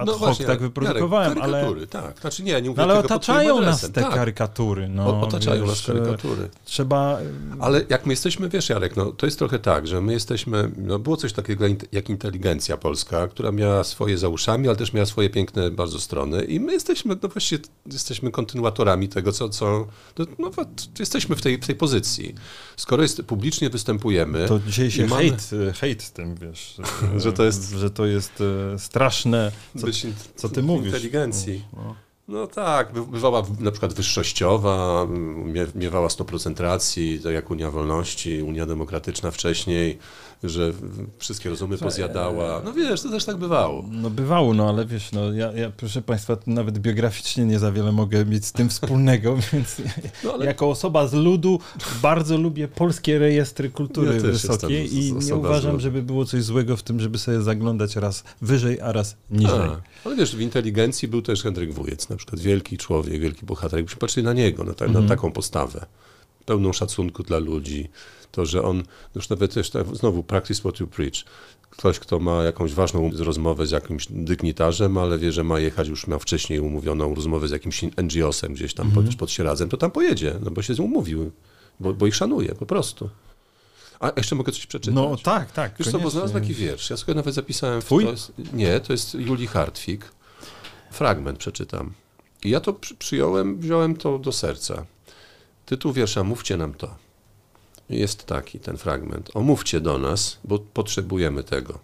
ad 0.00 0.06
no 0.06 0.12
hoc 0.12 0.20
właśnie, 0.20 0.46
tak 0.46 0.60
wyprodukowałem, 0.60 1.28
Jarek, 1.28 1.42
karykatury, 1.42 1.80
ale... 1.80 1.86
tak. 1.86 2.20
Znaczy 2.20 2.42
nie, 2.42 2.62
nie 2.62 2.68
mówię 2.70 2.82
ale 2.82 2.98
otaczają 2.98 3.60
nas 3.60 3.80
te 3.80 4.02
tak. 4.02 4.14
karykatury. 4.14 4.88
No, 4.88 5.20
otaczają 5.20 5.60
wiesz, 5.60 5.70
nas 5.70 5.86
karykatury. 5.86 6.48
Trzeba... 6.64 7.18
Ale 7.60 7.84
jak 7.88 8.06
my 8.06 8.12
jesteśmy, 8.12 8.48
wiesz 8.48 8.68
Jarek, 8.68 8.96
no 8.96 9.12
to 9.12 9.26
jest 9.26 9.38
trochę 9.38 9.58
tak, 9.58 9.86
że 9.86 10.00
my 10.00 10.12
jesteśmy, 10.12 10.70
no 10.76 10.98
było 10.98 11.16
coś 11.16 11.32
takiego 11.32 11.64
jak 11.92 12.10
inteligencja 12.10 12.76
polska, 12.76 13.28
która 13.28 13.52
miała 13.52 13.84
swoje 13.84 14.18
za 14.18 14.28
uszami, 14.28 14.68
ale 14.68 14.76
też 14.76 14.92
miała 14.92 15.06
swoje 15.06 15.30
piękne 15.30 15.70
bardzo 15.70 16.00
strony 16.00 16.44
i 16.44 16.60
my 16.60 16.72
jesteśmy, 16.72 17.16
no 17.22 17.28
właściwie 17.28 17.62
jesteśmy 17.92 18.30
kontynuatorami 18.30 19.08
tego, 19.08 19.32
co, 19.32 19.48
co 19.48 19.86
no, 20.18 20.26
no 20.38 20.50
jesteśmy 20.98 21.36
w 21.36 21.42
tej, 21.42 21.58
w 21.58 21.66
tej 21.66 21.74
pozycji. 21.74 22.34
Skoro 22.76 23.02
jest, 23.02 23.22
publicznie 23.22 23.70
występujemy... 23.70 24.48
To 24.48 24.58
dzisiaj 24.58 24.90
się 24.90 25.06
mamy... 25.06 25.22
hejt, 25.22 25.50
hejt 25.80 26.02
z 26.02 26.12
tym, 26.12 26.34
wiesz, 26.34 26.76
że 27.24 27.32
to 27.32 27.44
jest, 27.44 27.70
że 27.70 27.90
to 27.90 28.06
jest 28.06 28.42
e, 28.74 28.78
straszne, 28.78 29.52
co 29.78 29.89
być 29.90 30.06
co 30.36 30.48
ty 30.48 30.62
mówisz? 30.62 30.86
inteligencji. 30.86 31.64
No, 31.72 31.82
no. 31.82 31.94
no 32.28 32.46
tak, 32.46 32.92
bywała 32.92 33.42
na 33.60 33.70
przykład 33.70 33.94
wyższościowa, 33.94 35.06
miewała 35.74 36.08
100% 36.08 36.60
racji, 36.60 37.20
tak 37.20 37.32
jak 37.32 37.50
Unia 37.50 37.70
Wolności, 37.70 38.42
Unia 38.42 38.66
Demokratyczna 38.66 39.30
wcześniej 39.30 39.98
że 40.44 40.72
wszystkie 41.18 41.50
rozumy 41.50 41.78
pozjadała. 41.78 42.62
No 42.64 42.72
wiesz, 42.72 43.02
to 43.02 43.10
też 43.10 43.24
tak 43.24 43.36
bywało. 43.36 43.84
No 43.90 44.10
bywało, 44.10 44.54
no 44.54 44.68
ale 44.68 44.86
wiesz, 44.86 45.12
no 45.12 45.32
ja, 45.32 45.52
ja 45.52 45.70
proszę 45.76 46.02
Państwa, 46.02 46.36
nawet 46.46 46.78
biograficznie 46.78 47.44
nie 47.44 47.58
za 47.58 47.72
wiele 47.72 47.92
mogę 47.92 48.24
mieć 48.24 48.46
z 48.46 48.52
tym 48.52 48.68
wspólnego, 48.68 49.36
więc 49.52 49.76
no, 50.24 50.32
ale... 50.32 50.46
jako 50.46 50.70
osoba 50.70 51.06
z 51.06 51.12
ludu 51.12 51.60
bardzo 52.02 52.38
lubię 52.38 52.68
polskie 52.68 53.18
rejestry 53.18 53.70
kultury 53.70 54.14
ja 54.14 54.20
wysokiej 54.20 54.96
i 54.96 55.12
nie 55.12 55.34
uważam, 55.34 55.80
żeby 55.80 56.02
było 56.02 56.24
coś 56.24 56.42
złego 56.42 56.76
w 56.76 56.82
tym, 56.82 57.00
żeby 57.00 57.18
sobie 57.18 57.40
zaglądać 57.42 57.96
raz 57.96 58.24
wyżej, 58.42 58.80
a 58.80 58.92
raz 58.92 59.16
niżej. 59.30 59.60
A, 59.60 59.80
ale 60.04 60.16
wiesz, 60.16 60.36
w 60.36 60.40
inteligencji 60.40 61.08
był 61.08 61.22
też 61.22 61.42
Henryk 61.42 61.72
Wujec, 61.72 62.08
na 62.08 62.16
przykład 62.16 62.40
wielki 62.40 62.78
człowiek, 62.78 63.20
wielki 63.20 63.46
bohater. 63.46 63.78
Jakbyśmy 63.78 63.98
patrzyli 63.98 64.24
na 64.24 64.32
niego, 64.32 64.64
na, 64.64 64.74
ta, 64.74 64.84
na 64.84 64.88
mhm. 64.88 65.08
taką 65.08 65.32
postawę, 65.32 65.86
pełną 66.46 66.72
szacunku 66.72 67.22
dla 67.22 67.38
ludzi, 67.38 67.88
to, 68.32 68.46
że 68.46 68.62
on, 68.62 68.82
już 69.14 69.28
nawet 69.28 69.54
też 69.54 69.70
tak, 69.70 69.96
znowu 69.96 70.22
practice 70.22 70.60
what 70.60 70.80
you 70.80 70.86
preach. 70.86 71.24
Ktoś, 71.70 71.98
kto 71.98 72.18
ma 72.18 72.44
jakąś 72.44 72.72
ważną 72.72 73.10
rozmowę 73.18 73.66
z 73.66 73.70
jakimś 73.70 74.06
dygnitarzem, 74.10 74.98
ale 74.98 75.18
wie, 75.18 75.32
że 75.32 75.44
ma 75.44 75.60
jechać, 75.60 75.88
już 75.88 76.06
miał 76.06 76.18
wcześniej 76.18 76.60
umówioną 76.60 77.14
rozmowę 77.14 77.48
z 77.48 77.50
jakimś 77.50 77.82
NGO-sem 77.82 78.54
gdzieś 78.54 78.74
tam 78.74 78.90
mm 78.90 79.04
-hmm. 79.04 79.08
pod, 79.08 79.16
pod 79.16 79.30
Sieradzem, 79.30 79.68
to 79.68 79.76
tam 79.76 79.90
pojedzie, 79.90 80.34
no 80.44 80.50
bo 80.50 80.62
się 80.62 80.74
z 80.74 80.78
nim 80.78 80.84
umówił, 80.84 81.30
bo, 81.80 81.94
bo 81.94 82.06
ich 82.06 82.14
szanuje 82.14 82.54
po 82.54 82.66
prostu. 82.66 83.10
A 84.00 84.12
jeszcze 84.16 84.36
mogę 84.36 84.52
coś 84.52 84.66
przeczytać? 84.66 84.94
No 84.94 85.16
tak, 85.16 85.52
tak. 85.52 85.74
Wiesz 85.78 85.88
co, 85.88 85.98
bo 85.98 86.10
znalazłem 86.10 86.42
taki 86.42 86.54
wiersz. 86.54 86.90
Ja 86.90 86.96
sobie 86.96 87.14
nawet 87.14 87.34
zapisałem... 87.34 87.80
Twój? 87.80 88.04
To 88.04 88.10
jest, 88.10 88.32
nie, 88.52 88.80
to 88.80 88.92
jest 88.92 89.14
Julii 89.14 89.46
Hartwig. 89.46 90.12
Fragment 90.90 91.38
przeczytam. 91.38 91.92
I 92.44 92.50
ja 92.50 92.60
to 92.60 92.72
przy, 92.72 92.94
przyjąłem, 92.94 93.60
wziąłem 93.60 93.96
to 93.96 94.18
do 94.18 94.32
serca. 94.32 94.86
Tytuł 95.66 95.92
wiersza 95.92 96.24
Mówcie 96.24 96.56
nam 96.56 96.74
to 96.74 96.96
jest 97.96 98.26
taki 98.26 98.60
ten 98.60 98.76
fragment. 98.76 99.30
Omówcie 99.34 99.80
do 99.80 99.98
nas, 99.98 100.38
bo 100.44 100.58
potrzebujemy 100.58 101.44
tego. 101.44 101.78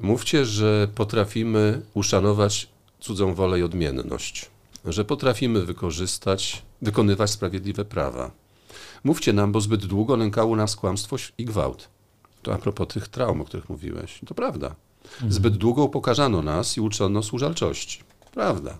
Mówcie, 0.00 0.44
że 0.44 0.88
potrafimy 0.94 1.82
uszanować 1.94 2.68
cudzą 3.00 3.34
wolę 3.34 3.60
i 3.60 3.62
odmienność, 3.62 4.50
że 4.84 5.04
potrafimy 5.04 5.64
wykorzystać, 5.64 6.62
wykonywać 6.82 7.30
sprawiedliwe 7.30 7.84
prawa. 7.84 8.30
Mówcie 9.04 9.32
nam, 9.32 9.52
bo 9.52 9.60
zbyt 9.60 9.86
długo 9.86 10.16
nękało 10.16 10.56
nas 10.56 10.76
kłamstwo 10.76 11.16
i 11.38 11.44
gwałt. 11.44 11.88
To 12.42 12.54
a 12.54 12.58
propos 12.58 12.88
tych 12.88 13.08
traum, 13.08 13.40
o 13.40 13.44
których 13.44 13.68
mówiłeś. 13.68 14.20
To 14.26 14.34
prawda. 14.34 14.74
Mhm. 15.04 15.32
Zbyt 15.32 15.56
długo 15.56 15.84
upokarzano 15.84 16.42
nas 16.42 16.76
i 16.76 16.80
uczono 16.80 17.22
służalczości. 17.22 18.02
Prawda. 18.32 18.78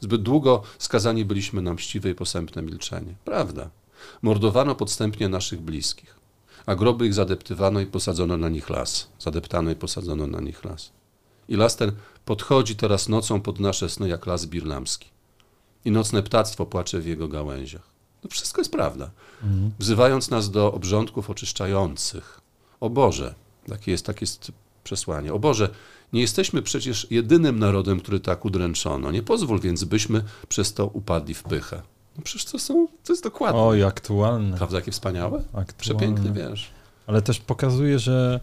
Zbyt 0.00 0.22
długo 0.22 0.62
skazani 0.78 1.24
byliśmy 1.24 1.62
na 1.62 1.74
mściwe 1.74 2.10
i 2.10 2.14
posępne 2.14 2.62
milczenie. 2.62 3.14
Prawda. 3.24 3.70
Mordowano 4.22 4.74
podstępnie 4.74 5.28
naszych 5.28 5.60
bliskich, 5.60 6.16
a 6.66 6.74
groby 6.74 7.06
ich 7.06 7.14
zadeptywano 7.14 7.80
i 7.80 7.86
posadzono 7.86 8.36
na 8.36 8.48
nich 8.48 8.70
las. 8.70 9.08
Zadeptano 9.18 9.70
i 9.70 9.76
posadzono 9.76 10.26
na 10.26 10.40
nich 10.40 10.64
las. 10.64 10.92
I 11.48 11.56
las 11.56 11.76
ten 11.76 11.92
podchodzi 12.24 12.76
teraz 12.76 13.08
nocą 13.08 13.40
pod 13.40 13.60
nasze 13.60 13.88
sny 13.88 14.08
jak 14.08 14.26
las 14.26 14.46
birlamski. 14.46 15.08
I 15.84 15.90
nocne 15.90 16.22
ptactwo 16.22 16.66
płacze 16.66 17.00
w 17.00 17.06
jego 17.06 17.28
gałęziach. 17.28 17.96
To 18.20 18.28
wszystko 18.28 18.60
jest 18.60 18.72
prawda. 18.72 19.10
Mhm. 19.42 19.70
Wzywając 19.78 20.30
nas 20.30 20.50
do 20.50 20.72
obrządków 20.72 21.30
oczyszczających. 21.30 22.40
O 22.80 22.90
Boże, 22.90 23.34
takie 23.66 23.90
jest, 23.90 24.06
takie 24.06 24.20
jest 24.20 24.52
przesłanie. 24.84 25.34
O 25.34 25.38
Boże, 25.38 25.68
nie 26.12 26.20
jesteśmy 26.20 26.62
przecież 26.62 27.06
jedynym 27.10 27.58
narodem, 27.58 28.00
który 28.00 28.20
tak 28.20 28.44
udręczono. 28.44 29.12
Nie 29.12 29.22
pozwól 29.22 29.60
więc, 29.60 29.84
byśmy 29.84 30.24
przez 30.48 30.74
to 30.74 30.86
upadli 30.86 31.34
w 31.34 31.42
pychę. 31.42 31.82
No 32.16 32.22
przecież 32.24 32.44
to 32.44 32.58
są, 32.58 32.86
to 33.04 33.12
jest 33.12 33.22
dokładnie. 33.22 33.60
Oj, 33.60 33.84
aktualne. 33.84 34.56
Prawda, 34.56 34.76
jakie 34.76 34.92
wspaniałe? 34.92 35.38
Aktualne. 35.38 35.72
Przepiękny 35.78 36.32
wiesz. 36.32 36.70
Ale 37.06 37.22
też 37.22 37.40
pokazuje, 37.40 37.98
że 37.98 38.40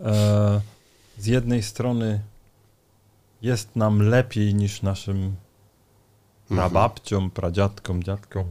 e, 0.00 0.60
z 1.18 1.26
jednej 1.26 1.62
strony 1.62 2.20
jest 3.42 3.76
nam 3.76 4.02
lepiej 4.02 4.54
niż 4.54 4.82
naszym 4.82 5.16
mhm. 5.16 5.36
prababciom, 6.48 7.30
pradziadkom, 7.30 8.02
dziadkom. 8.02 8.44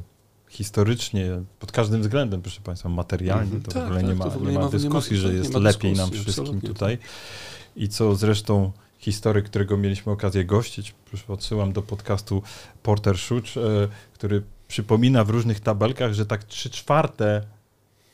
Historycznie, 0.49 1.41
pod 1.59 1.71
każdym 1.71 2.01
względem, 2.01 2.41
proszę 2.41 2.61
Państwa, 2.61 2.89
materialnie, 2.89 3.55
mhm. 3.55 3.63
to 3.63 3.71
tak, 3.71 3.83
w 3.83 3.85
ogóle 3.85 3.99
tak, 3.99 4.09
nie 4.09 4.15
ma, 4.15 4.51
nie 4.51 4.59
ma 4.59 4.69
dyskusji, 4.69 5.17
nie 5.17 5.23
ma, 5.23 5.27
że 5.27 5.33
jest 5.33 5.53
lepiej 5.53 5.93
nam 5.93 6.11
wszystkim 6.11 6.61
tutaj. 6.61 6.97
I 7.75 7.89
co 7.89 8.15
zresztą 8.15 8.71
historyk, 8.97 9.45
którego 9.45 9.77
mieliśmy 9.77 10.11
okazję 10.11 10.45
gościć. 10.45 10.95
Odsyłam 11.27 11.73
do 11.73 11.81
podcastu 11.81 12.41
Porter 12.83 13.17
Szucz, 13.17 13.57
e, 13.57 13.61
który 14.13 14.43
przypomina 14.75 15.23
w 15.23 15.29
różnych 15.29 15.59
tabelkach, 15.59 16.13
że 16.13 16.25
tak 16.25 16.43
trzy 16.43 16.69
czwarte 16.69 17.41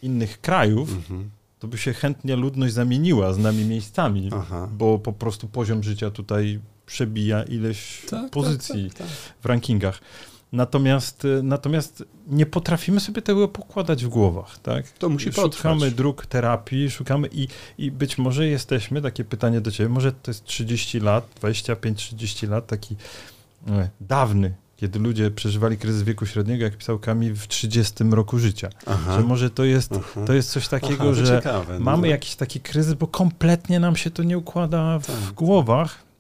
innych 0.02 0.42
krajów 0.42 0.92
mhm. 0.92 1.30
to 1.60 1.68
by 1.68 1.78
się 1.78 1.94
chętnie 1.94 2.36
ludność 2.36 2.74
zamieniła 2.74 3.34
z 3.34 3.38
nami 3.38 3.66
miejscami, 3.66 4.30
Aha. 4.34 4.70
bo 4.78 5.00
po 5.00 5.14
prostu 5.14 5.48
poziom 5.48 5.84
życia 5.84 6.12
tutaj 6.12 6.60
przebija 6.86 7.44
ileś 7.44 8.02
tak, 8.02 8.10
tak 8.10 8.32
pozycji 8.32 8.90
tak, 8.90 8.98
tak, 8.98 9.08
w 9.42 9.46
rankingach. 9.46 10.02
Natomiast, 10.52 11.26
y, 11.26 11.44
natomiast 11.44 12.04
nie 12.28 12.46
potrafimy 12.46 13.00
sobie 13.00 13.22
tego 13.22 13.48
pokładać 13.48 14.06
w 14.06 14.10
głowach, 14.10 14.60
tak? 14.60 14.90
To 14.92 15.10
musi 15.10 15.32
Szukamy 15.32 15.50
potrwać. 15.50 15.94
dróg 15.94 16.26
terapii, 16.26 16.92
szukamy 16.92 17.30
i, 17.32 17.48
i 17.78 17.92
być 17.92 18.18
może 18.18 18.48
jesteśmy, 18.48 19.02
takie 19.02 19.24
pytanie 19.24 19.62
do 19.62 19.72
ciebie, 19.72 19.90
może 19.90 20.12
to 20.12 20.32
jest 20.32 20.44
30 20.44 21.00
lat, 21.00 21.40
25-30 21.42 22.50
lat, 22.50 22.68
taki 22.68 22.96
e, 23.68 23.90
dawny, 24.02 24.54
kiedy 24.82 25.00
ludzie 25.00 25.32
przeżywali 25.32 25.78
kryzys 25.78 26.04
wieku 26.04 26.26
średniego, 26.26 26.64
jak 26.64 26.78
pisał 26.78 27.00
Kamil, 27.00 27.36
w 27.36 27.48
30 27.48 28.04
roku 28.12 28.40
życia. 28.40 28.70
Aha. 28.86 29.16
Że 29.16 29.22
może 29.24 29.50
to 29.50 29.64
jest, 29.64 29.92
to 30.26 30.34
jest 30.34 30.52
coś 30.52 30.68
takiego, 30.68 31.04
Aha, 31.04 31.14
że 31.14 31.26
ciekawe, 31.26 31.74
no 31.74 31.86
mamy 31.86 32.02
no. 32.02 32.08
jakiś 32.08 32.36
taki 32.36 32.60
kryzys, 32.60 32.94
bo 32.94 33.08
kompletnie 33.08 33.80
nam 33.80 33.96
się 33.96 34.12
to 34.12 34.24
nie 34.24 34.38
układa 34.38 35.00
w, 35.00 35.06
tak. 35.06 35.16
w 35.16 35.32
głowach 35.32 36.11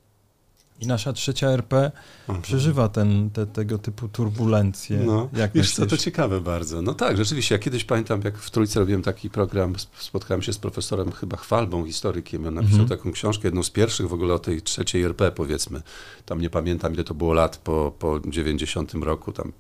i 0.82 0.88
nasza 0.88 1.14
trzecia 1.14 1.48
RP 1.48 1.92
mhm. 2.28 2.42
przeżywa 2.42 2.90
ten, 2.90 3.30
te, 3.30 3.46
tego 3.46 3.78
typu 3.78 4.08
turbulencje. 4.08 4.98
No, 4.98 5.30
jak 5.34 5.52
wiesz 5.54 5.74
co, 5.74 5.86
to 5.86 5.98
ciekawe 5.98 6.42
bardzo. 6.42 6.82
No 6.82 6.94
tak, 6.94 7.18
rzeczywiście, 7.18 7.56
ja 7.56 7.60
kiedyś 7.60 7.84
pamiętam, 7.84 8.22
jak 8.24 8.38
w 8.38 8.52
Trójce 8.52 8.80
robiłem 8.80 9.02
taki 9.02 9.30
program, 9.30 9.74
spotkałem 10.00 10.42
się 10.42 10.54
z 10.54 10.58
profesorem 10.58 11.12
chyba 11.12 11.38
Chwalbą, 11.38 11.86
historykiem, 11.86 12.48
on 12.48 12.54
napisał 12.54 12.80
mhm. 12.80 13.00
taką 13.00 13.12
książkę, 13.12 13.48
jedną 13.48 13.64
z 13.64 13.70
pierwszych 13.70 14.10
w 14.10 14.14
ogóle 14.14 14.34
o 14.34 14.40
tej 14.40 14.62
trzeciej 14.62 15.04
RP, 15.04 15.32
powiedzmy. 15.32 15.82
Tam 16.26 16.42
nie 16.42 16.50
pamiętam, 16.50 16.94
ile 16.94 17.04
to 17.04 17.14
było 17.14 17.34
lat 17.34 17.58
po, 17.58 17.94
po 18.00 18.20
90 18.26 18.94
roku, 18.94 19.32
tam 19.32 19.52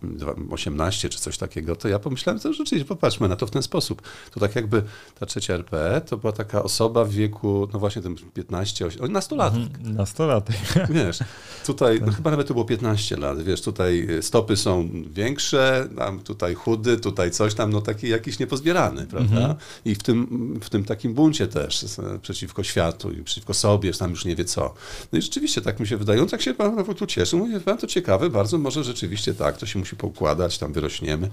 18 0.51 1.09
czy 1.09 1.19
coś 1.19 1.37
takiego, 1.37 1.75
to 1.75 1.87
ja 1.87 1.99
pomyślałem, 1.99 2.39
to 2.39 2.53
rzeczywiście, 2.53 2.87
popatrzmy 2.87 3.29
na 3.29 3.35
to 3.35 3.47
w 3.47 3.51
ten 3.51 3.63
sposób. 3.63 4.01
To 4.31 4.39
tak 4.39 4.55
jakby 4.55 4.83
ta 5.19 5.25
trzecia 5.25 5.53
RP 5.53 6.01
to 6.05 6.17
była 6.17 6.33
taka 6.33 6.63
osoba 6.63 7.05
w 7.05 7.11
wieku, 7.11 7.67
no 7.73 7.79
właśnie 7.79 8.01
tym 8.01 8.15
15, 8.33 8.85
18, 8.85 9.13
nastolatek. 9.13 9.61
Mhm, 9.61 9.95
nastolatek. 9.95 10.55
Nie, 10.89 11.10
wiesz, 11.11 11.19
tutaj, 11.65 11.99
no 11.99 12.05
tak. 12.05 12.15
chyba 12.15 12.31
nawet 12.31 12.47
to 12.47 12.53
było 12.53 12.65
15 12.65 13.17
lat, 13.17 13.43
wiesz, 13.43 13.61
tutaj 13.61 14.07
stopy 14.21 14.57
są 14.57 14.89
większe, 15.13 15.89
tam 15.97 16.19
tutaj 16.19 16.55
chudy, 16.55 16.97
tutaj 16.97 17.31
coś 17.31 17.53
tam, 17.53 17.71
no 17.71 17.81
taki 17.81 18.09
jakiś 18.09 18.39
niepozbierany, 18.39 19.07
prawda? 19.07 19.35
Mhm. 19.35 19.55
I 19.85 19.95
w 19.95 20.03
tym, 20.03 20.59
w 20.63 20.69
tym 20.69 20.83
takim 20.83 21.13
buncie 21.13 21.47
też 21.47 21.85
przeciwko 22.21 22.63
światu 22.63 23.11
i 23.11 23.23
przeciwko 23.23 23.53
sobie, 23.53 23.93
tam 23.93 24.09
już 24.09 24.25
nie 24.25 24.35
wie 24.35 24.45
co. 24.45 24.73
No 25.13 25.19
i 25.19 25.21
rzeczywiście 25.21 25.61
tak 25.61 25.79
mi 25.79 25.87
się 25.87 25.97
wydaje, 25.97 26.21
on 26.21 26.27
tak 26.27 26.41
się 26.41 26.53
pan 26.53 26.85
tu 26.85 27.05
cieszy, 27.05 27.35
mówię, 27.35 27.59
pan 27.59 27.77
to 27.77 27.87
ciekawe, 27.87 28.29
bardzo 28.29 28.57
może 28.57 28.83
rzeczywiście 28.83 29.33
tak, 29.33 29.57
to 29.57 29.65
się 29.65 29.79
musi 29.79 29.95
poukładać, 29.95 30.57
tam 30.57 30.73
wyrośniemy. 30.73 31.29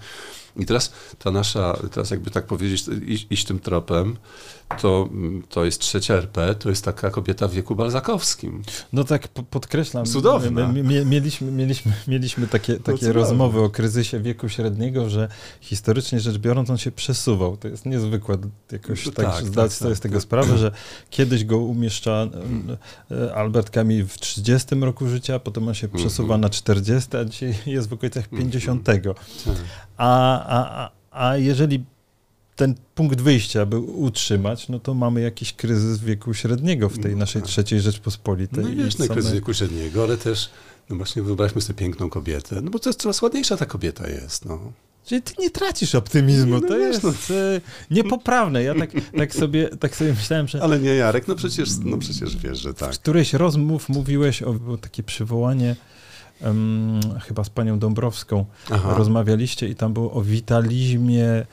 I 0.59 0.66
teraz 0.66 0.92
ta 1.18 1.30
nasza, 1.30 1.78
teraz 1.92 2.11
jakby 2.11 2.30
tak 2.30 2.46
powiedzieć, 2.46 2.84
iść, 3.06 3.26
iść 3.30 3.44
tym 3.44 3.59
tropem, 3.59 4.16
to, 4.80 5.09
to 5.48 5.64
jest 5.64 5.80
trzecia 5.80 6.14
RP, 6.14 6.54
to 6.54 6.68
jest 6.68 6.84
taka 6.84 7.11
kobieta 7.11 7.48
w 7.48 7.52
wieku 7.52 7.74
balzakowskim. 7.74 8.62
No 8.92 9.04
tak 9.04 9.28
podkreślam. 9.28 10.06
Cudowna. 10.06 10.72
mieliśmy, 11.04 11.52
mieliśmy, 11.52 11.92
mieliśmy 12.09 12.46
takie, 12.46 12.76
takie 12.76 13.12
rozmowy 13.12 13.61
o 13.61 13.70
kryzysie 13.70 14.20
wieku 14.20 14.48
średniego, 14.48 15.11
że 15.11 15.28
historycznie 15.61 16.20
rzecz 16.20 16.38
biorąc 16.38 16.70
on 16.70 16.78
się 16.78 16.90
przesuwał. 16.90 17.56
To 17.56 17.68
jest 17.68 17.86
niezwykłe 17.86 18.38
jakoś 18.72 19.06
no, 19.06 19.12
tak, 19.12 19.26
tak 19.26 19.46
zdać 19.46 19.70
tak, 19.70 19.78
sobie 19.78 19.90
tak, 19.90 19.98
z 19.98 20.00
tego 20.00 20.14
tak. 20.14 20.22
sprawę, 20.22 20.59
że 20.59 20.72
kiedyś 21.11 21.44
go 21.44 21.59
umieszcza 21.59 22.28
e, 23.11 23.34
Albert 23.34 23.70
Camus 23.70 24.06
w 24.09 24.18
30 24.18 24.74
roku 24.74 25.09
życia, 25.09 25.38
potem 25.38 25.68
on 25.68 25.74
się 25.74 25.88
przesuwa 25.88 26.34
mm 26.34 26.40
-hmm. 26.40 26.42
na 26.42 26.48
40, 26.48 27.16
a 27.16 27.24
dzisiaj 27.24 27.54
jest 27.66 27.88
w 27.88 27.92
okolicach 27.92 28.28
50. 28.28 28.88
Mm 28.88 29.02
-hmm. 29.02 29.14
A, 29.99 30.44
a, 30.59 30.90
a 31.11 31.36
jeżeli 31.36 31.84
ten 32.57 32.74
punkt 32.94 33.20
wyjścia, 33.20 33.66
by 33.66 33.78
utrzymać, 33.78 34.68
no 34.68 34.78
to 34.78 34.94
mamy 34.94 35.20
jakiś 35.20 35.53
kryzys 35.53 35.99
wieku 35.99 36.34
średniego 36.34 36.88
w 36.88 36.99
tej 36.99 37.12
no 37.12 37.18
naszej 37.18 37.42
tak. 37.42 37.51
trzeciej 37.51 37.80
Rzeczpospolitej. 37.80 38.64
No 38.64 38.84
wiesz, 38.84 38.99
no, 38.99 39.07
kryzys 39.07 39.32
wieku 39.32 39.55
średniego, 39.55 40.03
ale 40.03 40.16
też, 40.16 40.51
no 40.90 40.96
właśnie 40.96 41.22
wyobraźmy 41.22 41.61
sobie 41.61 41.78
piękną 41.78 42.11
kobietę, 42.11 42.61
no 42.62 42.70
bo 42.70 42.78
to 42.78 42.88
jest 42.88 43.01
coraz 43.01 43.22
ładniejsza 43.22 43.57
ta 43.57 43.66
kobieta 43.66 44.09
jest, 44.09 44.44
no. 44.44 44.72
Czyli 45.07 45.22
ty 45.22 45.32
nie 45.38 45.51
tracisz 45.51 45.94
optymizmu, 45.94 46.53
no 46.53 46.61
to 46.61 46.78
jest 46.78 47.05
no. 47.05 47.11
E, 47.11 47.61
niepoprawne. 47.90 48.62
Ja 48.62 48.74
tak, 48.74 48.90
tak, 49.16 49.34
sobie, 49.34 49.68
tak 49.68 49.96
sobie 49.96 50.12
myślałem, 50.12 50.49
że... 50.49 50.62
Ale 50.62 50.78
nie, 50.78 50.94
Jarek, 50.94 51.28
no 51.28 51.34
przecież, 51.34 51.68
no 51.84 51.99
przecież 51.99 52.36
wiesz, 52.36 52.59
że 52.59 52.74
tak. 52.74 52.94
W 52.94 52.99
którejś 52.99 53.32
rozmów 53.32 53.88
mówiłeś 53.88 54.42
o 54.42 54.53
było 54.53 54.78
takie 54.78 55.03
przywołanie 55.03 55.76
um, 56.41 57.01
chyba 57.20 57.45
z 57.45 57.51
panią 57.51 57.78
Dąbrowską. 57.78 58.45
Aha. 58.70 58.95
Rozmawialiście 58.95 59.68
i 59.68 59.74
tam 59.74 59.93
było 59.93 60.12
o 60.12 60.22
witalizmie 60.22 61.47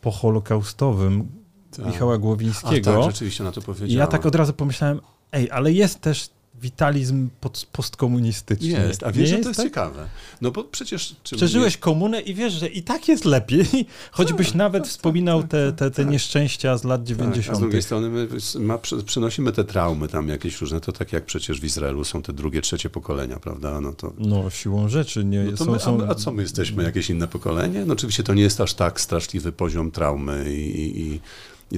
poholokaustowym 0.00 1.28
tak. 1.76 1.86
Michała 1.86 2.18
Głowińskiego. 2.18 2.90
A, 2.90 3.02
tak, 3.02 3.12
rzeczywiście 3.12 3.44
na 3.44 3.52
to 3.52 3.60
powiedziałem. 3.62 3.90
I 3.90 3.94
ja 3.94 4.06
tak 4.06 4.26
od 4.26 4.34
razu 4.34 4.52
pomyślałem, 4.52 5.00
ej, 5.32 5.50
ale 5.50 5.72
jest 5.72 6.00
też 6.00 6.30
witalizm 6.62 7.28
postkomunistyczny. 7.72 8.68
Jest, 8.68 9.02
a 9.02 9.12
wiesz, 9.12 9.28
że 9.28 9.38
to 9.38 9.48
jest 9.48 9.56
tak? 9.56 9.66
ciekawe. 9.66 10.06
No 10.40 10.50
bo 10.50 10.64
przecież... 10.64 11.16
Przeżyłeś 11.22 11.76
komunę 11.76 12.20
i 12.20 12.34
wiesz, 12.34 12.52
że 12.52 12.68
i 12.68 12.82
tak 12.82 13.08
jest 13.08 13.24
lepiej, 13.24 13.66
choćbyś 14.12 14.46
tak, 14.46 14.56
nawet 14.56 14.82
tak, 14.82 14.90
wspominał 14.90 15.40
tak, 15.40 15.50
te, 15.50 15.72
te, 15.72 15.90
te 15.90 16.02
tak. 16.02 16.12
nieszczęścia 16.12 16.78
z 16.78 16.84
lat 16.84 17.04
90. 17.04 17.46
Tak, 17.46 17.54
a 17.54 17.56
z 17.56 17.60
drugiej 17.60 17.82
strony 17.82 18.08
my 18.08 18.28
ma, 18.60 18.78
przynosimy 19.06 19.52
te 19.52 19.64
traumy 19.64 20.08
tam 20.08 20.28
jakieś 20.28 20.60
różne, 20.60 20.80
to 20.80 20.92
tak 20.92 21.12
jak 21.12 21.24
przecież 21.24 21.60
w 21.60 21.64
Izraelu 21.64 22.04
są 22.04 22.22
te 22.22 22.32
drugie, 22.32 22.62
trzecie 22.62 22.90
pokolenia, 22.90 23.38
prawda? 23.38 23.80
No, 23.80 23.92
to... 23.92 24.12
no 24.18 24.50
siłą 24.50 24.88
rzeczy. 24.88 25.24
Nie, 25.24 25.44
no 25.44 25.56
są, 25.56 25.72
my, 25.72 25.78
są... 25.78 26.06
A, 26.06 26.10
a, 26.10 26.14
co 26.14 26.32
my 26.32 26.42
jesteśmy, 26.42 26.82
jakieś 26.82 27.10
inne 27.10 27.28
pokolenie? 27.28 27.84
No 27.84 27.92
oczywiście 27.92 28.22
to 28.22 28.34
nie 28.34 28.42
jest 28.42 28.60
aż 28.60 28.74
tak 28.74 29.00
straszliwy 29.00 29.52
poziom 29.52 29.90
traumy 29.90 30.54
i, 30.54 30.80
i 30.80 31.00
i 31.00 31.20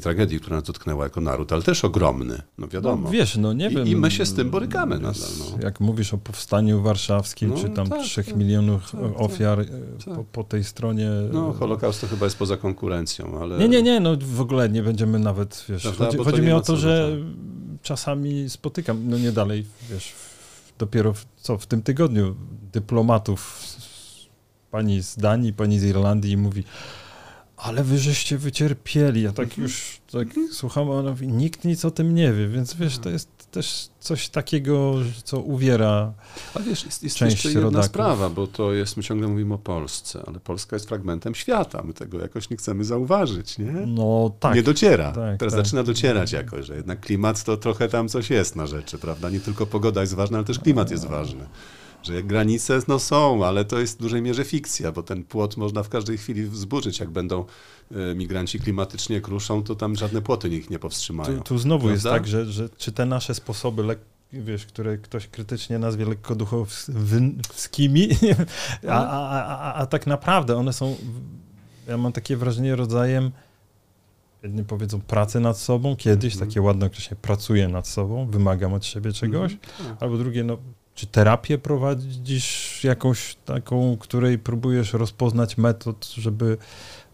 tragedii, 0.01 0.41
która 0.41 0.57
nas 0.57 0.65
dotknęła 0.65 1.05
jako 1.05 1.21
naród, 1.21 1.53
ale 1.53 1.63
też 1.63 1.85
ogromny, 1.85 2.43
no 2.59 2.69
wiadomo. 2.69 3.03
No, 3.05 3.11
wiesz, 3.11 3.37
no 3.37 3.53
nie 3.53 3.67
I, 3.67 3.75
wiem. 3.75 3.87
I 3.87 3.97
my 3.97 4.11
się 4.11 4.27
z 4.27 4.35
tym 4.35 4.51
borykamy 4.51 4.99
nadal. 4.99 5.31
No. 5.39 5.65
Jak 5.65 5.81
mówisz 5.81 6.15
o 6.15 6.19
powstaniu 6.19 6.83
warszawskim, 6.83 7.51
no, 7.51 7.57
czy 7.57 7.71
tam 7.71 7.89
tak, 7.89 8.03
trzech 8.03 8.27
tak, 8.27 8.37
milionów 8.37 8.93
tak, 8.93 9.01
tak. 9.01 9.21
ofiar 9.21 9.61
e, 9.61 9.65
tak. 10.05 10.15
po, 10.15 10.25
po, 10.25 10.45
tej 10.45 10.65
stronie. 10.65 11.11
No, 11.33 11.53
Holokaust 11.53 12.01
to 12.01 12.07
chyba 12.07 12.27
jest 12.27 12.39
poza 12.39 12.57
konkurencją, 12.57 13.41
ale... 13.41 13.59
Nie, 13.59 13.69
nie, 13.69 13.83
nie, 13.83 14.01
no 14.01 14.17
w 14.21 14.41
ogóle 14.41 14.69
nie 14.69 14.83
będziemy 14.83 15.19
nawet, 15.19 15.65
wiesz, 15.69 15.83
Prawda, 15.83 16.05
chodzi, 16.05 16.19
chodzi 16.19 16.43
mi 16.43 16.53
o 16.53 16.61
to, 16.61 16.77
że 16.77 17.19
czasami 17.83 18.51
spotykam, 18.51 19.09
no 19.09 19.19
nie 19.19 19.33
dalej, 19.33 19.67
wiesz, 19.91 20.13
dopiero 20.79 21.13
w, 21.13 21.27
co 21.37 21.59
w 21.59 21.67
tym 21.67 21.83
tygodniu 21.83 22.35
dyplomatów, 22.73 23.67
pani 24.71 25.03
z 25.03 25.17
Danii, 25.17 25.53
pani 25.53 25.79
z 25.79 25.85
Irlandii 25.85 26.37
mówi, 26.37 26.65
ale 27.63 27.85
wy 27.85 27.99
żeście 27.99 28.39
wycierpieli. 28.39 29.23
Ja 29.23 29.33
tak 29.33 29.45
mhm. 29.45 29.63
już 29.63 30.01
tak 30.13 30.29
słucham, 30.53 30.91
a 30.91 31.03
mówi, 31.03 31.29
nikt 31.29 31.65
nic 31.65 31.85
o 31.85 31.91
tym 31.91 32.15
nie 32.15 32.33
wie, 32.33 32.49
więc 32.49 32.75
wiesz, 32.75 32.99
to 32.99 33.11
jest 33.11 33.29
też 33.51 33.89
coś 34.01 34.29
takiego, 34.29 34.95
co 35.25 35.41
uwiera 35.41 36.13
A 36.55 36.61
wiesz, 36.61 36.85
jest, 36.85 37.03
jest 37.03 37.17
część 37.17 37.35
jeszcze 37.35 37.49
jedna 37.49 37.65
rodaków. 37.65 37.87
sprawa, 37.87 38.31
bo 38.31 38.47
to 38.47 38.73
jest, 38.73 38.97
my 38.97 39.03
ciągle 39.03 39.29
mówimy 39.29 39.55
o 39.55 39.59
Polsce, 39.59 40.23
ale 40.27 40.41
Polska 40.41 40.77
jest 40.77 40.89
fragmentem 40.89 41.35
świata, 41.35 41.83
my 41.85 41.95
tego 41.95 42.21
jakoś 42.21 42.51
nie 42.51 42.57
chcemy 42.57 42.85
zauważyć, 42.85 43.59
nie? 43.59 43.73
No 43.73 44.33
tak. 44.41 44.55
Nie 44.55 44.63
dociera. 44.63 45.13
Tak, 45.13 45.39
Teraz 45.39 45.55
tak. 45.55 45.65
zaczyna 45.65 45.83
docierać 45.83 46.33
jakoś, 46.33 46.67
że 46.67 46.77
jednak 46.77 47.01
klimat 47.01 47.45
to 47.45 47.57
trochę 47.57 47.89
tam 47.89 48.09
coś 48.09 48.31
jest 48.31 48.57
na 48.57 48.67
rzeczy, 48.67 48.99
prawda? 48.99 49.31
Nie 49.31 49.41
tylko 49.41 49.67
pogoda 49.67 50.01
jest 50.01 50.15
ważna, 50.15 50.39
ale 50.39 50.45
też 50.45 50.59
klimat 50.59 50.91
jest 50.91 51.07
ważny 51.07 51.47
że 52.03 52.23
granice 52.23 52.81
no 52.89 52.99
są, 52.99 53.45
ale 53.45 53.65
to 53.65 53.79
jest 53.79 53.99
w 53.99 54.03
dużej 54.03 54.23
mierze 54.23 54.45
fikcja, 54.45 54.93
bo 54.93 55.03
ten 55.03 55.25
płot 55.25 55.57
można 55.57 55.83
w 55.83 55.89
każdej 55.89 56.19
chwili 56.19 56.43
wzburzyć. 56.43 57.01
Jak 57.01 57.11
będą 57.11 57.45
e, 57.91 58.15
migranci 58.15 58.61
klimatycznie 58.61 59.21
kruszą, 59.21 59.63
to 59.63 59.75
tam 59.75 59.97
żadne 59.97 60.23
płoty 60.23 60.49
ich 60.49 60.71
nie 60.71 60.79
powstrzymają. 60.79 61.37
Tu, 61.39 61.45
tu 61.45 61.59
znowu 61.59 61.87
prawda? 61.87 61.93
jest 61.93 62.05
tak, 62.05 62.27
że, 62.27 62.47
że 62.47 62.69
czy 62.69 62.93
te 62.93 63.07
nasze 63.07 63.35
sposoby 63.35 63.83
lek 63.83 63.99
wiesz, 64.33 64.67
które 64.67 64.99
ktoś 64.99 65.29
krytycznie 65.29 65.79
nazwie 65.79 66.05
lekko 66.05 66.35
duchowskimi, 66.35 68.09
a, 68.89 69.07
a, 69.07 69.47
a, 69.59 69.75
a, 69.75 69.87
tak 69.87 70.07
naprawdę 70.07 70.57
one 70.57 70.73
są, 70.73 70.97
ja 71.89 71.97
mam 71.97 72.13
takie 72.13 72.37
wrażenie, 72.37 72.77
rodzajem 72.77 73.31
jedni 74.43 74.65
powiedzą 74.65 75.01
pracy 75.01 75.41
nad 75.41 75.59
sobą, 75.59 75.97
kiedyś, 75.97 76.35
mm 76.35 76.45
-hmm. 76.45 76.49
takie 76.49 76.63
ładne 76.63 76.87
określenie, 76.87 77.21
pracuję 77.23 77.69
nad 77.69 77.89
sobą, 77.89 78.27
wymagam 78.27 78.75
od 78.75 78.87
siebie 78.87 79.13
czegoś, 79.13 79.53
mm 79.53 79.93
-hmm. 79.93 79.97
albo 80.01 80.19
drugie, 80.19 80.45
no 80.45 80.59
czy 80.95 81.07
terapię 81.07 81.59
prowadzisz 81.59 82.81
jakąś 82.85 83.35
taką, 83.35 83.97
której 84.01 84.39
próbujesz 84.39 84.93
rozpoznać 84.93 85.59
metod, 85.59 86.13
żeby 86.17 86.57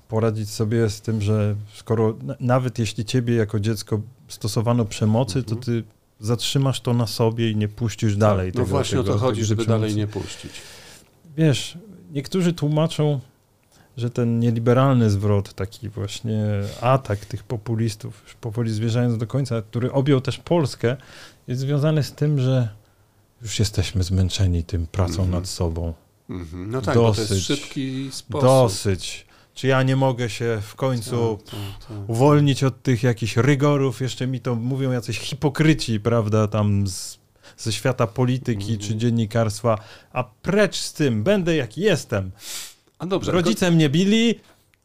poradzić 0.08 0.50
sobie 0.50 0.90
z 0.90 1.00
tym, 1.00 1.22
że 1.22 1.54
skoro 1.74 2.16
nawet 2.40 2.78
jeśli 2.78 3.04
ciebie 3.04 3.34
jako 3.34 3.60
dziecko 3.60 4.00
stosowano 4.28 4.84
przemocy, 4.84 5.42
to 5.42 5.54
mhm. 5.54 5.62
ty 5.62 5.84
zatrzymasz 6.20 6.80
to 6.80 6.94
na 6.94 7.06
sobie 7.06 7.50
i 7.50 7.56
nie 7.56 7.68
puścisz 7.68 8.12
tak, 8.12 8.20
dalej. 8.20 8.46
No 8.46 8.52
tego, 8.52 8.66
właśnie 8.66 8.98
tego, 8.98 9.10
o 9.10 9.14
to 9.14 9.20
chodzi, 9.20 9.44
żeby 9.44 9.62
przemocy. 9.62 9.80
dalej 9.80 9.96
nie 9.96 10.06
puścić. 10.06 10.52
Wiesz, 11.36 11.78
niektórzy 12.12 12.52
tłumaczą, 12.52 13.20
że 13.96 14.10
ten 14.10 14.40
nieliberalny 14.40 15.10
zwrot, 15.10 15.54
taki 15.54 15.88
właśnie 15.88 16.44
atak 16.80 17.26
tych 17.26 17.42
populistów, 17.42 18.22
już 18.24 18.34
powoli 18.34 18.70
zwierzając 18.70 19.18
do 19.18 19.26
końca, 19.26 19.62
który 19.62 19.92
objął 19.92 20.20
też 20.20 20.38
Polskę, 20.38 20.96
jest 21.48 21.60
związany 21.60 22.02
z 22.02 22.12
tym, 22.12 22.40
że 22.40 22.68
już 23.42 23.58
jesteśmy 23.58 24.02
zmęczeni 24.02 24.64
tym 24.64 24.86
pracą 24.86 25.14
mm 25.14 25.26
-hmm. 25.26 25.32
nad 25.32 25.48
sobą. 25.48 25.94
Mm 26.30 26.46
-hmm. 26.46 26.66
No 26.66 26.82
tak, 26.82 26.94
dosyć, 26.94 27.28
to 27.28 27.34
jest 27.34 27.46
szybki 27.46 28.08
sposób. 28.12 28.48
Dosyć. 28.48 29.26
Czy 29.54 29.66
ja 29.66 29.82
nie 29.82 29.96
mogę 29.96 30.30
się 30.30 30.60
w 30.62 30.74
końcu 30.74 31.38
tak, 31.44 31.50
tak, 31.50 31.88
tak. 31.88 32.10
uwolnić 32.10 32.64
od 32.64 32.82
tych 32.82 33.02
jakichś 33.02 33.36
rygorów? 33.36 34.00
Jeszcze 34.00 34.26
mi 34.26 34.40
to 34.40 34.54
mówią 34.54 34.90
jacyś 34.90 35.18
hipokryci, 35.18 36.00
prawda, 36.00 36.48
tam 36.48 36.88
z, 36.88 37.18
ze 37.56 37.72
świata 37.72 38.06
polityki 38.06 38.68
mm 38.68 38.76
-hmm. 38.78 38.86
czy 38.86 38.96
dziennikarstwa. 38.96 39.78
A 40.12 40.24
precz 40.24 40.76
z 40.76 40.92
tym, 40.92 41.22
będę 41.22 41.56
jaki 41.56 41.80
jestem. 41.80 42.30
A 42.98 43.06
dobrze, 43.06 43.32
Rodzice 43.32 43.60
tylko... 43.60 43.74
mnie 43.74 43.88
bili, 43.88 44.34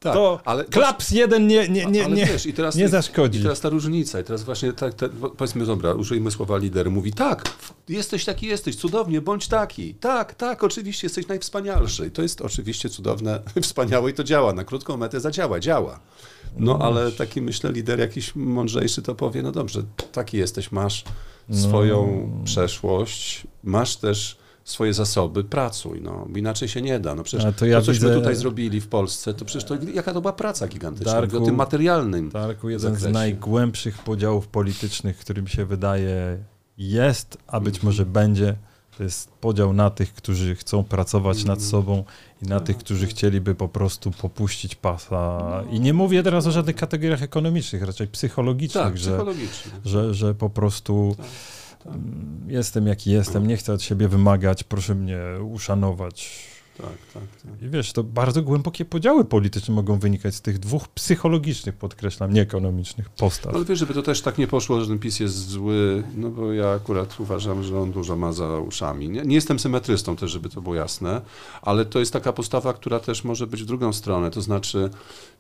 tak, 0.04 0.14
to 0.14 0.40
ale 0.46 0.66
klaps 0.66 1.12
jeden 1.12 1.48
nie, 1.48 1.70
nie, 1.70 1.86
nie, 1.86 2.06
nie, 2.06 2.26
wiesz, 2.26 2.46
i 2.46 2.54
teraz, 2.54 2.76
nie 2.76 2.90
zaszkodzi. 2.90 3.40
I 3.40 3.44
teraz 3.44 3.60
ta 3.60 3.70
różnica, 3.70 4.20
i 4.20 4.24
teraz 4.24 4.44
właśnie 4.44 4.74
tak, 4.74 4.94
tak, 4.94 5.12
powiedzmy, 5.38 5.66
dobra, 5.66 5.94
użyjmy 5.94 6.32
słowa 6.32 6.58
lider, 6.58 6.92
mówi 6.92 7.14
tak, 7.14 7.44
jesteś 7.90 8.26
taki, 8.26 8.48
jesteś, 8.48 8.76
cudownie, 8.76 9.22
bądź 9.22 9.48
taki. 9.48 9.96
Tak, 9.96 10.36
tak, 10.36 10.64
oczywiście, 10.64 11.06
jesteś 11.06 11.28
najwspanialszy. 11.28 12.08
I 12.08 12.12
to 12.12 12.22
jest 12.22 12.42
oczywiście 12.42 12.90
cudowne, 12.90 13.42
wspaniałe 13.62 14.12
i 14.12 14.14
to 14.14 14.24
działa. 14.24 14.54
Na 14.54 14.64
krótką 14.64 14.98
metę 14.98 15.20
zadziała, 15.20 15.60
działa. 15.60 16.00
No, 16.58 16.78
no 16.78 16.86
ale 16.86 17.12
taki, 17.12 17.42
myślę, 17.42 17.72
lider 17.72 18.00
jakiś 18.00 18.36
mądrzejszy 18.36 19.02
to 19.02 19.16
powie, 19.16 19.42
no 19.44 19.52
dobrze, 19.52 19.84
taki 20.12 20.38
jesteś, 20.38 20.72
masz 20.72 21.04
swoją 21.52 22.28
no. 22.38 22.44
przeszłość, 22.46 23.48
masz 23.64 23.96
też 23.96 24.43
swoje 24.64 24.94
zasoby, 24.94 25.44
pracuj, 25.44 26.02
no, 26.02 26.28
inaczej 26.36 26.68
się 26.68 26.82
nie 26.82 27.00
da. 27.00 27.16
No 27.16 27.24
przecież 27.24 27.56
to, 27.56 27.66
ja 27.66 27.80
to 27.80 27.86
cośmy 27.86 28.08
widzę... 28.08 28.20
tutaj 28.20 28.36
zrobili 28.36 28.82
w 28.82 28.88
Polsce, 28.88 29.34
to 29.34 29.46
przecież 29.46 29.64
to, 29.64 29.76
jaka 29.94 30.14
to 30.14 30.22
była 30.22 30.34
praca 30.34 30.68
gigantyczna, 30.68 31.14
Darku, 31.14 31.38
o 31.38 31.46
tym 31.46 31.56
materialnym 31.56 32.30
Darku, 32.30 32.70
jeden 32.70 32.94
zakresie. 32.94 33.12
z 33.12 33.14
najgłębszych 33.14 33.98
podziałów 33.98 34.48
politycznych, 34.48 35.18
którym 35.18 35.48
się 35.48 35.66
wydaje 35.66 36.38
jest, 36.78 37.38
a 37.48 37.60
być 37.60 37.76
mhm. 37.76 37.86
może 37.86 38.06
będzie, 38.06 38.56
to 38.98 39.04
jest 39.04 39.32
podział 39.32 39.74
na 39.74 39.90
tych, 39.90 40.14
którzy 40.14 40.56
chcą 40.56 40.84
pracować 40.84 41.38
nad 41.38 41.60
mhm. 41.60 41.72
sobą 41.72 42.04
i 42.42 42.46
na 42.46 42.60
tych, 42.60 42.78
którzy 42.78 43.08
chcieliby 43.08 43.56
po 43.56 43.68
prostu 43.68 44.12
popuścić 44.12 44.76
pasa. 44.76 45.64
I 45.72 45.80
nie 45.80 45.94
mówię 45.94 46.24
teraz 46.24 46.48
o 46.48 46.52
żadnych 46.52 46.76
kategoriach 46.76 47.24
ekonomicznych, 47.24 47.84
raczej 47.84 48.08
psychologicznych, 48.08 48.84
tak, 48.84 48.98
że, 48.98 49.20
że, 49.86 50.14
że 50.14 50.36
po 50.36 50.50
prostu... 50.50 51.16
Tak 51.18 51.26
Jestem 52.48 52.88
jaki 52.88 53.12
jestem, 53.12 53.48
nie 53.48 53.58
chcę 53.58 53.74
od 53.74 53.82
siebie 53.82 54.08
wymagać, 54.08 54.64
proszę 54.64 54.96
mnie 54.96 55.20
uszanować. 55.52 56.54
Tak, 56.78 56.88
tak, 57.14 57.24
tak. 57.44 57.62
I 57.62 57.70
wiesz, 57.70 57.94
to 57.94 58.04
bardzo 58.04 58.42
głębokie 58.42 58.86
podziały 58.86 59.26
polityczne 59.26 59.76
mogą 59.76 60.00
wynikać 60.00 60.36
z 60.36 60.42
tych 60.42 60.60
dwóch 60.60 60.88
psychologicznych, 60.88 61.76
podkreślam, 61.76 62.34
nieekonomicznych 62.34 63.10
postaw. 63.10 63.54
No, 63.54 63.58
ale 63.58 63.66
wiesz, 63.66 63.80
żeby 63.80 63.94
to 63.94 64.02
też 64.02 64.22
tak 64.22 64.38
nie 64.38 64.48
poszło, 64.48 64.82
że 64.82 64.88
ten 64.88 65.00
PiS 65.00 65.20
jest 65.20 65.50
zły, 65.50 66.04
no 66.16 66.30
bo 66.30 66.54
ja 66.54 66.72
akurat 66.72 67.20
uważam, 67.20 67.64
że 67.64 67.80
on 67.80 67.92
dużo 67.92 68.16
ma 68.16 68.32
za 68.32 68.60
uszami. 68.60 69.10
Nie, 69.10 69.22
nie 69.22 69.36
jestem 69.36 69.60
symetrystą 69.60 70.16
też, 70.16 70.32
żeby 70.32 70.50
to 70.50 70.62
było 70.62 70.76
jasne, 70.76 71.22
ale 71.62 71.86
to 71.86 72.00
jest 72.00 72.14
taka 72.14 72.34
postawa, 72.34 72.74
która 72.74 73.00
też 73.00 73.24
może 73.24 73.48
być 73.48 73.64
w 73.64 73.66
drugą 73.66 73.94
stronę, 73.94 74.32
to 74.32 74.42
znaczy, 74.42 74.90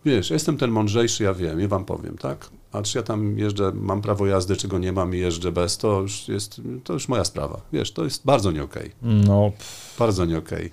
wiesz, 0.05 0.29
jestem 0.29 0.57
ten 0.57 0.71
mądrzejszy, 0.71 1.23
ja 1.23 1.33
wiem, 1.33 1.59
ja 1.59 1.67
wam 1.67 1.85
powiem, 1.85 2.17
tak? 2.17 2.49
A 2.71 2.81
czy 2.81 2.97
ja 2.97 3.03
tam 3.03 3.37
jeżdżę, 3.37 3.71
mam 3.75 4.01
prawo 4.01 4.27
jazdy, 4.27 4.55
czy 4.55 4.67
go 4.67 4.79
nie 4.79 4.91
mam 4.91 5.15
i 5.15 5.19
jeżdżę 5.19 5.51
bez, 5.51 5.77
to 5.77 6.01
już 6.01 6.27
jest, 6.27 6.61
to 6.83 6.93
już 6.93 7.07
moja 7.07 7.25
sprawa. 7.25 7.61
Wiesz, 7.73 7.91
to 7.91 8.03
jest 8.03 8.25
bardzo 8.25 8.51
nie 8.51 8.63
okej. 8.63 8.91
Okay. 9.01 9.23
No. 9.27 9.51
Bardzo 9.99 10.25
nie 10.25 10.37
okej. 10.37 10.71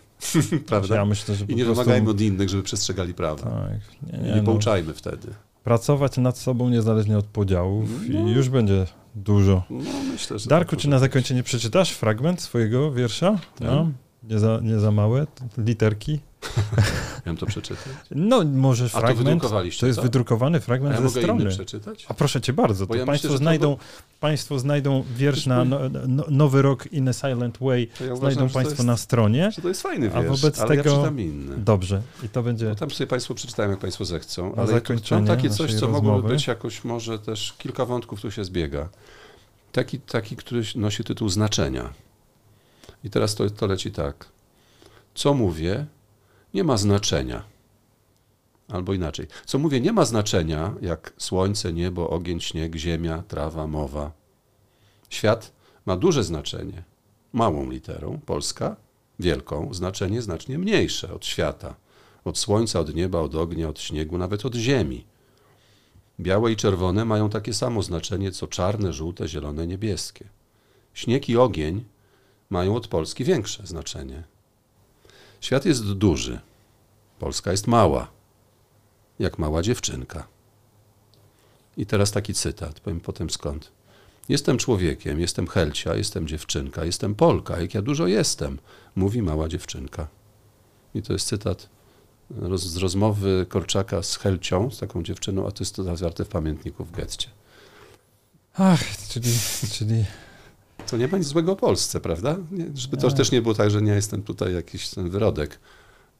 Okay. 0.48 0.60
Prawda? 0.66 0.94
Ja 0.94 1.04
myślę, 1.04 1.34
I 1.48 1.54
nie 1.54 1.64
prostu... 1.64 1.82
wymagajmy 1.82 2.10
od 2.10 2.20
innych, 2.20 2.48
żeby 2.48 2.62
przestrzegali 2.62 3.14
prawa. 3.14 3.42
Tak. 3.42 4.12
Nie, 4.12 4.18
nie, 4.18 4.30
nie 4.30 4.36
no. 4.36 4.42
pouczajmy 4.42 4.94
wtedy. 4.94 5.28
Pracować 5.64 6.16
nad 6.16 6.38
sobą 6.38 6.68
niezależnie 6.68 7.18
od 7.18 7.26
podziałów 7.26 7.90
no. 8.08 8.28
i 8.28 8.32
już 8.32 8.48
będzie 8.48 8.86
dużo. 9.14 9.62
No, 9.70 9.90
myślę, 10.12 10.38
że 10.38 10.48
Darku, 10.48 10.70
tak 10.70 10.80
czy 10.80 10.88
na 10.88 10.98
zakończenie 10.98 11.42
przeczytasz 11.42 11.90
fragment 11.90 12.40
swojego 12.40 12.92
wiersza? 12.92 13.30
Tak. 13.30 13.68
No, 13.68 13.90
nie, 14.22 14.38
za, 14.38 14.60
nie 14.62 14.78
za 14.78 14.90
małe 14.90 15.26
literki. 15.58 16.20
Miałem 17.26 17.36
to 17.36 17.46
przeczytać? 17.46 17.86
No, 18.10 18.44
może 18.44 18.88
fragment. 18.88 19.42
To, 19.42 19.48
to 19.80 19.86
jest 19.86 19.96
to? 19.96 20.02
wydrukowany 20.02 20.60
fragment 20.60 20.98
A 20.98 21.02
ja 21.02 21.08
ze 21.08 21.20
strony. 21.20 21.50
przeczytać? 21.50 22.06
A 22.08 22.14
proszę 22.14 22.40
cię 22.40 22.52
bardzo, 22.52 22.86
to 22.86 22.94
ja 22.94 23.06
państwo, 23.06 23.28
myślę, 23.28 23.38
znajdą, 23.38 23.76
to... 23.76 23.82
państwo 24.20 24.58
znajdą 24.58 25.04
wiersz 25.16 25.46
na 25.46 25.64
no, 25.64 25.78
no, 26.08 26.24
Nowy 26.28 26.62
Rok 26.62 26.92
in 26.92 27.08
a 27.08 27.12
Silent 27.12 27.58
Way, 27.58 27.88
ja 28.06 28.16
znajdą 28.16 28.48
państwo 28.48 28.74
jest, 28.74 28.84
na 28.84 28.96
stronie. 28.96 29.50
to 29.62 29.68
jest 29.68 29.82
fajny 29.82 30.10
wiersz, 30.10 30.26
a 30.26 30.28
wobec 30.28 30.60
ale 30.60 30.76
tego... 30.76 31.04
ja 31.04 31.22
inny. 31.22 31.56
Dobrze, 31.56 32.02
i 32.22 32.28
to 32.28 32.42
będzie... 32.42 32.68
Bo 32.68 32.74
tam 32.74 32.90
sobie 32.90 33.06
państwo 33.06 33.34
przeczytają, 33.34 33.70
jak 33.70 33.78
państwo 33.78 34.04
zechcą, 34.04 34.54
ale 34.54 34.80
mam 35.10 35.26
takie 35.26 35.50
coś, 35.50 35.74
co 35.74 35.88
mogłoby 35.88 36.28
być 36.28 36.46
jakoś 36.46 36.84
może 36.84 37.18
też, 37.18 37.54
kilka 37.58 37.84
wątków 37.84 38.20
tu 38.20 38.30
się 38.30 38.44
zbiega. 38.44 38.88
Taki, 39.72 40.00
taki, 40.00 40.36
który 40.36 40.62
nosi 40.74 41.04
tytuł 41.04 41.28
znaczenia. 41.28 41.90
I 43.04 43.10
teraz 43.10 43.34
to, 43.34 43.50
to 43.50 43.66
leci 43.66 43.90
tak. 43.92 44.28
Co 45.14 45.34
mówię, 45.34 45.86
nie 46.54 46.64
ma 46.64 46.76
znaczenia. 46.76 47.42
Albo 48.68 48.94
inaczej. 48.94 49.26
Co 49.46 49.58
mówię, 49.58 49.80
nie 49.80 49.92
ma 49.92 50.04
znaczenia, 50.04 50.74
jak 50.82 51.12
słońce, 51.18 51.72
niebo, 51.72 52.10
ogień, 52.10 52.40
śnieg, 52.40 52.76
ziemia, 52.76 53.22
trawa, 53.28 53.66
mowa. 53.66 54.12
Świat 55.08 55.52
ma 55.86 55.96
duże 55.96 56.24
znaczenie, 56.24 56.82
małą 57.32 57.70
literą, 57.70 58.20
Polska, 58.26 58.76
wielką, 59.18 59.74
znaczenie 59.74 60.22
znacznie 60.22 60.58
mniejsze 60.58 61.14
od 61.14 61.26
świata, 61.26 61.74
od 62.24 62.38
słońca, 62.38 62.80
od 62.80 62.94
nieba, 62.94 63.20
od 63.20 63.34
ognia, 63.34 63.68
od 63.68 63.80
śniegu, 63.80 64.18
nawet 64.18 64.46
od 64.46 64.54
ziemi. 64.54 65.04
Białe 66.20 66.52
i 66.52 66.56
czerwone 66.56 67.04
mają 67.04 67.30
takie 67.30 67.54
samo 67.54 67.82
znaczenie, 67.82 68.32
co 68.32 68.46
czarne, 68.46 68.92
żółte, 68.92 69.28
zielone, 69.28 69.66
niebieskie. 69.66 70.28
Śnieg 70.94 71.28
i 71.28 71.36
ogień 71.36 71.84
mają 72.50 72.76
od 72.76 72.88
Polski 72.88 73.24
większe 73.24 73.66
znaczenie. 73.66 74.24
Świat 75.40 75.64
jest 75.64 75.92
duży, 75.92 76.40
Polska 77.18 77.50
jest 77.50 77.66
mała, 77.66 78.08
jak 79.18 79.38
mała 79.38 79.62
dziewczynka. 79.62 80.26
I 81.76 81.86
teraz 81.86 82.12
taki 82.12 82.34
cytat, 82.34 82.80
powiem 82.80 83.00
potem 83.00 83.30
skąd. 83.30 83.72
Jestem 84.28 84.58
człowiekiem, 84.58 85.20
jestem 85.20 85.46
Helcia, 85.46 85.94
jestem 85.94 86.28
dziewczynka, 86.28 86.84
jestem 86.84 87.14
Polka, 87.14 87.60
jak 87.60 87.74
ja 87.74 87.82
dużo 87.82 88.06
jestem, 88.06 88.58
mówi 88.96 89.22
mała 89.22 89.48
dziewczynka. 89.48 90.08
I 90.94 91.02
to 91.02 91.12
jest 91.12 91.26
cytat 91.26 91.68
roz, 92.30 92.62
z 92.62 92.76
rozmowy 92.76 93.46
Korczaka 93.48 94.02
z 94.02 94.16
Helcią, 94.16 94.70
z 94.70 94.78
taką 94.78 95.02
dziewczyną, 95.02 95.46
a 95.46 95.50
to 95.50 95.64
jest 95.64 95.76
to 95.76 95.96
zawarte 95.96 96.24
w 96.24 96.28
pamiętniku 96.28 96.84
w 96.84 96.92
getcie. 96.92 97.28
Ach, 98.54 98.84
czyli, 99.08 99.30
czyli 99.72 100.04
to 100.90 100.96
nie 100.96 101.08
ma 101.08 101.18
nic 101.18 101.26
złego 101.26 101.52
o 101.52 101.56
Polsce, 101.56 102.00
prawda? 102.00 102.36
Nie, 102.50 102.66
żeby 102.74 102.96
to 102.96 103.10
też 103.10 103.32
nie 103.32 103.42
było 103.42 103.54
tak, 103.54 103.70
że 103.70 103.82
nie 103.82 103.92
jestem 103.92 104.22
tutaj 104.22 104.54
jakiś 104.54 104.88
ten 104.88 105.10
wyrodek, 105.10 105.58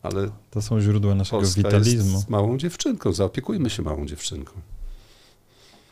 ale... 0.03 0.31
To 0.51 0.62
są 0.62 0.81
źródła 0.81 1.14
naszego 1.14 1.43
Polska 1.43 1.62
witalizmu. 1.62 2.16
Jest 2.16 2.31
małą 2.31 2.59
dziewczynką, 2.59 3.12
zaopiekujmy 3.12 3.71
się 3.71 3.83
małą 3.83 4.07
dziewczynką. 4.07 4.53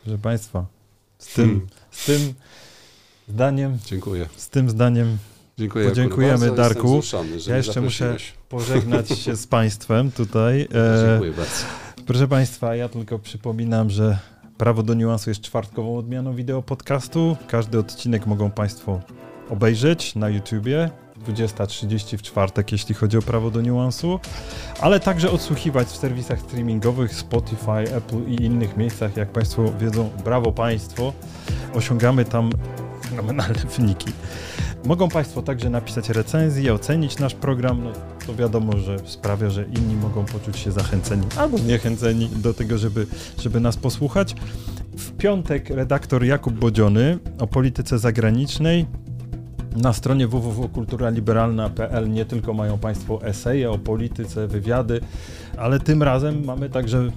Proszę 0.03 0.17
Państwa, 0.17 0.65
z 1.17 1.33
tym, 1.33 1.47
hmm. 1.47 1.67
z 1.91 2.05
tym 2.05 2.33
zdaniem... 3.27 3.77
Dziękuję. 3.85 4.29
Z 4.35 4.49
tym 4.49 4.69
zdaniem 4.69 5.17
Dziękuję, 5.57 5.89
podziękujemy 5.89 6.55
Darku. 6.55 7.01
ja 7.47 7.57
jeszcze 7.57 7.81
muszę 7.81 8.17
pożegnać 8.49 9.09
się 9.09 9.35
z 9.35 9.47
Państwem 9.47 10.11
tutaj. 10.11 10.61
E, 10.75 11.09
Dziękuję 11.09 11.31
bardzo. 11.31 11.63
Proszę 12.05 12.27
Państwa, 12.27 12.75
ja 12.75 12.89
tylko 12.89 13.19
przypominam, 13.19 13.89
że 13.89 14.19
Prawo 14.59 14.83
do 14.83 14.93
niuansu 14.93 15.29
jest 15.29 15.41
czwartkową 15.41 15.97
odmianą 15.97 16.35
wideo 16.35 16.61
podcastu. 16.61 17.37
Każdy 17.47 17.79
odcinek 17.79 18.25
mogą 18.25 18.51
Państwo 18.51 18.99
obejrzeć 19.49 20.15
na 20.15 20.29
YouTubie. 20.29 20.89
20.30 21.27 22.17
w 22.17 22.21
czwartek, 22.21 22.71
jeśli 22.71 22.95
chodzi 22.95 23.17
o 23.17 23.21
prawo 23.21 23.51
do 23.51 23.61
niuansu, 23.61 24.19
ale 24.81 24.99
także 24.99 25.31
odsłuchiwać 25.31 25.87
w 25.87 25.97
serwisach 25.97 26.39
streamingowych 26.39 27.15
Spotify, 27.15 27.95
Apple 27.95 28.23
i 28.27 28.43
innych 28.43 28.77
miejscach. 28.77 29.17
Jak 29.17 29.29
Państwo 29.29 29.71
wiedzą, 29.79 30.09
brawo 30.23 30.51
Państwo, 30.51 31.13
osiągamy 31.73 32.25
tam 32.25 32.51
fenomenalne 33.09 33.59
wyniki. 33.77 34.13
Mogą 34.85 35.09
Państwo 35.09 35.41
także 35.41 35.69
napisać 35.69 36.09
recenzję, 36.09 36.73
ocenić 36.73 37.19
nasz 37.19 37.33
program. 37.33 37.83
No, 37.83 37.91
to 38.27 38.35
wiadomo, 38.35 38.77
że 38.77 38.99
sprawia, 39.05 39.49
że 39.49 39.63
inni 39.63 39.95
mogą 39.95 40.25
poczuć 40.25 40.57
się 40.57 40.71
zachęceni 40.71 41.27
albo 41.37 41.57
zniechęceni 41.57 42.29
do 42.29 42.53
tego, 42.53 42.77
żeby, 42.77 43.07
żeby 43.39 43.59
nas 43.59 43.77
posłuchać. 43.77 44.35
W 44.97 45.11
piątek 45.11 45.69
redaktor 45.69 46.23
Jakub 46.23 46.53
Bodziony 46.53 47.19
o 47.39 47.47
polityce 47.47 47.99
zagranicznej. 47.99 48.85
Na 49.75 49.93
stronie 49.93 50.27
www.kulturaliberalna.pl 50.27 52.09
nie 52.09 52.25
tylko 52.25 52.53
mają 52.53 52.77
Państwo 52.77 53.25
eseje 53.25 53.71
o 53.71 53.77
polityce, 53.77 54.47
wywiady, 54.47 55.01
ale 55.57 55.79
tym 55.79 56.03
razem 56.03 56.45
mamy 56.45 56.69
także 56.69 57.11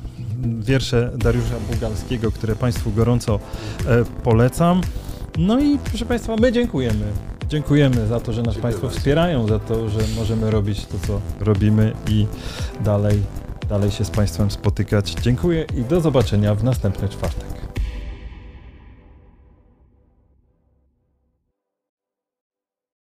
wiersze 0.61 1.13
Dariusza 1.19 1.55
Bugalskiego, 1.73 2.33
które 2.33 2.57
Państwu 2.57 2.91
gorąco 2.91 3.39
e, 3.87 4.05
polecam. 4.23 4.81
No 5.39 5.61
i 5.61 5.79
proszę 5.79 6.07
Państwa, 6.07 6.37
my 6.37 6.53
dziękujemy. 6.53 7.05
Dziękujemy 7.53 8.07
za 8.07 8.21
to, 8.21 8.33
że 8.33 8.43
nas 8.43 8.59
Państwo 8.59 8.89
wspierają, 8.89 9.47
za 9.47 9.59
to, 9.59 9.89
że 9.89 9.99
możemy 10.17 10.51
robić 10.51 10.87
to, 10.87 10.99
co 11.07 11.21
robimy 11.45 11.93
i 12.09 12.27
dalej 12.85 13.23
dalej 13.69 13.91
się 13.91 14.05
z 14.05 14.11
Państwem 14.11 14.51
spotykać. 14.51 15.15
Dziękuję 15.23 15.67
i 15.77 15.85
do 15.85 16.01
zobaczenia 16.01 16.55
w 16.55 16.65
następny 16.65 17.09
czwartek. 17.09 17.62